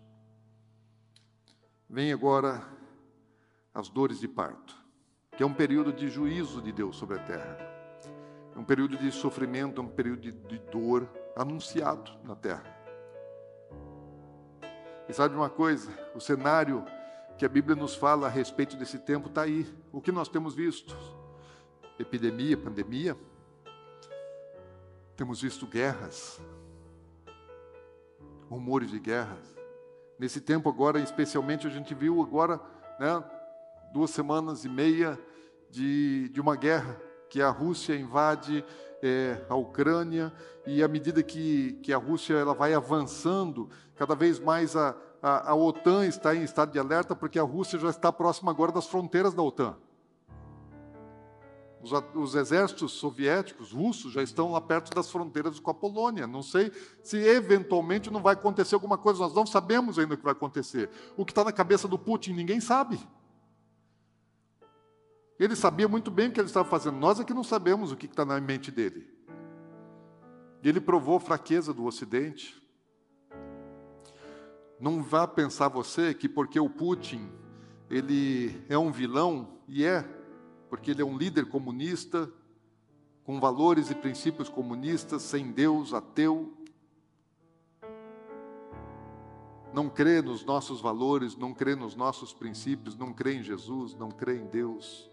Vem 1.89 2.13
agora 2.13 2.63
as 3.77 3.89
dores 3.89 4.19
de 4.19 4.27
parto, 4.27 4.75
que 5.37 5.43
é 5.43 5.45
um 5.45 5.53
período 5.53 5.93
de 5.93 6.09
juízo 6.09 6.63
de 6.63 6.71
Deus 6.71 6.95
sobre 6.95 7.19
a 7.19 7.23
terra. 7.23 7.59
É 8.55 8.57
um 8.57 8.63
período 8.63 8.97
de 8.97 9.11
sofrimento, 9.11 9.79
é 9.79 9.83
um 9.83 9.87
período 9.87 10.21
de, 10.21 10.31
de 10.31 10.57
dor 10.57 11.07
anunciado 11.35 12.11
na 12.23 12.35
terra. 12.35 12.75
E 15.07 15.13
sabe 15.13 15.35
uma 15.35 15.47
coisa? 15.47 15.91
O 16.15 16.19
cenário 16.19 16.83
que 17.37 17.45
a 17.45 17.49
Bíblia 17.49 17.75
nos 17.75 17.93
fala 17.93 18.25
a 18.25 18.29
respeito 18.31 18.75
desse 18.75 18.97
tempo 18.97 19.27
está 19.27 19.43
aí. 19.43 19.71
O 19.93 20.01
que 20.01 20.11
nós 20.11 20.27
temos 20.27 20.55
visto? 20.55 20.97
Epidemia, 21.99 22.57
pandemia. 22.57 23.15
Temos 25.15 25.39
visto 25.39 25.67
guerras, 25.67 26.41
rumores 28.49 28.89
de 28.89 28.99
guerras. 28.99 29.55
Nesse 30.17 30.41
tempo 30.41 30.67
agora, 30.67 30.99
especialmente, 30.99 31.67
a 31.67 31.69
gente 31.69 31.93
viu 31.93 32.23
agora, 32.23 32.59
né, 32.99 33.36
duas 33.93 34.11
semanas 34.11 34.65
e 34.65 34.69
meia 34.69 35.19
de, 35.69 36.29
de 36.29 36.41
uma 36.41 36.55
guerra 36.55 36.99
que 37.29 37.41
a 37.41 37.49
Rússia 37.49 37.95
invade 37.95 38.63
é, 39.01 39.45
a 39.49 39.55
Ucrânia 39.55 40.33
e 40.65 40.83
à 40.83 40.87
medida 40.87 41.21
que, 41.21 41.73
que 41.83 41.93
a 41.93 41.97
Rússia 41.97 42.35
ela 42.35 42.53
vai 42.53 42.73
avançando, 42.73 43.69
cada 43.95 44.15
vez 44.15 44.39
mais 44.39 44.75
a, 44.75 44.95
a, 45.21 45.51
a 45.51 45.55
OTAN 45.55 46.05
está 46.05 46.35
em 46.35 46.43
estado 46.43 46.71
de 46.71 46.79
alerta 46.79 47.15
porque 47.15 47.39
a 47.39 47.43
Rússia 47.43 47.79
já 47.79 47.89
está 47.89 48.11
próxima 48.11 48.51
agora 48.51 48.71
das 48.71 48.87
fronteiras 48.87 49.33
da 49.33 49.41
OTAN. 49.41 49.75
Os, 51.81 51.91
os, 52.15 52.35
exércitos 52.35 52.93
soviéticos, 52.93 53.71
russos, 53.71 54.11
já 54.11 54.23
estão 54.23 54.51
lá 54.51 54.59
perto 54.59 54.93
das 54.95 55.11
fronteiras 55.11 55.59
com 55.59 55.69
a 55.69 55.73
Polônia. 55.73 56.25
Não 56.25 56.41
sei 56.41 56.71
se 57.03 57.17
eventualmente 57.17 58.09
não 58.11 58.21
vai 58.21 58.33
acontecer 58.33 58.75
alguma 58.75 58.97
coisa, 58.97 59.19
nós 59.19 59.33
não 59.33 59.45
sabemos 59.45 59.99
ainda 59.99 60.15
o 60.15 60.17
que 60.17 60.23
vai 60.23 60.33
acontecer. 60.33 60.89
O 61.15 61.23
que 61.23 61.31
está 61.31 61.43
na 61.43 61.51
cabeça 61.51 61.87
do 61.87 61.97
Putin, 61.97 62.33
ninguém 62.33 62.59
sabe. 62.59 62.99
Ele 65.39 65.55
sabia 65.55 65.87
muito 65.87 66.09
bem 66.09 66.29
o 66.29 66.31
que 66.31 66.39
ele 66.39 66.47
estava 66.47 66.67
fazendo, 66.67 66.97
nós 66.97 67.19
é 67.19 67.23
que 67.23 67.33
não 67.33 67.43
sabemos 67.43 67.91
o 67.91 67.97
que 67.97 68.07
está 68.07 68.25
na 68.25 68.39
mente 68.41 68.71
dele. 68.71 69.07
Ele 70.63 70.81
provou 70.81 71.17
a 71.17 71.19
fraqueza 71.19 71.73
do 71.73 71.85
Ocidente. 71.85 72.61
Não 74.79 75.01
vá 75.01 75.27
pensar 75.27 75.69
você 75.69 76.13
que 76.13 76.27
porque 76.27 76.59
o 76.59 76.69
Putin 76.69 77.29
ele 77.89 78.61
é 78.67 78.77
um 78.77 78.91
vilão, 78.91 79.59
e 79.67 79.85
é, 79.85 80.03
porque 80.69 80.91
ele 80.91 81.01
é 81.01 81.05
um 81.05 81.17
líder 81.17 81.47
comunista, 81.47 82.29
com 83.23 83.39
valores 83.39 83.89
e 83.89 83.95
princípios 83.95 84.49
comunistas, 84.49 85.21
sem 85.21 85.51
Deus, 85.51 85.93
ateu. 85.93 86.53
Não 89.73 89.89
crê 89.89 90.21
nos 90.21 90.43
nossos 90.43 90.81
valores, 90.81 91.35
não 91.35 91.53
crê 91.53 91.75
nos 91.75 91.95
nossos 91.95 92.33
princípios, 92.33 92.95
não 92.95 93.13
crê 93.13 93.35
em 93.35 93.43
Jesus, 93.43 93.93
não 93.95 94.09
crê 94.09 94.37
em 94.37 94.47
Deus. 94.47 95.09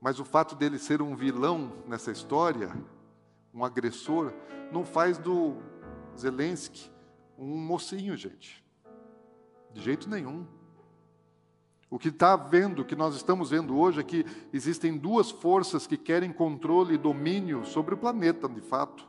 Mas 0.00 0.18
o 0.18 0.24
fato 0.24 0.54
dele 0.54 0.78
ser 0.78 1.02
um 1.02 1.14
vilão 1.14 1.72
nessa 1.86 2.10
história, 2.10 2.72
um 3.52 3.64
agressor, 3.64 4.32
não 4.72 4.84
faz 4.84 5.18
do 5.18 5.56
Zelensky 6.16 6.90
um 7.36 7.56
mocinho, 7.56 8.16
gente. 8.16 8.64
De 9.72 9.80
jeito 9.80 10.08
nenhum. 10.08 10.46
O 11.88 11.98
que 11.98 12.08
está 12.08 12.36
vendo, 12.36 12.82
o 12.82 12.84
que 12.84 12.94
nós 12.94 13.16
estamos 13.16 13.50
vendo 13.50 13.76
hoje 13.76 14.00
é 14.00 14.04
que 14.04 14.24
existem 14.52 14.96
duas 14.96 15.30
forças 15.30 15.86
que 15.86 15.96
querem 15.96 16.32
controle 16.32 16.94
e 16.94 16.98
domínio 16.98 17.64
sobre 17.64 17.94
o 17.94 17.98
planeta, 17.98 18.48
de 18.48 18.60
fato, 18.60 19.08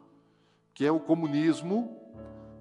que 0.73 0.85
é 0.85 0.91
o 0.91 0.99
comunismo, 0.99 1.95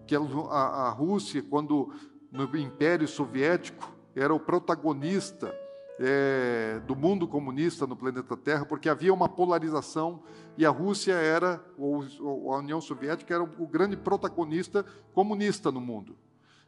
que 0.07 0.15
é 0.15 0.19
a, 0.51 0.89
a 0.89 0.91
Rússia, 0.91 1.43
quando 1.43 1.93
no 2.31 2.45
Império 2.57 3.09
Soviético 3.09 3.91
era 4.15 4.35
o 4.35 4.41
protagonista 4.41 5.55
é, 6.03 6.81
do 6.87 6.97
mundo 6.97 7.29
comunista 7.29 7.87
no 7.87 7.95
planeta 7.95 8.35
Terra, 8.35 8.65
porque 8.65 8.89
havia 8.89 9.13
uma 9.13 9.29
polarização 9.29 10.23
e 10.57 10.65
a 10.65 10.71
Rússia 10.71 11.13
era, 11.13 11.63
ou 11.77 12.03
a 12.55 12.57
União 12.57 12.81
Soviética 12.81 13.35
era 13.35 13.45
o 13.45 13.67
grande 13.67 13.99
protagonista 13.99 14.83
comunista 15.13 15.71
no 15.71 15.81
mundo. 15.81 16.17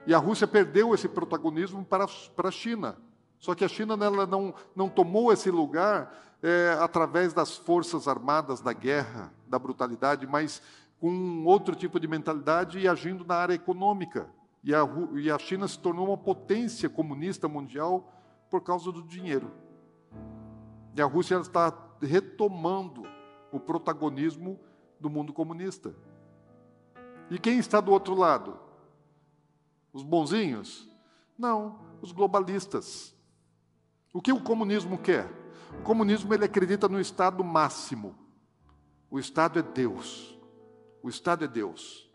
E 0.07 0.13
a 0.13 0.19
Rússia 0.19 0.47
perdeu 0.47 0.93
esse 0.93 1.09
protagonismo 1.09 1.83
para, 1.83 2.07
para 2.37 2.49
a 2.51 2.53
China. 2.53 2.99
Só 3.39 3.55
que 3.55 3.65
a 3.65 3.69
China 3.69 3.97
ela 4.05 4.27
não, 4.27 4.55
não 4.77 4.89
tomou 4.89 5.33
esse 5.33 5.51
lugar 5.51 6.15
é, 6.43 6.77
através 6.79 7.33
das 7.33 7.57
forças 7.57 8.07
armadas, 8.07 8.61
da 8.61 8.75
guerra, 8.75 9.33
da 9.49 9.59
brutalidade, 9.59 10.27
mas 10.27 10.61
com 11.01 11.45
outro 11.47 11.75
tipo 11.75 11.99
de 11.99 12.07
mentalidade 12.07 12.79
e 12.79 12.87
agindo 12.87 13.25
na 13.25 13.37
área 13.37 13.55
econômica. 13.55 14.29
E 14.63 14.75
a, 14.75 14.87
e 15.15 15.31
a 15.31 15.39
China 15.39 15.67
se 15.67 15.79
tornou 15.79 16.09
uma 16.09 16.19
potência 16.19 16.89
comunista 16.89 17.49
mundial 17.49 18.13
por 18.53 18.61
causa 18.61 18.93
do 18.93 19.03
dinheiro. 19.03 19.51
E 20.95 21.01
a 21.01 21.07
Rússia 21.07 21.37
está 21.37 21.73
retomando 22.03 23.03
o 23.51 23.59
protagonismo 23.59 24.61
do 25.01 25.09
mundo 25.09 25.33
comunista. 25.33 25.95
E 27.31 27.39
quem 27.39 27.59
está 27.59 27.81
do 27.81 27.91
outro 27.91 28.15
lado? 28.15 28.61
Os 29.91 30.03
bonzinhos? 30.03 30.87
Não, 31.39 31.81
os 32.03 32.13
globalistas. 32.13 33.17
O 34.13 34.21
que 34.21 34.31
o 34.31 34.43
comunismo 34.43 34.99
quer? 34.99 35.33
O 35.81 35.83
comunismo 35.83 36.35
ele 36.35 36.45
acredita 36.45 36.87
no 36.91 37.01
estado 37.01 37.43
máximo. 37.43 38.15
O 39.11 39.19
estado 39.19 39.61
é 39.61 39.63
Deus. 39.63 40.39
O 41.03 41.09
estado 41.09 41.43
é 41.43 41.49
Deus. 41.49 42.07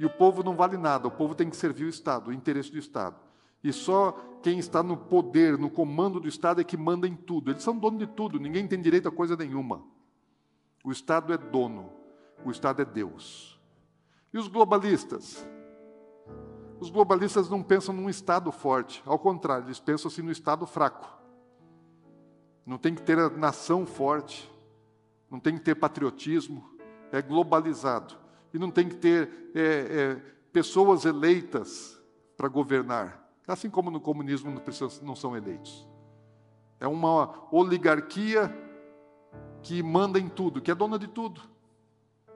E 0.00 0.06
o 0.06 0.10
povo 0.10 0.42
não 0.42 0.56
vale 0.56 0.78
nada, 0.78 1.06
o 1.06 1.10
povo 1.10 1.34
tem 1.34 1.50
que 1.50 1.56
servir 1.56 1.84
o 1.84 1.90
estado, 1.90 2.30
o 2.30 2.32
interesse 2.32 2.72
do 2.72 2.78
estado. 2.78 3.31
E 3.62 3.72
só 3.72 4.12
quem 4.42 4.58
está 4.58 4.82
no 4.82 4.96
poder, 4.96 5.56
no 5.56 5.70
comando 5.70 6.18
do 6.18 6.28
Estado 6.28 6.60
é 6.60 6.64
que 6.64 6.76
manda 6.76 7.06
em 7.06 7.14
tudo. 7.14 7.50
Eles 7.50 7.62
são 7.62 7.78
dono 7.78 7.98
de 7.98 8.06
tudo, 8.06 8.40
ninguém 8.40 8.66
tem 8.66 8.80
direito 8.80 9.08
a 9.08 9.12
coisa 9.12 9.36
nenhuma. 9.36 9.84
O 10.84 10.90
Estado 10.90 11.32
é 11.32 11.38
dono, 11.38 11.92
o 12.44 12.50
Estado 12.50 12.82
é 12.82 12.84
Deus. 12.84 13.60
E 14.32 14.38
os 14.38 14.48
globalistas? 14.48 15.46
Os 16.80 16.90
globalistas 16.90 17.48
não 17.48 17.62
pensam 17.62 17.94
num 17.94 18.10
Estado 18.10 18.50
forte, 18.50 19.00
ao 19.06 19.18
contrário, 19.18 19.66
eles 19.66 19.78
pensam 19.78 20.08
assim 20.10 20.22
no 20.22 20.32
Estado 20.32 20.66
fraco. 20.66 21.08
Não 22.66 22.78
tem 22.78 22.94
que 22.94 23.02
ter 23.02 23.18
a 23.18 23.30
nação 23.30 23.86
forte, 23.86 24.50
não 25.30 25.38
tem 25.38 25.56
que 25.56 25.62
ter 25.62 25.76
patriotismo, 25.76 26.72
é 27.12 27.22
globalizado. 27.22 28.16
E 28.52 28.58
não 28.58 28.70
tem 28.70 28.88
que 28.88 28.96
ter 28.96 29.50
é, 29.54 29.60
é, 29.62 30.14
pessoas 30.52 31.04
eleitas 31.04 32.00
para 32.36 32.48
governar. 32.48 33.21
Assim 33.46 33.68
como 33.68 33.90
no 33.90 34.00
comunismo 34.00 34.52
não 35.02 35.16
são 35.16 35.36
eleitos. 35.36 35.88
É 36.78 36.86
uma 36.86 37.46
oligarquia 37.50 38.50
que 39.62 39.82
manda 39.82 40.18
em 40.18 40.28
tudo, 40.28 40.60
que 40.60 40.70
é 40.70 40.74
dona 40.74 40.98
de 40.98 41.06
tudo. 41.06 41.40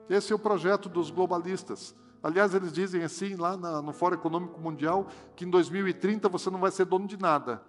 Esse 0.09 0.31
é 0.31 0.35
o 0.35 0.39
projeto 0.39 0.87
dos 0.87 1.09
globalistas. 1.09 1.95
Aliás, 2.23 2.53
eles 2.53 2.71
dizem 2.71 3.03
assim 3.03 3.35
lá 3.35 3.55
no 3.57 3.93
Fórum 3.93 4.15
Econômico 4.15 4.59
Mundial 4.59 5.07
que 5.35 5.45
em 5.45 5.49
2030 5.49 6.27
você 6.29 6.49
não 6.49 6.59
vai 6.59 6.71
ser 6.71 6.85
dono 6.85 7.07
de 7.07 7.17
nada. 7.17 7.61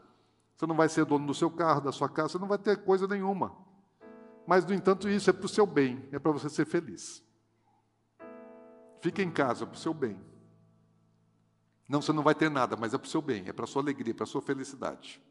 Você 0.57 0.67
não 0.67 0.75
vai 0.75 0.89
ser 0.89 1.05
dono 1.05 1.27
do 1.27 1.35
seu 1.35 1.51
carro, 1.51 1.81
da 1.81 1.93
sua 1.93 2.09
casa, 2.09 2.31
você 2.31 2.39
não 2.39 2.49
vai 2.49 2.59
ter 2.59 2.77
coisa 2.79 3.07
nenhuma. 3.07 3.55
Mas, 4.45 4.65
no 4.65 4.75
entanto, 4.75 5.09
isso 5.09 5.31
é 5.31 5.33
para 5.33 5.47
o 5.47 5.49
seu 5.49 5.67
bem, 5.67 6.09
é 6.11 6.19
para 6.19 6.33
você 6.33 6.49
ser 6.49 6.65
feliz. 6.65 7.23
Fique 9.01 9.23
em 9.23 9.31
casa, 9.31 9.67
para 9.67 9.77
o 9.77 9.79
seu 9.79 9.95
bem. 9.95 10.21
Não, 11.89 12.03
você 12.03 12.13
não 12.13 12.23
vai 12.23 12.35
ter 12.35 12.51
nada, 12.51 12.77
mas 12.77 12.93
é 12.93 12.99
para 12.99 13.07
o 13.07 13.11
seu 13.11 13.23
bem, 13.23 13.45
é 13.47 13.53
para 13.53 13.65
a 13.65 13.67
sua 13.67 13.81
alegria, 13.81 14.15
para 14.15 14.25
a 14.25 14.27
sua 14.27 14.43
felicidade. 14.43 15.23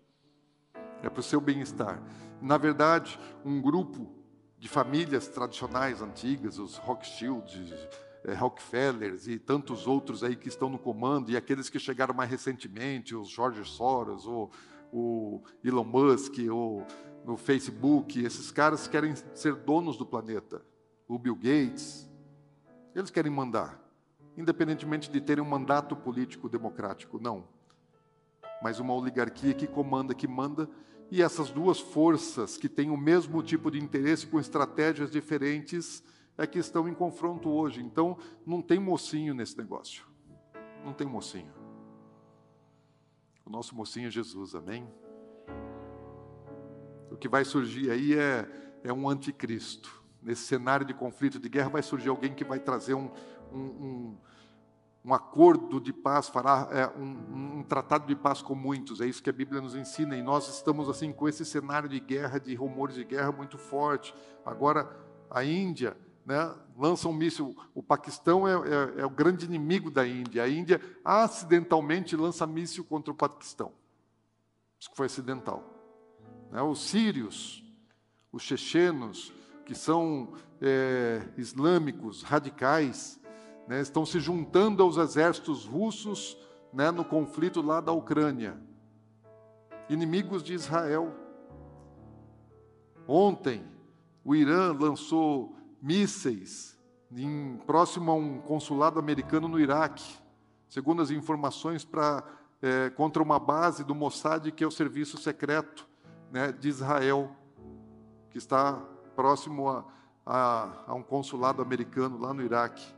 É 1.03 1.09
para 1.09 1.19
o 1.19 1.23
seu 1.23 1.39
bem-estar. 1.39 2.01
Na 2.41 2.57
verdade, 2.57 3.19
um 3.45 3.61
grupo 3.61 4.11
de 4.57 4.67
famílias 4.67 5.27
tradicionais 5.27 6.01
antigas, 6.01 6.57
os 6.57 6.77
Rothschilds, 6.77 7.71
eh, 8.23 8.33
Rockefellers 8.33 9.27
e 9.27 9.37
tantos 9.37 9.85
outros 9.85 10.23
aí 10.23 10.35
que 10.35 10.47
estão 10.47 10.67
no 10.67 10.79
comando, 10.79 11.29
e 11.29 11.37
aqueles 11.37 11.69
que 11.69 11.77
chegaram 11.77 12.15
mais 12.15 12.29
recentemente, 12.29 13.15
os 13.15 13.29
George 13.29 13.63
Soros, 13.63 14.25
ou 14.25 14.51
o 14.91 15.43
Elon 15.63 15.83
Musk, 15.83 16.39
ou 16.51 16.83
no 17.23 17.37
Facebook, 17.37 18.19
esses 18.19 18.49
caras 18.49 18.87
querem 18.87 19.13
ser 19.35 19.53
donos 19.53 19.95
do 19.95 20.07
planeta. 20.07 20.65
O 21.07 21.19
Bill 21.19 21.35
Gates, 21.35 22.09
eles 22.95 23.11
querem 23.11 23.31
mandar 23.31 23.86
independentemente 24.37 25.09
de 25.09 25.19
terem 25.19 25.43
um 25.43 25.49
mandato 25.49 25.95
político 25.95 26.47
democrático, 26.47 27.19
não. 27.19 27.45
Mas 28.61 28.79
uma 28.79 28.93
oligarquia 28.93 29.53
que 29.53 29.67
comanda, 29.67 30.13
que 30.13 30.27
manda, 30.27 30.69
e 31.09 31.21
essas 31.21 31.49
duas 31.49 31.79
forças 31.79 32.57
que 32.57 32.69
têm 32.69 32.89
o 32.91 32.97
mesmo 32.97 33.41
tipo 33.41 33.71
de 33.71 33.79
interesse 33.79 34.27
com 34.27 34.39
estratégias 34.39 35.09
diferentes 35.09 36.03
é 36.37 36.45
que 36.45 36.59
estão 36.59 36.87
em 36.87 36.93
confronto 36.93 37.49
hoje. 37.49 37.81
Então, 37.81 38.17
não 38.45 38.61
tem 38.61 38.79
mocinho 38.79 39.33
nesse 39.33 39.57
negócio. 39.57 40.05
Não 40.85 40.93
tem 40.93 41.07
mocinho. 41.07 41.51
O 43.45 43.49
nosso 43.49 43.73
mocinho 43.73 44.07
é 44.07 44.11
Jesus, 44.11 44.53
amém? 44.53 44.87
O 47.09 47.15
que 47.15 47.29
vai 47.29 47.45
surgir 47.45 47.89
aí 47.89 48.13
é, 48.13 48.47
é 48.83 48.93
um 48.93 49.09
anticristo. 49.09 50.03
Nesse 50.21 50.41
cenário 50.41 50.85
de 50.85 50.93
conflito, 50.93 51.39
de 51.39 51.47
guerra, 51.47 51.69
vai 51.69 51.81
surgir 51.81 52.09
alguém 52.09 52.33
que 52.33 52.43
vai 52.43 52.59
trazer 52.59 52.93
um, 52.93 53.09
um, 53.53 53.59
um, 53.59 54.17
um 55.05 55.13
acordo 55.13 55.79
de 55.79 55.93
paz, 55.93 56.27
fará 56.27 56.67
é, 56.71 56.99
um, 56.99 57.59
um, 57.59 57.63
tratado 57.63 58.05
de 58.07 58.15
paz 58.15 58.41
com 58.41 58.55
muitos. 58.55 59.01
É 59.01 59.05
isso 59.05 59.23
que 59.23 59.29
a 59.29 59.33
Bíblia 59.33 59.61
nos 59.61 59.75
ensina. 59.75 60.17
E 60.17 60.21
nós 60.21 60.47
estamos 60.49 60.89
assim 60.89 61.11
com 61.13 61.27
esse 61.27 61.45
cenário 61.45 61.87
de 61.87 61.99
guerra, 61.99 62.39
de 62.39 62.53
rumores 62.55 62.95
de 62.95 63.03
guerra 63.03 63.31
muito 63.31 63.57
forte. 63.57 64.13
Agora 64.45 64.89
a 65.29 65.43
Índia 65.43 65.95
né, 66.25 66.53
lança 66.77 67.07
um 67.07 67.13
míssil. 67.13 67.55
O 67.73 67.81
Paquistão 67.81 68.45
é, 68.45 68.51
é, 68.51 69.01
é, 69.01 69.05
o 69.05 69.09
grande 69.09 69.45
inimigo 69.45 69.89
da 69.89 70.05
Índia. 70.05 70.43
A 70.43 70.49
Índia 70.49 70.81
acidentalmente 71.05 72.17
lança 72.17 72.45
míssil 72.45 72.83
contra 72.83 73.11
o 73.11 73.15
Paquistão. 73.15 73.71
Isso 74.77 74.89
foi 74.93 75.05
acidental. 75.05 75.63
Né, 76.51 76.61
os 76.61 76.81
sírios, 76.81 77.63
os 78.29 78.43
chechenos, 78.43 79.33
que 79.65 79.73
são 79.73 80.33
é, 80.61 81.21
islâmicos 81.37 82.23
radicais, 82.23 83.19
né, 83.67 83.81
estão 83.81 84.05
se 84.05 84.19
juntando 84.19 84.81
aos 84.81 84.97
exércitos 84.97 85.65
russos 85.65 86.37
né, 86.71 86.89
no 86.89 87.03
conflito 87.03 87.61
lá 87.61 87.81
da 87.81 87.91
Ucrânia. 87.91 88.57
Inimigos 89.89 90.43
de 90.43 90.53
Israel. 90.53 91.13
Ontem, 93.07 93.63
o 94.23 94.35
Irã 94.35 94.73
lançou 94.73 95.55
mísseis 95.81 96.77
em, 97.11 97.57
próximo 97.65 98.11
a 98.11 98.15
um 98.15 98.39
consulado 98.39 98.99
americano 98.99 99.47
no 99.47 99.59
Iraque, 99.59 100.17
segundo 100.67 101.01
as 101.01 101.11
informações 101.11 101.85
para 101.85 102.23
é, 102.61 102.89
contra 102.89 103.21
uma 103.21 103.39
base 103.39 103.83
do 103.83 103.93
Mossad, 103.93 104.51
que 104.51 104.63
é 104.63 104.67
o 104.67 104.71
serviço 104.71 105.17
secreto 105.17 105.87
né, 106.31 106.51
de 106.51 106.67
Israel, 106.67 107.31
que 108.29 108.37
está 108.37 108.73
próximo 109.15 109.69
a, 109.69 109.85
a, 110.25 110.83
a 110.87 110.93
um 110.93 111.03
consulado 111.03 111.61
americano 111.61 112.17
lá 112.19 112.33
no 112.33 112.41
Iraque. 112.41 112.96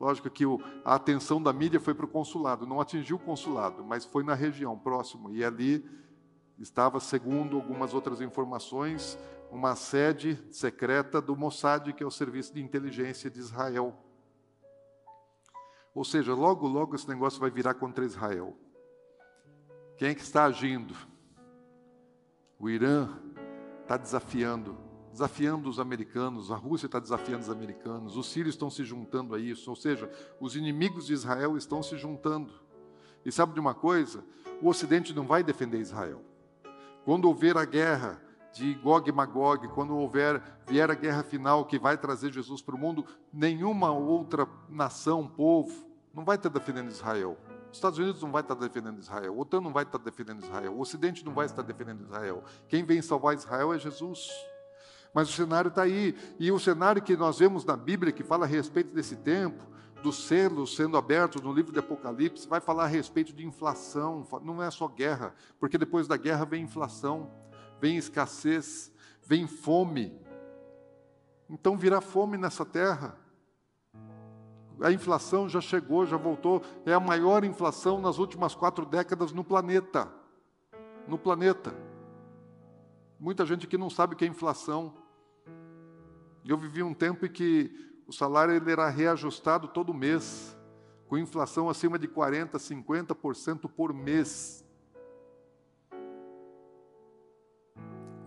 Lógico 0.00 0.30
que 0.30 0.44
a 0.84 0.94
atenção 0.94 1.42
da 1.42 1.52
mídia 1.52 1.80
foi 1.80 1.92
para 1.92 2.04
o 2.04 2.08
consulado, 2.08 2.66
não 2.66 2.80
atingiu 2.80 3.16
o 3.16 3.20
consulado, 3.20 3.84
mas 3.84 4.04
foi 4.04 4.22
na 4.22 4.34
região 4.34 4.78
próximo. 4.78 5.30
E 5.30 5.44
ali 5.44 5.84
estava, 6.58 7.00
segundo 7.00 7.56
algumas 7.56 7.92
outras 7.94 8.20
informações, 8.20 9.18
uma 9.50 9.74
sede 9.74 10.38
secreta 10.52 11.20
do 11.20 11.36
Mossad, 11.36 11.92
que 11.92 12.02
é 12.02 12.06
o 12.06 12.10
serviço 12.10 12.54
de 12.54 12.62
inteligência 12.62 13.28
de 13.28 13.40
Israel. 13.40 13.96
Ou 15.94 16.04
seja, 16.04 16.32
logo, 16.32 16.68
logo 16.68 16.94
esse 16.94 17.08
negócio 17.08 17.40
vai 17.40 17.50
virar 17.50 17.74
contra 17.74 18.04
Israel. 18.04 18.56
Quem 19.96 20.10
é 20.10 20.14
que 20.14 20.22
está 20.22 20.44
agindo? 20.44 20.94
O 22.56 22.70
Irã 22.70 23.08
está 23.82 23.96
desafiando 23.96 24.87
desafiando 25.18 25.68
os 25.68 25.80
americanos, 25.80 26.52
a 26.52 26.54
Rússia 26.54 26.86
está 26.86 27.00
desafiando 27.00 27.42
os 27.42 27.50
americanos, 27.50 28.16
os 28.16 28.30
sírios 28.30 28.54
estão 28.54 28.70
se 28.70 28.84
juntando 28.84 29.34
a 29.34 29.38
isso, 29.38 29.68
ou 29.68 29.74
seja, 29.74 30.08
os 30.38 30.54
inimigos 30.54 31.06
de 31.06 31.12
Israel 31.12 31.56
estão 31.56 31.82
se 31.82 31.96
juntando. 31.96 32.52
E 33.24 33.32
sabe 33.32 33.52
de 33.52 33.58
uma 33.58 33.74
coisa? 33.74 34.24
O 34.62 34.68
Ocidente 34.68 35.12
não 35.12 35.26
vai 35.26 35.42
defender 35.42 35.80
Israel. 35.80 36.22
Quando 37.04 37.24
houver 37.24 37.56
a 37.56 37.64
guerra 37.64 38.22
de 38.52 38.74
Gog 38.74 39.08
e 39.08 39.12
Magog, 39.12 39.66
quando 39.68 39.96
houver 39.96 40.40
vier 40.68 40.88
a 40.88 40.94
guerra 40.94 41.24
final 41.24 41.64
que 41.64 41.80
vai 41.80 41.98
trazer 41.98 42.32
Jesus 42.32 42.62
para 42.62 42.76
o 42.76 42.78
mundo, 42.78 43.04
nenhuma 43.32 43.90
outra 43.90 44.46
nação, 44.68 45.26
povo, 45.26 45.84
não 46.14 46.24
vai 46.24 46.36
estar 46.36 46.48
defendendo 46.48 46.90
Israel. 46.90 47.36
Os 47.72 47.76
Estados 47.76 47.98
Unidos 47.98 48.22
não 48.22 48.30
vai 48.30 48.42
estar 48.42 48.54
defendendo 48.54 49.00
Israel, 49.00 49.34
o 49.34 49.40
OTAN 49.40 49.60
não 49.62 49.72
vai 49.72 49.82
estar 49.82 49.98
defendendo 49.98 50.44
Israel, 50.44 50.74
o 50.74 50.80
Ocidente 50.80 51.24
não 51.24 51.34
vai 51.34 51.46
estar 51.46 51.62
defendendo 51.62 52.02
Israel. 52.02 52.44
Quem 52.68 52.84
vem 52.84 53.02
salvar 53.02 53.34
Israel 53.34 53.74
é 53.74 53.78
Jesus. 53.80 54.30
Mas 55.14 55.28
o 55.28 55.32
cenário 55.32 55.68
está 55.68 55.82
aí. 55.82 56.14
E 56.38 56.50
o 56.52 56.58
cenário 56.58 57.02
que 57.02 57.16
nós 57.16 57.38
vemos 57.38 57.64
na 57.64 57.76
Bíblia, 57.76 58.12
que 58.12 58.22
fala 58.22 58.44
a 58.44 58.48
respeito 58.48 58.94
desse 58.94 59.16
tempo, 59.16 59.64
dos 60.02 60.26
selos 60.26 60.76
sendo 60.76 60.96
abertos 60.96 61.42
no 61.42 61.52
livro 61.52 61.72
de 61.72 61.78
Apocalipse, 61.78 62.48
vai 62.48 62.60
falar 62.60 62.84
a 62.84 62.88
respeito 62.88 63.32
de 63.32 63.44
inflação. 63.44 64.26
Não 64.42 64.62
é 64.62 64.70
só 64.70 64.86
guerra, 64.88 65.34
porque 65.58 65.78
depois 65.78 66.06
da 66.06 66.16
guerra 66.16 66.44
vem 66.44 66.64
inflação, 66.64 67.30
vem 67.80 67.96
escassez, 67.96 68.92
vem 69.22 69.46
fome. 69.46 70.18
Então 71.48 71.76
virá 71.76 72.00
fome 72.00 72.36
nessa 72.36 72.64
terra. 72.64 73.16
A 74.80 74.92
inflação 74.92 75.48
já 75.48 75.60
chegou, 75.60 76.06
já 76.06 76.16
voltou. 76.16 76.62
É 76.86 76.92
a 76.92 77.00
maior 77.00 77.42
inflação 77.42 78.00
nas 78.00 78.18
últimas 78.18 78.54
quatro 78.54 78.86
décadas 78.86 79.32
no 79.32 79.42
planeta. 79.42 80.08
No 81.06 81.18
planeta. 81.18 81.74
Muita 83.18 83.44
gente 83.44 83.66
que 83.66 83.76
não 83.76 83.90
sabe 83.90 84.14
o 84.14 84.16
que 84.16 84.24
é 84.24 84.28
inflação. 84.28 84.94
Eu 86.44 86.56
vivi 86.56 86.82
um 86.82 86.94
tempo 86.94 87.26
em 87.26 87.28
que 87.28 87.70
o 88.06 88.12
salário 88.12 88.54
ele 88.54 88.70
era 88.70 88.88
reajustado 88.88 89.66
todo 89.66 89.92
mês, 89.92 90.56
com 91.08 91.18
inflação 91.18 91.68
acima 91.68 91.98
de 91.98 92.06
40%, 92.06 92.52
50% 92.52 93.68
por 93.68 93.92
mês. 93.92 94.64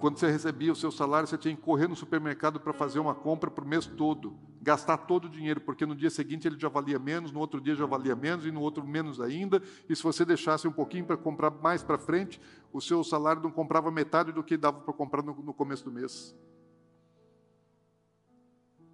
Quando 0.01 0.17
você 0.17 0.29
recebia 0.29 0.71
o 0.71 0.75
seu 0.75 0.91
salário, 0.91 1.27
você 1.27 1.37
tinha 1.37 1.55
que 1.55 1.61
correr 1.61 1.87
no 1.87 1.95
supermercado 1.95 2.59
para 2.59 2.73
fazer 2.73 2.99
uma 2.99 3.15
compra 3.15 3.49
para 3.49 3.63
o 3.63 3.67
mês 3.67 3.85
todo, 3.85 4.35
gastar 4.61 4.97
todo 4.97 5.25
o 5.25 5.29
dinheiro, 5.29 5.61
porque 5.61 5.85
no 5.85 5.95
dia 5.95 6.09
seguinte 6.09 6.47
ele 6.47 6.59
já 6.59 6.67
valia 6.67 6.99
menos, 6.99 7.31
no 7.31 7.39
outro 7.39 7.61
dia 7.61 7.75
já 7.75 7.85
valia 7.85 8.15
menos 8.15 8.45
e 8.45 8.51
no 8.51 8.59
outro 8.59 8.85
menos 8.85 9.21
ainda. 9.21 9.61
E 9.87 9.95
se 9.95 10.03
você 10.03 10.25
deixasse 10.25 10.67
um 10.67 10.71
pouquinho 10.71 11.05
para 11.05 11.15
comprar 11.15 11.51
mais 11.51 11.83
para 11.83 11.97
frente, 11.97 12.41
o 12.73 12.81
seu 12.81 13.03
salário 13.03 13.41
não 13.41 13.51
comprava 13.51 13.89
metade 13.89 14.31
do 14.31 14.43
que 14.43 14.57
dava 14.57 14.81
para 14.81 14.93
comprar 14.93 15.21
no, 15.21 15.33
no 15.35 15.53
começo 15.53 15.85
do 15.85 15.91
mês. 15.91 16.35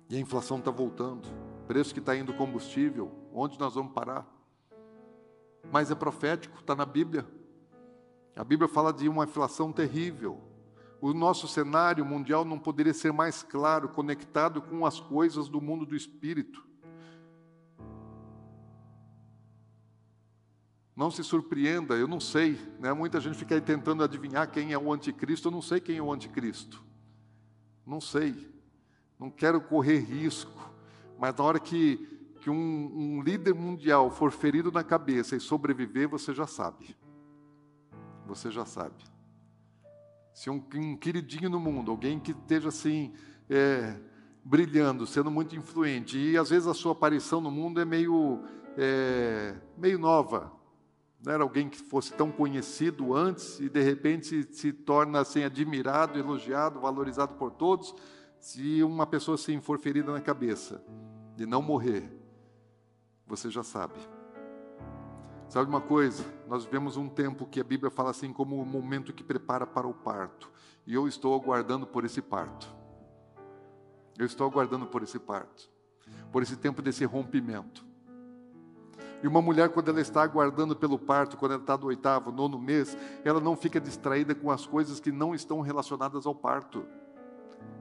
E 0.10 0.16
a 0.16 0.20
inflação 0.20 0.60
está 0.60 0.70
voltando. 0.70 1.28
Preço 1.68 1.94
que 1.94 2.00
está 2.00 2.16
indo 2.16 2.34
combustível. 2.34 3.12
Onde 3.34 3.60
nós 3.60 3.74
vamos 3.74 3.94
parar? 3.94 4.38
mas 5.72 5.92
é 5.92 5.96
profético, 5.96 6.60
está 6.60 6.76
na 6.76 6.86
Bíblia. 6.86 7.26
A 8.36 8.44
Bíblia 8.44 8.68
fala 8.68 8.94
de 8.94 9.10
uma 9.10 9.24
inflação 9.24 9.72
terrível. 9.72 10.40
O 11.00 11.14
nosso 11.14 11.48
cenário 11.48 12.04
mundial 12.04 12.44
não 12.44 12.58
poderia 12.58 12.94
ser 12.94 13.14
mais 13.14 13.44
claro, 13.44 13.90
conectado 13.90 14.62
com 14.62 14.86
as 14.86 15.00
coisas 15.00 15.48
do 15.48 15.62
mundo 15.62 15.86
do 15.86 15.96
espírito. 15.96 16.66
Não 20.96 21.12
se 21.12 21.24
surpreenda, 21.24 21.94
eu 21.94 22.08
não 22.08 22.20
sei, 22.20 22.60
né? 22.80 22.92
muita 22.92 23.20
gente 23.20 23.38
fica 23.38 23.54
aí 23.54 23.62
tentando 23.62 24.04
adivinhar 24.04 24.50
quem 24.50 24.74
é 24.74 24.78
o 24.80 24.92
anticristo, 24.92 25.48
eu 25.48 25.52
não 25.52 25.62
sei 25.62 25.80
quem 25.80 25.98
é 25.98 26.02
o 26.02 26.12
anticristo. 26.12 26.84
Não 27.86 28.02
sei, 28.02 28.52
não 29.20 29.30
quero 29.30 29.62
correr 29.62 30.00
risco, 30.00 30.72
mas 31.20 31.36
na 31.36 31.44
hora 31.44 31.60
que, 31.60 31.98
que 32.42 32.50
um, 32.50 32.56
um 32.56 33.22
líder 33.22 33.54
mundial 33.54 34.10
for 34.10 34.32
ferido 34.32 34.72
na 34.72 34.84
cabeça 34.84 35.36
e 35.36 35.40
sobreviver, 35.40 36.10
você 36.10 36.34
já 36.34 36.48
sabe. 36.48 36.98
Você 38.26 38.50
já 38.50 38.66
sabe. 38.66 39.17
Se 40.38 40.52
um, 40.52 40.64
um 40.76 40.96
queridinho 40.96 41.50
no 41.50 41.60
mundo, 41.60 41.90
alguém 41.90 42.20
que 42.20 42.30
esteja 42.30 42.70
assim, 42.70 43.12
é, 43.50 44.00
brilhando, 44.46 45.08
sendo 45.08 45.32
muito 45.32 45.56
influente, 45.56 46.16
e 46.16 46.38
às 46.38 46.52
vezes 46.52 46.68
a 46.68 46.76
sua 46.76 46.92
aparição 46.92 47.42
no 47.42 47.50
mundo 47.50 47.82
é 47.82 47.86
meio, 47.86 48.44
é, 48.78 49.56
meio 49.76 49.98
nova, 49.98 50.54
não 51.26 51.34
era 51.34 51.42
alguém 51.42 51.68
que 51.68 51.80
fosse 51.80 52.14
tão 52.14 52.32
conhecido 52.32 53.16
antes 53.16 53.60
e 53.60 53.68
de 53.68 53.82
repente 53.82 54.28
se, 54.28 54.44
se 54.54 54.72
torna 54.72 55.22
assim 55.22 55.44
admirado, 55.44 56.20
elogiado, 56.20 56.80
valorizado 56.80 57.34
por 57.34 57.50
todos. 57.50 57.96
Se 58.40 58.84
uma 58.84 59.08
pessoa 59.08 59.34
assim 59.34 59.60
for 59.60 59.80
ferida 59.80 60.12
na 60.12 60.22
cabeça 60.22 60.86
de 61.36 61.48
não 61.48 61.64
morrer, 61.64 62.16
você 63.26 63.50
já 63.50 63.64
sabe. 63.64 63.96
Sabe 65.50 65.70
uma 65.70 65.80
coisa? 65.80 66.26
Nós 66.48 66.66
vivemos 66.66 66.98
um 66.98 67.08
tempo 67.08 67.46
que 67.46 67.62
a 67.62 67.64
Bíblia 67.64 67.90
fala 67.90 68.12
assim 68.12 68.34
como 68.34 68.62
o 68.62 68.66
momento 68.66 69.14
que 69.14 69.24
prepara 69.24 69.66
para 69.66 69.88
o 69.88 69.94
parto. 69.94 70.52
E 70.86 70.94
eu 70.94 71.08
estou 71.08 71.34
aguardando 71.34 71.88
por 71.88 72.04
esse 72.04 72.22
parto. 72.22 72.68
Eu 74.18 74.26
estou 74.26 74.46
aguardando 74.46 74.86
por 74.86 75.04
esse 75.04 75.18
parto. 75.18 75.70
Por 76.32 76.44
esse 76.44 76.58
tempo 76.58 76.82
desse 76.82 77.06
rompimento. 77.06 77.86
E 79.24 79.28
uma 79.28 79.42
mulher, 79.42 79.70
quando 79.70 79.90
ela 79.90 80.02
está 80.02 80.22
aguardando 80.22 80.76
pelo 80.76 81.00
parto, 81.00 81.38
quando 81.38 81.54
ela 81.54 81.62
está 81.62 81.76
do 81.76 81.88
oitavo, 81.88 82.32
nono 82.32 82.60
mês, 82.60 82.96
ela 83.24 83.40
não 83.40 83.56
fica 83.56 83.80
distraída 83.80 84.36
com 84.36 84.52
as 84.52 84.66
coisas 84.66 85.00
que 85.00 85.12
não 85.12 85.34
estão 85.34 85.62
relacionadas 85.62 86.26
ao 86.26 86.36
parto. 86.36 86.86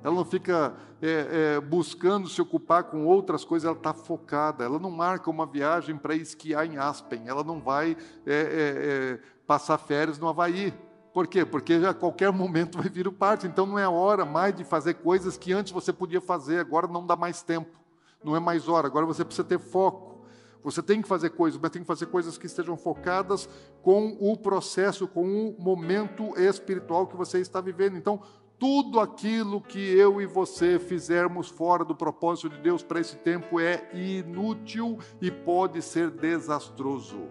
Ela 0.03 0.15
não 0.15 0.25
fica 0.25 0.75
é, 1.03 1.57
é, 1.57 1.61
buscando 1.61 2.29
se 2.29 2.41
ocupar 2.41 2.85
com 2.85 3.05
outras 3.07 3.45
coisas, 3.45 3.67
ela 3.67 3.77
está 3.77 3.93
focada. 3.93 4.65
Ela 4.65 4.79
não 4.79 4.91
marca 4.91 5.31
uma 5.31 5.45
viagem 5.47 5.97
para 5.97 6.15
esquiar 6.15 6.65
em 6.67 6.77
Aspen, 6.77 7.23
ela 7.27 7.43
não 7.43 7.61
vai 7.61 7.97
é, 8.25 8.35
é, 8.35 8.35
é, 8.35 9.21
passar 9.47 9.79
férias 9.79 10.19
no 10.19 10.29
Havaí. 10.29 10.73
Por 11.13 11.27
quê? 11.27 11.45
Porque 11.45 11.75
a 11.75 11.95
qualquer 11.95 12.31
momento 12.31 12.79
vai 12.79 12.89
vir 12.89 13.09
o 13.09 13.13
parto. 13.13 13.47
Então 13.47 13.67
não 13.67 13.79
é 13.79 13.89
hora 13.89 14.25
mais 14.25 14.55
de 14.55 14.65
fazer 14.65 14.95
coisas 14.95 15.37
que 15.37 15.53
antes 15.53 15.73
você 15.73 15.93
podia 15.93 16.21
fazer, 16.21 16.59
agora 16.61 16.87
não 16.87 17.07
dá 17.07 17.17
mais 17.17 17.43
tempo. 17.43 17.77
Não 18.23 18.37
é 18.37 18.41
mais 18.41 18.69
hora, 18.69 18.87
agora 18.87 19.07
você 19.07 19.25
precisa 19.25 19.47
ter 19.47 19.59
foco. 19.59 20.17
Você 20.63 20.83
tem 20.83 21.01
que 21.01 21.09
fazer 21.09 21.31
coisas, 21.31 21.61
mas 21.61 21.71
tem 21.71 21.83
que 21.83 21.87
fazer 21.87 22.07
coisas 22.07 22.37
que 22.37 22.47
estejam 22.47 22.77
focadas 22.77 23.49
com 23.83 24.17
o 24.21 24.37
processo, 24.37 25.07
com 25.07 25.51
o 25.51 25.57
momento 25.59 26.37
espiritual 26.37 27.07
que 27.07 27.17
você 27.17 27.39
está 27.39 27.61
vivendo. 27.61 27.97
Então, 27.97 28.21
tudo 28.59 29.01
aquilo 29.01 29.61
que 29.61 29.79
eu 29.79 30.21
e 30.21 30.27
você 30.27 30.79
fizermos 30.79 31.49
fora 31.49 31.85
do 31.85 31.95
propósito 31.95 32.49
de 32.49 32.59
Deus 32.59 32.83
para 32.83 33.01
esse 33.01 33.17
tempo 33.17 33.61
é 33.61 33.89
inútil 33.95 34.99
e 35.21 35.31
pode 35.31 35.83
ser 35.83 36.11
desastroso. 36.11 37.29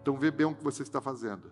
Então, 0.00 0.16
vê 0.16 0.30
bem 0.30 0.46
o 0.46 0.54
que 0.54 0.64
você 0.64 0.82
está 0.82 1.00
fazendo. 1.00 1.50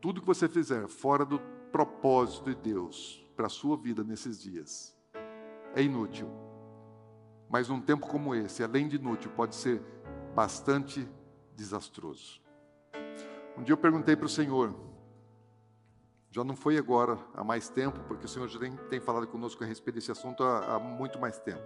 Tudo 0.00 0.20
que 0.20 0.26
você 0.26 0.48
fizer 0.48 0.88
fora 0.88 1.24
do 1.24 1.40
propósito 1.70 2.50
de 2.50 2.56
Deus 2.56 3.24
para 3.36 3.46
a 3.46 3.50
sua 3.50 3.76
vida 3.76 4.02
nesses 4.02 4.42
dias 4.42 4.96
é 5.74 5.82
inútil. 5.82 6.28
Mas 7.48 7.68
num 7.68 7.80
tempo 7.80 8.06
como 8.06 8.34
esse, 8.34 8.62
além 8.62 8.88
de 8.88 8.96
inútil, 8.96 9.30
pode 9.30 9.54
ser 9.54 9.80
bastante 10.34 11.08
desastroso. 11.54 12.40
Um 13.56 13.62
dia 13.62 13.72
eu 13.72 13.78
perguntei 13.78 14.14
para 14.14 14.26
o 14.26 14.28
Senhor, 14.28 14.74
já 16.38 16.44
não 16.44 16.54
foi 16.54 16.78
agora, 16.78 17.18
há 17.34 17.42
mais 17.42 17.68
tempo, 17.68 17.98
porque 18.06 18.24
o 18.24 18.28
Senhor 18.28 18.46
já 18.46 18.60
tem, 18.60 18.76
tem 18.88 19.00
falado 19.00 19.26
conosco 19.26 19.64
a 19.64 19.66
respeito 19.66 19.96
desse 19.96 20.12
assunto 20.12 20.44
há, 20.44 20.76
há 20.76 20.78
muito 20.78 21.18
mais 21.18 21.36
tempo. 21.40 21.60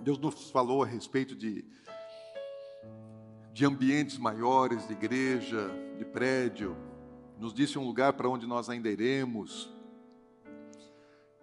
Deus 0.00 0.18
nos 0.18 0.50
falou 0.50 0.82
a 0.82 0.86
respeito 0.86 1.36
de, 1.36 1.64
de 3.52 3.64
ambientes 3.64 4.18
maiores, 4.18 4.88
de 4.88 4.94
igreja, 4.94 5.70
de 5.96 6.04
prédio, 6.04 6.76
nos 7.38 7.54
disse 7.54 7.78
um 7.78 7.86
lugar 7.86 8.14
para 8.14 8.28
onde 8.28 8.48
nós 8.48 8.68
ainda 8.68 8.90
iremos, 8.90 9.72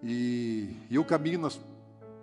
e, 0.02 0.76
e 0.90 0.96
eu 0.96 1.06
caminho 1.06 1.40
nas 1.40 1.58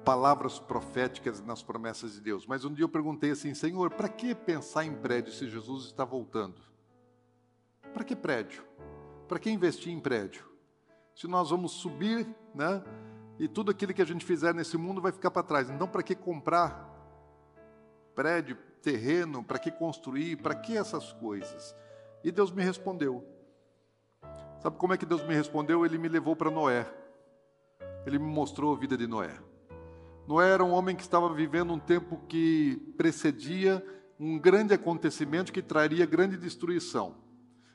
palavras 0.05 0.59
proféticas, 0.59 1.43
nas 1.43 1.63
promessas 1.63 2.15
de 2.15 2.21
Deus. 2.21 2.47
Mas 2.47 2.65
um 2.65 2.73
dia 2.73 2.85
eu 2.85 2.89
perguntei 2.89 3.31
assim, 3.31 3.55
Senhor, 3.55 3.91
para 3.91 4.09
que 4.09 4.35
pensar 4.35 4.85
em 4.85 4.95
prédio 4.95 5.33
se 5.33 5.49
Jesus 5.49 5.87
está 5.87 6.05
voltando? 6.05 6.61
Para 7.93 8.05
que 8.05 8.17
prédio? 8.17 8.65
Para 9.29 9.39
que 9.39 9.51
investir 9.51 9.93
em 9.93 10.01
prédio? 10.01 10.45
Se 11.15 11.27
nós 11.27 11.51
vamos 11.51 11.73
subir, 11.73 12.27
né? 12.55 12.83
E 13.39 13.49
tudo 13.49 13.71
aquilo 13.71 13.95
que 13.95 14.03
a 14.03 14.07
gente 14.07 14.25
fizer 14.25 14.55
nesse 14.55 14.77
mundo 14.77 15.01
vai 15.01 15.13
ficar 15.13 15.31
para 15.31 15.43
trás. 15.43 15.71
Então, 15.71 15.89
para 15.89 16.03
que 16.03 16.15
comprar 16.15 16.89
prédio, 18.15 18.57
terreno? 18.83 19.43
Para 19.43 19.59
que 19.59 19.71
construir? 19.71 20.37
Para 20.37 20.55
que 20.55 20.77
essas 20.77 21.13
coisas? 21.13 21.75
E 22.23 22.31
Deus 22.31 22.51
me 22.51 22.63
respondeu. 22.63 23.25
Sabe 24.61 24.77
como 24.77 24.93
é 24.93 24.99
que 24.99 25.07
Deus 25.07 25.27
me 25.27 25.35
respondeu? 25.35 25.87
Ele 25.87 25.97
me 25.97 26.09
levou 26.09 26.37
para 26.37 26.51
Noé 26.51 26.87
ele 28.07 28.19
me 28.19 28.25
mostrou 28.25 28.75
a 28.75 28.79
vida 28.79 28.97
de 28.97 29.07
Noé. 29.07 29.37
Noé 30.27 30.51
era 30.51 30.65
um 30.65 30.73
homem 30.73 30.95
que 30.95 31.03
estava 31.03 31.33
vivendo 31.33 31.73
um 31.73 31.79
tempo 31.79 32.21
que 32.29 32.77
precedia 32.97 33.85
um 34.19 34.39
grande 34.39 34.75
acontecimento 34.75 35.53
que 35.53 35.63
traria 35.63 36.05
grande 36.07 36.37
destruição. 36.37 37.17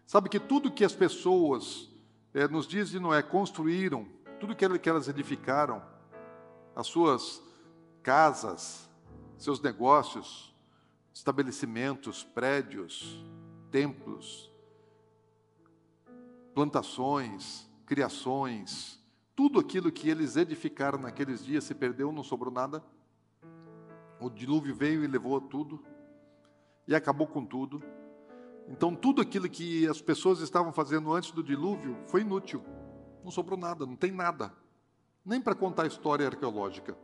Sabe 0.06 0.30
que 0.30 0.40
tudo 0.40 0.72
que 0.72 0.86
as 0.86 0.94
pessoas, 0.94 1.90
é, 2.34 2.48
nos 2.48 2.68
dias 2.68 2.90
de 2.90 3.00
Noé, 3.00 3.24
construíram, 3.24 4.08
tudo 4.40 4.56
que 4.56 4.90
elas 4.90 5.08
edificaram, 5.08 5.82
as 6.76 6.86
suas 6.88 7.42
casas, 8.04 8.88
seus 9.38 9.60
negócios, 9.60 10.54
estabelecimentos, 11.14 12.24
prédios, 12.24 13.26
templos, 13.72 14.52
plantações, 16.54 17.68
criações, 17.86 19.00
tudo 19.36 19.60
aquilo 19.60 19.92
que 19.92 20.10
eles 20.10 20.38
edificaram 20.38 20.98
naqueles 20.98 21.44
dias 21.44 21.66
se 21.66 21.76
perdeu, 21.76 22.12
não 22.12 22.24
sobrou 22.24 22.54
nada. 22.54 22.82
O 24.20 24.30
dilúvio 24.30 24.74
veio 24.74 25.04
e 25.04 25.08
levou 25.08 25.42
tudo, 25.42 25.84
e 26.88 26.96
acabou 26.96 27.28
com 27.28 27.46
tudo. 27.46 27.84
Então, 28.68 28.96
tudo 28.96 29.22
aquilo 29.22 29.50
que 29.50 29.88
as 29.88 30.02
pessoas 30.02 30.40
estavam 30.40 30.72
fazendo 30.72 31.14
antes 31.14 31.32
do 31.32 31.44
dilúvio 31.44 31.98
foi 32.08 32.22
inútil. 32.22 32.64
Não 33.24 33.30
sobrou 33.30 33.60
nada, 33.60 33.86
não 33.86 33.96
tem 33.96 34.12
nada. 34.12 34.54
Nem 35.24 35.42
para 35.42 35.54
contar 35.54 35.84
a 35.84 35.88
história 35.88 36.26
arqueológica. 36.26 36.98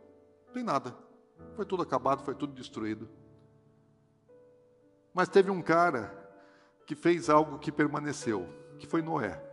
Não 0.46 0.54
tem 0.54 0.62
nada. 0.62 0.96
Foi 1.54 1.66
tudo 1.66 1.82
acabado, 1.82 2.24
foi 2.24 2.34
tudo 2.34 2.54
destruído. 2.54 3.08
Mas 5.12 5.28
teve 5.28 5.50
um 5.50 5.60
cara 5.60 6.18
que 6.86 6.94
fez 6.94 7.28
algo 7.28 7.58
que 7.58 7.70
permaneceu, 7.70 8.48
que 8.78 8.86
foi 8.86 9.02
Noé. 9.02 9.51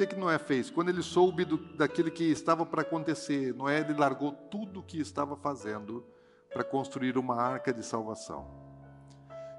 Que, 0.00 0.06
que 0.06 0.16
Noé 0.16 0.38
fez? 0.38 0.70
Quando 0.70 0.88
ele 0.88 1.02
soube 1.02 1.44
do, 1.44 1.58
daquilo 1.76 2.10
que 2.10 2.24
estava 2.24 2.64
para 2.64 2.80
acontecer, 2.80 3.54
Noé 3.54 3.80
ele 3.80 3.92
largou 3.92 4.32
tudo 4.32 4.80
o 4.80 4.82
que 4.82 4.98
estava 4.98 5.36
fazendo 5.36 6.06
para 6.50 6.64
construir 6.64 7.18
uma 7.18 7.36
arca 7.36 7.70
de 7.70 7.84
salvação. 7.84 8.50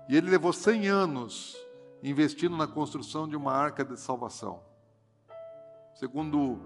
E 0.09 0.17
ele 0.17 0.31
levou 0.31 0.51
100 0.51 0.87
anos 0.87 1.55
investindo 2.01 2.57
na 2.57 2.65
construção 2.65 3.27
de 3.27 3.35
uma 3.35 3.53
arca 3.53 3.85
de 3.85 3.95
salvação. 3.99 4.63
Segundo 5.93 6.59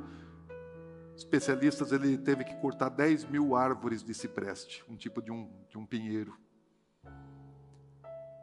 especialistas, 1.14 1.92
ele 1.92 2.18
teve 2.18 2.46
que 2.46 2.56
cortar 2.62 2.88
10 2.88 3.26
mil 3.26 3.58
árvores 3.58 4.02
de 4.02 4.14
cipreste, 4.14 4.86
um 4.90 4.96
tipo 4.96 5.22
de 5.22 5.34
um, 5.34 5.52
de 5.68 5.78
um 5.78 5.86
pinheiro. 5.86 6.34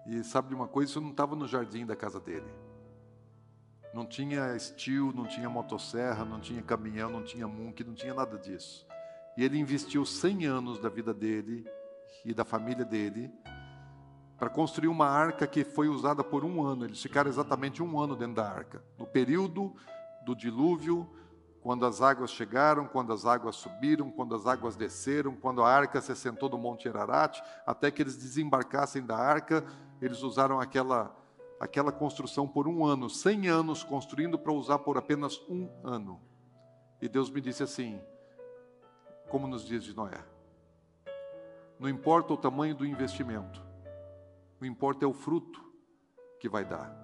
E 0.07 0.22
sabe 0.24 0.49
de 0.49 0.55
uma 0.55 0.68
coisa? 0.68 0.91
Isso 0.91 1.01
não 1.01 1.12
estava 1.12 1.35
no 1.35 1.49
jardim 1.49 1.87
da 1.87 1.97
casa 1.97 2.20
dele. 2.20 2.53
Não 3.93 4.07
tinha 4.07 4.57
estilo, 4.57 5.12
não 5.12 5.26
tinha 5.26 5.49
motosserra, 5.49 6.24
não 6.24 6.40
tinha 6.40 6.62
caminhão, 6.62 7.11
não 7.11 7.22
tinha 7.22 7.47
munk, 7.47 7.84
não 7.84 7.95
tinha 7.95 8.14
nada 8.14 8.38
disso. 8.38 8.86
E 9.36 9.45
ele 9.45 9.59
investiu 9.59 10.05
100 10.05 10.47
anos 10.47 10.78
da 10.78 10.88
vida 10.88 11.12
dele 11.12 11.66
e 12.24 12.32
da 12.32 12.45
família 12.45 12.84
dele 12.84 13.30
para 14.38 14.51
construir 14.51 14.88
uma 14.88 15.07
arca 15.07 15.47
que 15.47 15.62
foi 15.62 15.88
usada 15.88 16.24
por 16.24 16.45
um 16.45 16.66
ano. 16.66 16.84
Eles 16.84 17.01
ficaram 17.01 17.30
exatamente 17.30 17.82
um 17.82 18.01
ano 18.01 18.16
dentro 18.16 18.34
da 18.34 18.51
arca. 18.51 18.82
No 18.99 19.07
período 19.07 19.74
do 20.24 20.34
dilúvio, 20.34 21.09
quando 21.61 21.86
as 21.86 22.03
águas 22.03 22.32
chegaram, 22.32 22.86
quando 22.86 23.12
as 23.12 23.24
águas 23.24 23.55
subiram, 23.55 24.11
quando 24.11 24.34
as 24.34 24.47
águas 24.47 24.74
desceram, 24.74 25.36
quando 25.36 25.62
a 25.62 25.72
arca 25.72 26.01
se 26.01 26.11
assentou 26.11 26.49
no 26.49 26.59
Monte 26.59 26.88
Ararat, 26.88 27.40
até 27.64 27.88
que 27.88 28.03
eles 28.03 28.16
desembarcassem 28.16 29.07
da 29.07 29.16
arca, 29.16 29.64
eles 30.01 30.22
usaram 30.22 30.61
aquela, 30.61 31.14
aquela 31.63 31.93
construção 31.93 32.49
por 32.49 32.67
um 32.67 32.85
ano, 32.85 33.09
cem 33.09 33.47
anos 33.47 33.85
construindo 33.85 34.37
para 34.37 34.53
usar 34.53 34.81
por 34.81 34.99
apenas 34.99 35.41
um 35.49 35.71
ano. 35.85 36.21
E 37.01 37.09
Deus 37.09 37.31
me 37.31 37.41
disse 37.41 37.63
assim, 37.63 38.01
como 39.31 39.47
nos 39.47 39.65
dias 39.65 39.85
de 39.85 39.95
Noé: 39.95 40.19
não 41.79 41.89
importa 41.89 42.33
o 42.33 42.37
tamanho 42.37 42.75
do 42.75 42.85
investimento, 42.85 43.63
o 44.61 44.67
importa 44.67 45.05
é 45.05 45.09
o 45.09 45.13
fruto 45.13 45.65
que 46.41 46.49
vai 46.49 46.65
dar. 46.65 47.01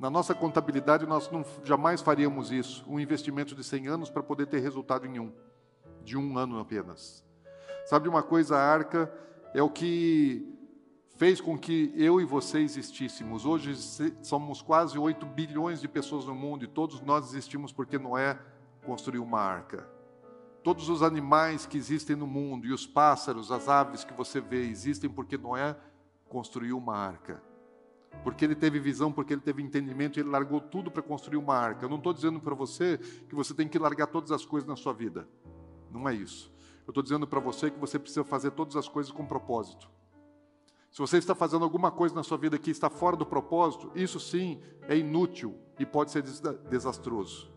Na 0.00 0.10
nossa 0.10 0.34
contabilidade, 0.34 1.06
nós 1.06 1.30
não, 1.30 1.44
jamais 1.62 2.00
faríamos 2.00 2.50
isso, 2.50 2.84
um 2.88 2.98
investimento 2.98 3.54
de 3.54 3.62
100 3.62 3.86
anos 3.86 4.10
para 4.10 4.22
poder 4.22 4.48
ter 4.48 4.58
resultado 4.58 5.06
em 5.06 5.20
um, 5.20 5.32
de 6.02 6.16
um 6.16 6.36
ano 6.36 6.58
apenas. 6.58 7.24
Sabe 7.86 8.08
uma 8.08 8.22
coisa, 8.22 8.56
a 8.56 8.60
arca 8.60 9.12
é 9.54 9.62
o 9.62 9.70
que 9.70 10.57
fez 11.18 11.40
com 11.40 11.58
que 11.58 11.92
eu 11.96 12.20
e 12.20 12.24
você 12.24 12.60
existíssemos. 12.60 13.44
Hoje 13.44 13.74
somos 14.22 14.62
quase 14.62 14.98
8 14.98 15.26
bilhões 15.26 15.80
de 15.80 15.88
pessoas 15.88 16.24
no 16.24 16.34
mundo 16.34 16.64
e 16.64 16.68
todos 16.68 17.00
nós 17.02 17.28
existimos 17.28 17.72
porque 17.72 17.98
Noé 17.98 18.38
construiu 18.86 19.22
uma 19.22 19.40
arca. 19.40 19.86
Todos 20.62 20.88
os 20.88 21.02
animais 21.02 21.66
que 21.66 21.76
existem 21.76 22.16
no 22.16 22.26
mundo 22.26 22.66
e 22.66 22.72
os 22.72 22.86
pássaros, 22.86 23.52
as 23.52 23.68
aves 23.68 24.04
que 24.04 24.14
você 24.14 24.40
vê, 24.40 24.62
existem 24.68 25.10
porque 25.10 25.36
Noé 25.36 25.76
construiu 26.28 26.78
uma 26.78 26.96
arca 26.96 27.42
porque 28.24 28.44
ele 28.44 28.54
teve 28.54 28.80
visão, 28.80 29.12
porque 29.12 29.32
ele 29.32 29.40
teve 29.40 29.62
entendimento, 29.62 30.18
ele 30.18 30.28
largou 30.28 30.60
tudo 30.60 30.90
para 30.90 31.02
construir 31.02 31.36
uma 31.36 31.54
arca. 31.54 31.84
Eu 31.84 31.88
não 31.88 31.98
estou 31.98 32.12
dizendo 32.12 32.40
para 32.40 32.54
você 32.54 32.98
que 33.28 33.34
você 33.34 33.54
tem 33.54 33.68
que 33.68 33.78
largar 33.78 34.06
todas 34.08 34.32
as 34.32 34.44
coisas 34.44 34.68
na 34.68 34.76
sua 34.76 34.92
vida. 34.92 35.28
Não 35.90 36.08
é 36.08 36.14
isso. 36.14 36.52
Eu 36.86 36.90
estou 36.90 37.02
dizendo 37.02 37.26
para 37.26 37.38
você 37.38 37.70
que 37.70 37.78
você 37.78 37.98
precisa 37.98 38.24
fazer 38.24 38.50
todas 38.52 38.76
as 38.76 38.88
coisas 38.88 39.12
com 39.12 39.24
propósito. 39.24 39.88
Se 40.98 41.00
você 41.00 41.18
está 41.18 41.32
fazendo 41.32 41.62
alguma 41.62 41.92
coisa 41.92 42.12
na 42.12 42.24
sua 42.24 42.36
vida 42.36 42.58
que 42.58 42.72
está 42.72 42.90
fora 42.90 43.14
do 43.14 43.24
propósito, 43.24 43.88
isso 43.94 44.18
sim 44.18 44.60
é 44.88 44.96
inútil 44.96 45.54
e 45.78 45.86
pode 45.86 46.10
ser 46.10 46.24
desastroso. 46.68 47.48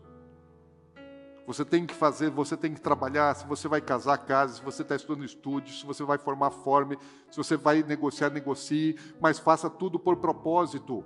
Você 1.44 1.64
tem 1.64 1.84
que 1.84 1.92
fazer, 1.92 2.30
você 2.30 2.56
tem 2.56 2.72
que 2.72 2.80
trabalhar. 2.80 3.34
Se 3.34 3.44
você 3.44 3.66
vai 3.66 3.80
casar, 3.80 4.16
case. 4.18 4.58
Se 4.58 4.64
você 4.64 4.82
está 4.82 4.94
estudando, 4.94 5.24
estude. 5.24 5.72
Se 5.72 5.84
você 5.84 6.04
vai 6.04 6.18
formar, 6.18 6.52
forme. 6.52 6.96
Se 7.32 7.36
você 7.36 7.56
vai 7.56 7.82
negociar, 7.82 8.30
negocie. 8.30 8.96
Mas 9.20 9.40
faça 9.40 9.68
tudo 9.68 9.98
por 9.98 10.18
propósito. 10.18 11.04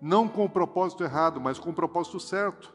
Não 0.00 0.28
com 0.28 0.44
o 0.44 0.48
propósito 0.48 1.02
errado, 1.02 1.40
mas 1.40 1.58
com 1.58 1.70
o 1.70 1.74
propósito 1.74 2.20
certo. 2.20 2.72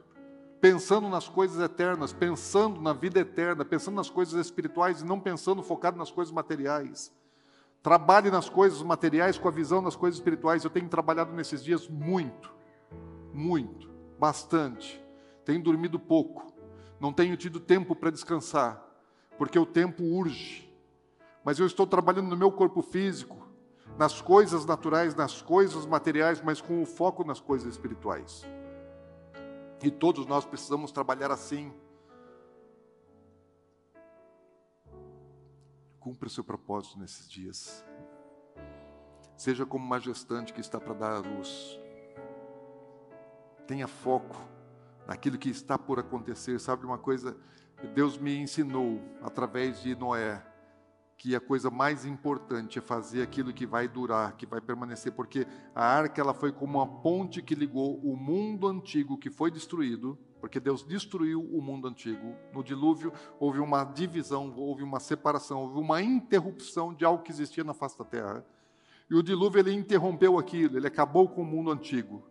Pensando 0.59 1.07
nas 1.07 1.29
coisas 1.29 1.61
eternas, 1.61 2.11
pensando 2.11 2.81
na 2.81 2.91
vida 2.91 3.21
eterna, 3.21 3.63
pensando 3.63 3.95
nas 3.95 4.09
coisas 4.09 4.33
espirituais 4.33 4.99
e 4.99 5.05
não 5.05 5.17
pensando 5.17 5.63
focado 5.63 5.97
nas 5.97 6.11
coisas 6.11 6.33
materiais. 6.33 7.09
Trabalhe 7.81 8.29
nas 8.29 8.47
coisas 8.47 8.81
materiais 8.81 9.37
com 9.37 9.47
a 9.47 9.51
visão 9.51 9.83
das 9.83 9.95
coisas 9.95 10.19
espirituais. 10.19 10.63
Eu 10.63 10.69
tenho 10.69 10.87
trabalhado 10.87 11.33
nesses 11.33 11.63
dias 11.63 11.87
muito, 11.87 12.53
muito, 13.33 13.89
bastante 14.19 15.01
tenho 15.43 15.61
dormido 15.61 15.99
pouco, 15.99 16.53
não 16.99 17.11
tenho 17.11 17.35
tido 17.35 17.59
tempo 17.59 17.95
para 17.95 18.11
descansar, 18.11 18.83
porque 19.37 19.57
o 19.57 19.65
tempo 19.65 20.03
urge. 20.03 20.71
Mas 21.43 21.59
eu 21.59 21.65
estou 21.65 21.87
trabalhando 21.87 22.29
no 22.29 22.37
meu 22.37 22.51
corpo 22.51 22.81
físico, 22.81 23.47
nas 23.97 24.21
coisas 24.21 24.65
naturais, 24.65 25.15
nas 25.15 25.41
coisas 25.41 25.85
materiais, 25.85 26.41
mas 26.41 26.61
com 26.61 26.81
o 26.81 26.85
foco 26.85 27.23
nas 27.23 27.39
coisas 27.39 27.73
espirituais. 27.73 28.45
E 29.81 29.89
todos 29.89 30.27
nós 30.27 30.45
precisamos 30.45 30.91
trabalhar 30.91 31.31
assim. 31.31 31.73
Cumpra 36.01 36.27
o 36.27 36.31
seu 36.31 36.43
propósito 36.43 36.97
nesses 36.97 37.29
dias. 37.29 37.85
Seja 39.37 39.67
como 39.67 39.85
uma 39.85 39.99
gestante 39.99 40.51
que 40.51 40.59
está 40.59 40.79
para 40.79 40.95
dar 40.95 41.11
a 41.11 41.19
luz. 41.19 41.79
Tenha 43.67 43.87
foco 43.87 44.35
naquilo 45.05 45.37
que 45.37 45.49
está 45.49 45.77
por 45.77 45.99
acontecer. 45.99 46.59
Sabe 46.59 46.87
uma 46.87 46.97
coisa? 46.97 47.37
Deus 47.93 48.17
me 48.17 48.35
ensinou 48.35 48.99
através 49.21 49.79
de 49.79 49.95
Noé 49.95 50.43
que 51.19 51.35
a 51.35 51.39
coisa 51.39 51.69
mais 51.69 52.03
importante 52.03 52.79
é 52.79 52.81
fazer 52.81 53.21
aquilo 53.21 53.53
que 53.53 53.67
vai 53.67 53.87
durar, 53.87 54.35
que 54.35 54.47
vai 54.47 54.59
permanecer, 54.59 55.11
porque 55.11 55.45
a 55.75 55.85
arca 55.85 56.19
ela 56.19 56.33
foi 56.33 56.51
como 56.51 56.79
uma 56.79 57.01
ponte 57.03 57.43
que 57.43 57.53
ligou 57.53 57.99
o 57.99 58.17
mundo 58.17 58.67
antigo 58.67 59.19
que 59.19 59.29
foi 59.29 59.51
destruído, 59.51 60.17
porque 60.41 60.59
Deus 60.59 60.83
destruiu 60.83 61.41
o 61.41 61.61
mundo 61.61 61.87
antigo. 61.87 62.35
No 62.51 62.61
dilúvio 62.61 63.13
houve 63.39 63.59
uma 63.59 63.85
divisão, 63.85 64.53
houve 64.57 64.83
uma 64.83 64.99
separação, 64.99 65.61
houve 65.61 65.79
uma 65.79 66.01
interrupção 66.01 66.93
de 66.93 67.05
algo 67.05 67.23
que 67.23 67.31
existia 67.31 67.63
na 67.63 67.73
face 67.73 67.97
da 67.97 68.03
terra. 68.03 68.45
E 69.09 69.15
o 69.15 69.23
dilúvio 69.23 69.59
ele 69.59 69.71
interrompeu 69.71 70.37
aquilo, 70.37 70.77
ele 70.77 70.87
acabou 70.87 71.29
com 71.29 71.43
o 71.43 71.45
mundo 71.45 71.71
antigo 71.71 72.29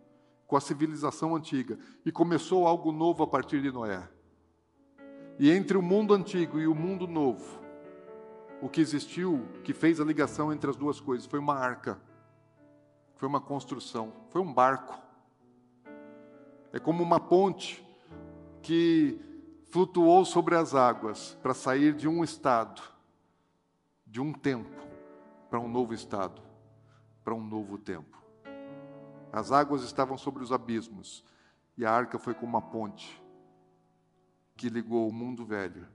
com 0.51 0.57
a 0.57 0.59
civilização 0.59 1.33
antiga 1.33 1.79
e 2.05 2.11
começou 2.11 2.67
algo 2.67 2.91
novo 2.91 3.23
a 3.23 3.27
partir 3.27 3.61
de 3.61 3.71
Noé. 3.71 4.05
E 5.39 5.49
entre 5.49 5.77
o 5.77 5.81
mundo 5.81 6.13
antigo 6.13 6.59
e 6.59 6.67
o 6.67 6.75
mundo 6.75 7.07
novo, 7.07 7.61
o 8.61 8.67
que 8.67 8.81
existiu, 8.81 9.47
que 9.63 9.73
fez 9.73 10.01
a 10.01 10.03
ligação 10.03 10.51
entre 10.51 10.69
as 10.69 10.75
duas 10.75 10.99
coisas, 10.99 11.25
foi 11.25 11.39
uma 11.39 11.55
arca, 11.55 11.97
foi 13.15 13.29
uma 13.29 13.39
construção, 13.39 14.11
foi 14.29 14.41
um 14.41 14.53
barco. 14.53 15.01
É 16.73 16.79
como 16.79 17.01
uma 17.01 17.17
ponte 17.17 17.81
que 18.61 19.19
flutuou 19.69 20.25
sobre 20.25 20.55
as 20.55 20.75
águas 20.75 21.37
para 21.41 21.53
sair 21.53 21.93
de 21.93 22.07
um 22.07 22.23
estado, 22.23 22.81
de 24.05 24.19
um 24.21 24.33
tempo, 24.33 24.69
para 25.49 25.59
um 25.59 25.67
novo 25.67 25.93
estado, 25.93 26.41
para 27.23 27.33
um 27.33 27.43
novo 27.43 27.77
tempo. 27.77 28.21
As 29.31 29.51
águas 29.51 29.83
estavam 29.83 30.17
sobre 30.17 30.43
os 30.43 30.51
abismos 30.51 31.23
e 31.77 31.85
a 31.85 31.91
arca 31.91 32.19
foi 32.19 32.33
como 32.33 32.57
uma 32.57 32.61
ponte 32.61 33.21
que 34.57 34.69
ligou 34.69 35.07
o 35.07 35.13
mundo 35.13 35.45
velho 35.45 35.87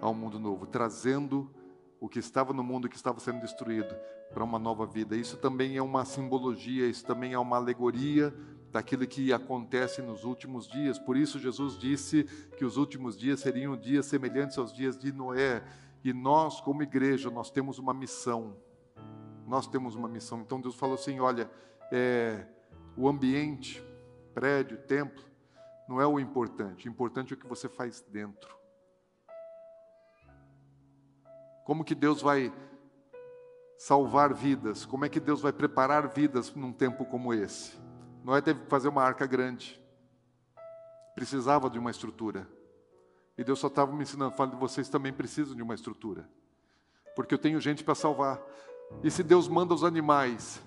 ao 0.00 0.12
mundo 0.12 0.38
novo, 0.38 0.66
trazendo 0.66 1.50
o 1.98 2.08
que 2.08 2.18
estava 2.18 2.52
no 2.52 2.62
mundo 2.62 2.88
que 2.88 2.96
estava 2.96 3.18
sendo 3.18 3.40
destruído 3.40 3.96
para 4.32 4.44
uma 4.44 4.58
nova 4.58 4.84
vida. 4.84 5.16
Isso 5.16 5.38
também 5.38 5.76
é 5.76 5.82
uma 5.82 6.04
simbologia, 6.04 6.86
isso 6.86 7.06
também 7.06 7.32
é 7.32 7.38
uma 7.38 7.56
alegoria 7.56 8.34
daquilo 8.74 9.06
que 9.06 9.32
acontece 9.32 10.02
nos 10.02 10.24
últimos 10.24 10.66
dias. 10.66 10.98
Por 10.98 11.16
isso 11.16 11.38
Jesus 11.38 11.78
disse 11.78 12.24
que 12.56 12.64
os 12.64 12.76
últimos 12.76 13.16
dias 13.16 13.38
seriam 13.38 13.76
dias 13.76 14.04
semelhantes 14.04 14.58
aos 14.58 14.74
dias 14.74 14.98
de 14.98 15.12
Noé. 15.12 15.62
E 16.02 16.12
nós, 16.12 16.60
como 16.60 16.82
igreja, 16.82 17.30
nós 17.30 17.52
temos 17.52 17.78
uma 17.78 17.94
missão. 17.94 18.56
Nós 19.46 19.68
temos 19.68 19.94
uma 19.94 20.08
missão. 20.08 20.40
Então 20.40 20.60
Deus 20.60 20.74
falou 20.74 20.96
assim: 20.96 21.20
olha, 21.20 21.48
é, 21.92 22.48
o 22.96 23.08
ambiente, 23.08 23.80
prédio, 24.34 24.76
templo, 24.76 25.24
não 25.88 26.00
é 26.00 26.06
o 26.08 26.18
importante. 26.18 26.88
O 26.88 26.90
importante 26.90 27.32
é 27.32 27.36
o 27.36 27.38
que 27.38 27.46
você 27.46 27.68
faz 27.68 28.00
dentro. 28.00 28.56
Como 31.64 31.84
que 31.84 31.94
Deus 31.94 32.20
vai 32.20 32.52
salvar 33.78 34.34
vidas? 34.34 34.84
Como 34.84 35.04
é 35.04 35.08
que 35.08 35.20
Deus 35.20 35.40
vai 35.40 35.52
preparar 35.52 36.08
vidas 36.08 36.52
num 36.52 36.72
tempo 36.72 37.04
como 37.04 37.32
esse? 37.32 37.83
Noé 38.24 38.40
teve 38.40 38.60
que 38.60 38.70
fazer 38.70 38.88
uma 38.88 39.02
arca 39.02 39.26
grande. 39.26 39.78
Precisava 41.14 41.68
de 41.68 41.78
uma 41.78 41.90
estrutura. 41.90 42.48
E 43.36 43.44
Deus 43.44 43.58
só 43.58 43.66
estava 43.66 43.92
me 43.92 44.02
ensinando, 44.02 44.34
falando, 44.34 44.56
vocês 44.56 44.88
também 44.88 45.12
precisam 45.12 45.54
de 45.54 45.62
uma 45.62 45.74
estrutura. 45.74 46.26
Porque 47.14 47.34
eu 47.34 47.38
tenho 47.38 47.60
gente 47.60 47.84
para 47.84 47.94
salvar. 47.94 48.40
E 49.02 49.10
se 49.10 49.22
Deus 49.22 49.46
manda 49.46 49.74
os 49.74 49.84
animais 49.84 50.62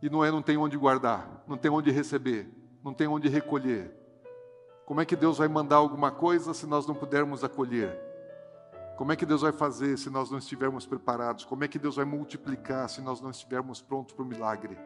e 0.00 0.08
Noé 0.08 0.30
não 0.30 0.42
tem 0.42 0.56
onde 0.56 0.76
guardar, 0.76 1.42
não 1.46 1.56
tem 1.56 1.70
onde 1.70 1.90
receber, 1.90 2.48
não 2.84 2.94
tem 2.94 3.08
onde 3.08 3.28
recolher. 3.28 3.92
Como 4.86 5.00
é 5.00 5.04
que 5.04 5.16
Deus 5.16 5.38
vai 5.38 5.48
mandar 5.48 5.76
alguma 5.76 6.12
coisa 6.12 6.54
se 6.54 6.66
nós 6.66 6.86
não 6.86 6.94
pudermos 6.94 7.42
acolher? 7.42 7.98
Como 8.96 9.10
é 9.10 9.16
que 9.16 9.26
Deus 9.26 9.42
vai 9.42 9.52
fazer 9.52 9.98
se 9.98 10.08
nós 10.08 10.30
não 10.30 10.38
estivermos 10.38 10.86
preparados? 10.86 11.44
Como 11.44 11.64
é 11.64 11.68
que 11.68 11.78
Deus 11.78 11.96
vai 11.96 12.04
multiplicar 12.04 12.88
se 12.88 13.00
nós 13.00 13.20
não 13.20 13.30
estivermos 13.30 13.82
prontos 13.82 14.14
para 14.14 14.22
o 14.22 14.26
milagre? 14.26 14.78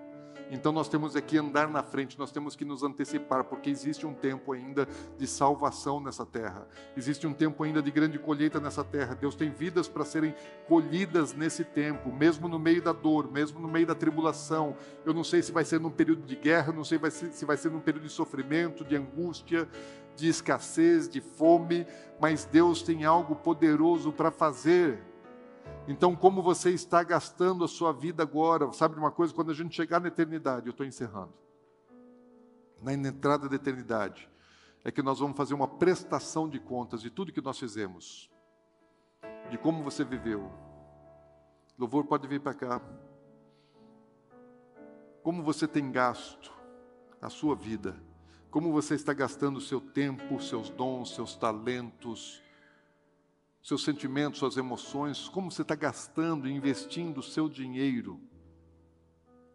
Então 0.50 0.72
nós 0.72 0.88
temos 0.88 1.16
aqui 1.16 1.38
andar 1.38 1.68
na 1.68 1.82
frente, 1.82 2.18
nós 2.18 2.30
temos 2.30 2.54
que 2.54 2.64
nos 2.64 2.82
antecipar, 2.82 3.44
porque 3.44 3.68
existe 3.68 4.06
um 4.06 4.14
tempo 4.14 4.52
ainda 4.52 4.88
de 5.18 5.26
salvação 5.26 6.00
nessa 6.00 6.24
terra. 6.24 6.66
Existe 6.96 7.26
um 7.26 7.32
tempo 7.32 7.62
ainda 7.62 7.82
de 7.82 7.90
grande 7.90 8.18
colheita 8.18 8.60
nessa 8.60 8.84
terra. 8.84 9.14
Deus 9.14 9.34
tem 9.34 9.50
vidas 9.50 9.88
para 9.88 10.04
serem 10.04 10.34
colhidas 10.68 11.32
nesse 11.32 11.64
tempo, 11.64 12.12
mesmo 12.12 12.48
no 12.48 12.58
meio 12.58 12.80
da 12.80 12.92
dor, 12.92 13.30
mesmo 13.30 13.58
no 13.58 13.68
meio 13.68 13.86
da 13.86 13.94
tribulação. 13.94 14.76
Eu 15.04 15.12
não 15.12 15.24
sei 15.24 15.42
se 15.42 15.50
vai 15.50 15.64
ser 15.64 15.80
num 15.80 15.90
período 15.90 16.22
de 16.22 16.36
guerra, 16.36 16.72
não 16.72 16.84
sei 16.84 17.00
se 17.10 17.44
vai 17.44 17.56
ser 17.56 17.70
num 17.70 17.80
período 17.80 18.04
de 18.04 18.12
sofrimento, 18.12 18.84
de 18.84 18.96
angústia, 18.96 19.68
de 20.14 20.28
escassez, 20.28 21.08
de 21.08 21.20
fome, 21.20 21.86
mas 22.20 22.44
Deus 22.44 22.82
tem 22.82 23.04
algo 23.04 23.36
poderoso 23.36 24.12
para 24.12 24.30
fazer 24.30 25.02
então, 25.88 26.16
como 26.16 26.42
você 26.42 26.70
está 26.70 27.02
gastando 27.02 27.64
a 27.64 27.68
sua 27.68 27.92
vida 27.92 28.22
agora? 28.22 28.72
Sabe 28.72 28.94
de 28.94 29.00
uma 29.00 29.12
coisa? 29.12 29.32
Quando 29.32 29.50
a 29.52 29.54
gente 29.54 29.74
chegar 29.74 30.00
na 30.00 30.08
eternidade, 30.08 30.66
eu 30.66 30.72
estou 30.72 30.84
encerrando. 30.84 31.32
Na 32.82 32.92
entrada 32.92 33.48
da 33.48 33.54
eternidade, 33.54 34.28
é 34.84 34.90
que 34.90 35.02
nós 35.02 35.18
vamos 35.20 35.36
fazer 35.36 35.54
uma 35.54 35.68
prestação 35.68 36.48
de 36.48 36.58
contas 36.58 37.00
de 37.00 37.10
tudo 37.10 37.32
que 37.32 37.40
nós 37.40 37.58
fizemos, 37.58 38.30
de 39.50 39.58
como 39.58 39.82
você 39.82 40.04
viveu. 40.04 40.50
Louvor 41.78 42.04
pode 42.04 42.26
vir 42.26 42.40
para 42.40 42.54
cá. 42.54 42.80
Como 45.22 45.42
você 45.42 45.66
tem 45.66 45.90
gasto 45.90 46.52
a 47.20 47.28
sua 47.28 47.54
vida, 47.54 47.96
como 48.50 48.72
você 48.72 48.94
está 48.94 49.12
gastando 49.12 49.56
o 49.56 49.60
seu 49.60 49.80
tempo, 49.80 50.40
seus 50.40 50.70
dons, 50.70 51.14
seus 51.14 51.36
talentos, 51.36 52.42
seus 53.66 53.82
sentimentos, 53.82 54.38
suas 54.38 54.56
emoções, 54.56 55.28
como 55.28 55.50
você 55.50 55.62
está 55.62 55.74
gastando 55.74 56.46
e 56.46 56.52
investindo 56.52 57.18
o 57.18 57.22
seu 57.22 57.48
dinheiro. 57.48 58.20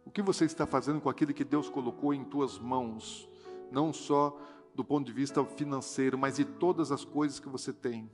O 0.04 0.10
que 0.10 0.20
você 0.20 0.44
está 0.44 0.66
fazendo 0.66 1.00
com 1.00 1.08
aquilo 1.08 1.32
que 1.32 1.42
Deus 1.42 1.70
colocou 1.70 2.12
em 2.12 2.22
tuas 2.22 2.58
mãos, 2.58 3.26
não 3.70 3.90
só 3.90 4.38
do 4.74 4.84
ponto 4.84 5.06
de 5.06 5.12
vista 5.14 5.42
financeiro, 5.46 6.18
mas 6.18 6.36
de 6.36 6.44
todas 6.44 6.92
as 6.92 7.06
coisas 7.06 7.40
que 7.40 7.48
você 7.48 7.72
tem. 7.72 8.10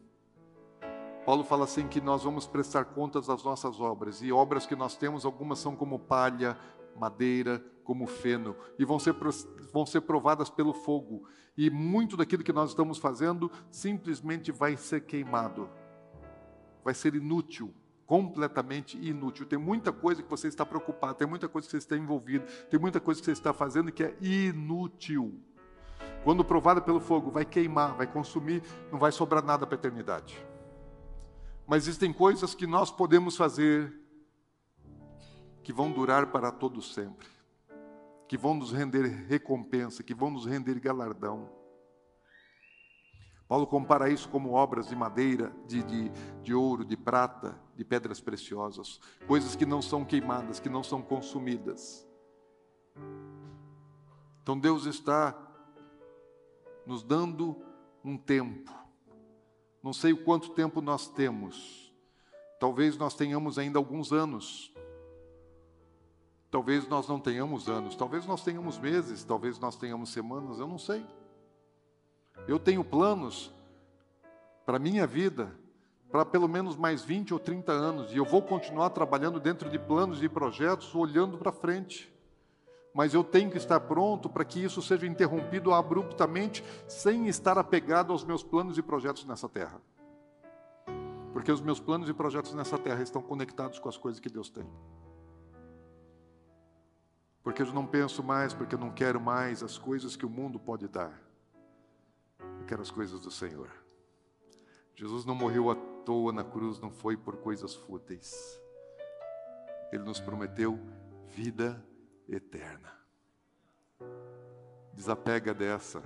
Paulo 1.27 1.43
fala 1.43 1.65
assim 1.65 1.89
que 1.89 2.01
nós 2.01 2.23
vamos 2.23 2.47
prestar 2.47 2.85
contas 2.85 3.27
das 3.27 3.43
nossas 3.43 3.81
obras, 3.81 4.23
e 4.23 4.31
obras 4.31 4.67
que 4.67 4.77
nós 4.77 4.97
temos, 4.97 5.25
algumas 5.25 5.59
são 5.59 5.75
como 5.75 5.99
palha, 5.99 6.57
madeira, 6.97 7.61
como 7.83 8.07
feno, 8.07 8.55
e 8.79 8.85
vão 8.85 9.01
ser, 9.01 9.17
vão 9.73 9.85
ser 9.85 10.03
provadas 10.03 10.49
pelo 10.49 10.73
fogo. 10.73 11.27
E 11.57 11.69
muito 11.69 12.17
daquilo 12.17 12.45
que 12.45 12.53
nós 12.53 12.71
estamos 12.71 12.99
fazendo 12.99 13.51
simplesmente 13.69 14.53
vai 14.53 14.77
ser 14.77 15.01
queimado, 15.01 15.69
vai 16.89 16.95
ser 16.95 17.14
inútil, 17.14 17.70
completamente 18.07 18.97
inútil. 18.97 19.45
Tem 19.45 19.59
muita 19.59 19.93
coisa 19.93 20.22
que 20.22 20.30
você 20.30 20.49
está 20.49 20.64
preocupado, 20.64 21.18
tem 21.18 21.28
muita 21.28 21.47
coisa 21.47 21.66
que 21.66 21.72
você 21.72 21.76
está 21.76 21.95
envolvido, 21.95 22.47
tem 22.70 22.80
muita 22.80 22.99
coisa 22.99 23.20
que 23.20 23.26
você 23.26 23.32
está 23.32 23.53
fazendo 23.53 23.93
que 23.93 24.03
é 24.03 24.16
inútil. 24.22 25.39
Quando 26.24 26.43
provada 26.43 26.80
pelo 26.80 26.99
fogo, 26.99 27.30
vai 27.30 27.45
queimar, 27.45 27.95
vai 27.95 28.07
consumir, 28.07 28.62
não 28.91 28.99
vai 28.99 29.12
sobrar 29.12 29.45
nada 29.45 29.66
para 29.66 29.76
a 29.76 29.80
eternidade. 29.80 30.43
Mas 31.66 31.82
existem 31.82 32.11
coisas 32.11 32.55
que 32.55 32.66
nós 32.66 32.91
podemos 32.91 33.36
fazer 33.36 33.95
que 35.62 35.74
vão 35.74 35.93
durar 35.93 36.28
para 36.28 36.51
todo 36.51 36.80
sempre, 36.80 37.28
que 38.26 38.39
vão 38.39 38.55
nos 38.55 38.72
render 38.72 39.26
recompensa, 39.28 40.03
que 40.03 40.14
vão 40.14 40.30
nos 40.30 40.47
render 40.47 40.80
galardão. 40.80 41.51
Paulo 43.49 43.67
compara 43.67 44.11
isso 44.11 44.29
como 44.29 44.53
obras 44.53 44.89
de 44.89 44.95
madeira, 44.95 45.51
de, 45.67 45.83
de, 45.83 46.13
de 46.43 46.55
ouro, 46.55 46.85
de 46.85 46.97
prata, 46.97 47.59
de 47.75 47.83
pedras 47.83 48.21
preciosas, 48.21 49.01
coisas 49.27 49.57
que 49.57 49.65
não 49.65 49.81
são 49.81 50.05
queimadas, 50.05 50.61
que 50.61 50.69
não 50.69 50.85
são 50.85 51.01
consumidas. 51.01 52.07
Então 54.43 54.59
Deus 54.59 54.85
está 54.85 55.35
nos 56.85 57.03
dando 57.03 57.57
um 58.05 58.19
tempo. 58.19 58.71
Não 59.83 59.95
sei 59.95 60.13
o 60.13 60.25
quanto 60.25 60.51
tempo 60.51 60.83
nós 60.83 61.09
temos. 61.09 61.95
Talvez 62.61 62.99
nós 62.99 63.15
tenhamos 63.15 63.59
ainda 63.59 63.79
alguns 63.79 64.13
anos. 64.13 64.75
Talvez 66.51 66.87
nós 66.89 67.07
não 67.07 67.21
tenhamos 67.21 67.69
anos, 67.69 67.95
talvez 67.95 68.27
nós 68.27 68.43
tenhamos 68.43 68.79
meses, 68.79 69.23
talvez 69.23 69.59
nós 69.59 69.77
tenhamos 69.77 70.11
semanas, 70.11 70.59
eu 70.59 70.67
não 70.67 70.79
sei. 70.79 71.05
Eu 72.47 72.59
tenho 72.59 72.84
planos 72.84 73.53
para 74.64 74.76
a 74.76 74.80
minha 74.80 75.07
vida 75.07 75.53
para 76.11 76.24
pelo 76.24 76.49
menos 76.49 76.76
mais 76.76 77.03
20 77.03 77.34
ou 77.34 77.41
30 77.41 77.70
anos, 77.70 78.12
e 78.12 78.16
eu 78.16 78.24
vou 78.24 78.41
continuar 78.41 78.91
trabalhando 78.91 79.39
dentro 79.39 79.68
de 79.68 79.78
planos 79.78 80.22
e 80.22 80.28
projetos, 80.28 80.95
olhando 80.95 81.36
para 81.36 81.53
frente 81.53 82.11
mas 82.99 83.14
eu 83.14 83.22
tenho 83.22 83.49
que 83.49 83.57
estar 83.57 83.78
pronto 83.78 84.28
para 84.28 84.45
que 84.45 84.59
isso 84.59 84.82
seja 84.82 85.07
interrompido 85.07 85.72
abruptamente, 85.72 86.64
sem 86.89 87.28
estar 87.28 87.57
apegado 87.57 88.12
aos 88.12 88.24
meus 88.24 88.43
planos 88.43 88.76
e 88.76 88.82
projetos 88.82 89.24
nessa 89.24 89.49
terra. 89.49 89.80
Porque 91.32 91.53
os 91.53 91.61
meus 91.61 91.78
planos 91.78 92.09
e 92.09 92.12
projetos 92.12 92.55
nessa 92.55 92.76
terra 92.76 93.01
estão 93.01 93.22
conectados 93.22 93.78
com 93.78 93.89
as 93.89 93.97
coisas 93.97 94.18
que 94.18 94.28
Deus 94.28 94.51
tem. 94.51 94.66
Porque 97.41 97.62
eu 97.62 97.72
não 97.72 97.86
penso 97.86 98.20
mais, 98.20 98.53
porque 98.53 98.74
eu 98.74 98.80
não 98.80 98.91
quero 98.91 99.20
mais 99.20 99.62
as 99.62 99.78
coisas 99.78 100.16
que 100.16 100.26
o 100.26 100.30
mundo 100.30 100.59
pode 100.59 100.89
dar. 100.89 101.12
Quero 102.69 102.83
as 102.83 102.91
coisas 102.91 103.19
do 103.19 103.31
Senhor. 103.31 103.71
Jesus 104.95 105.25
não 105.25 105.35
morreu 105.35 105.71
à 105.71 105.75
toa 105.75 106.31
na 106.31 106.45
cruz, 106.45 106.79
não 106.79 106.91
foi 106.91 107.16
por 107.16 107.39
coisas 107.39 107.75
fúteis. 107.75 108.61
Ele 109.91 110.03
nos 110.03 110.21
prometeu 110.21 110.79
vida 111.29 111.83
eterna. 112.29 112.93
Desapega 114.93 115.55
dessa. 115.55 116.03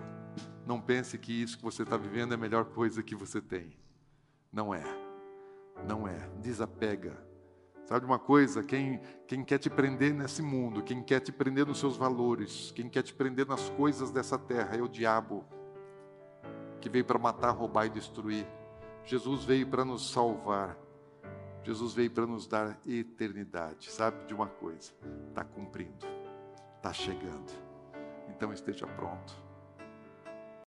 Não 0.65 0.81
pense 0.81 1.19
que 1.19 1.33
isso 1.33 1.59
que 1.59 1.65
você 1.65 1.83
está 1.83 1.97
vivendo 1.97 2.31
é 2.31 2.37
a 2.37 2.39
melhor 2.39 2.67
coisa 2.67 3.03
que 3.03 3.17
você 3.17 3.41
tem. 3.41 3.77
Não 4.53 4.73
é. 4.73 4.85
Não 5.85 6.07
é. 6.07 6.31
Desapega. 6.41 7.19
Sabe 7.87 8.07
uma 8.07 8.21
coisa? 8.21 8.63
Quem, 8.63 9.01
quem 9.27 9.45
quer 9.45 9.59
te 9.59 9.69
prender 9.69 10.15
nesse 10.15 10.43
mundo, 10.43 10.81
quem 10.81 11.03
quer 11.03 11.19
te 11.19 11.33
prender 11.33 11.67
nos 11.67 11.81
seus 11.81 11.97
valores, 11.97 12.71
quem 12.71 12.89
quer 12.89 13.03
te 13.03 13.13
prender 13.13 13.49
nas 13.49 13.69
coisas 13.71 14.13
dessa 14.13 14.39
terra 14.39 14.77
é 14.77 14.81
o 14.81 14.87
diabo, 14.87 15.45
que 16.83 16.89
veio 16.89 17.05
para 17.05 17.19
matar, 17.19 17.53
roubar 17.53 17.87
e 17.87 17.91
destruir. 17.91 18.47
Jesus 19.05 19.45
veio 19.45 19.67
para 19.67 19.85
nos 19.85 20.11
salvar. 20.11 20.77
Jesus 21.63 21.95
veio 21.95 22.11
para 22.11 22.27
nos 22.27 22.47
dar 22.47 22.77
eternidade. 22.87 23.91
Sabe 23.91 24.25
de 24.27 24.35
uma 24.35 24.49
coisa? 24.49 24.93
Está 25.29 25.45
cumprindo, 25.45 26.05
está 26.77 26.93
chegando. 26.93 27.53
Então 28.29 28.53
esteja 28.53 28.85
pronto. 28.87 29.42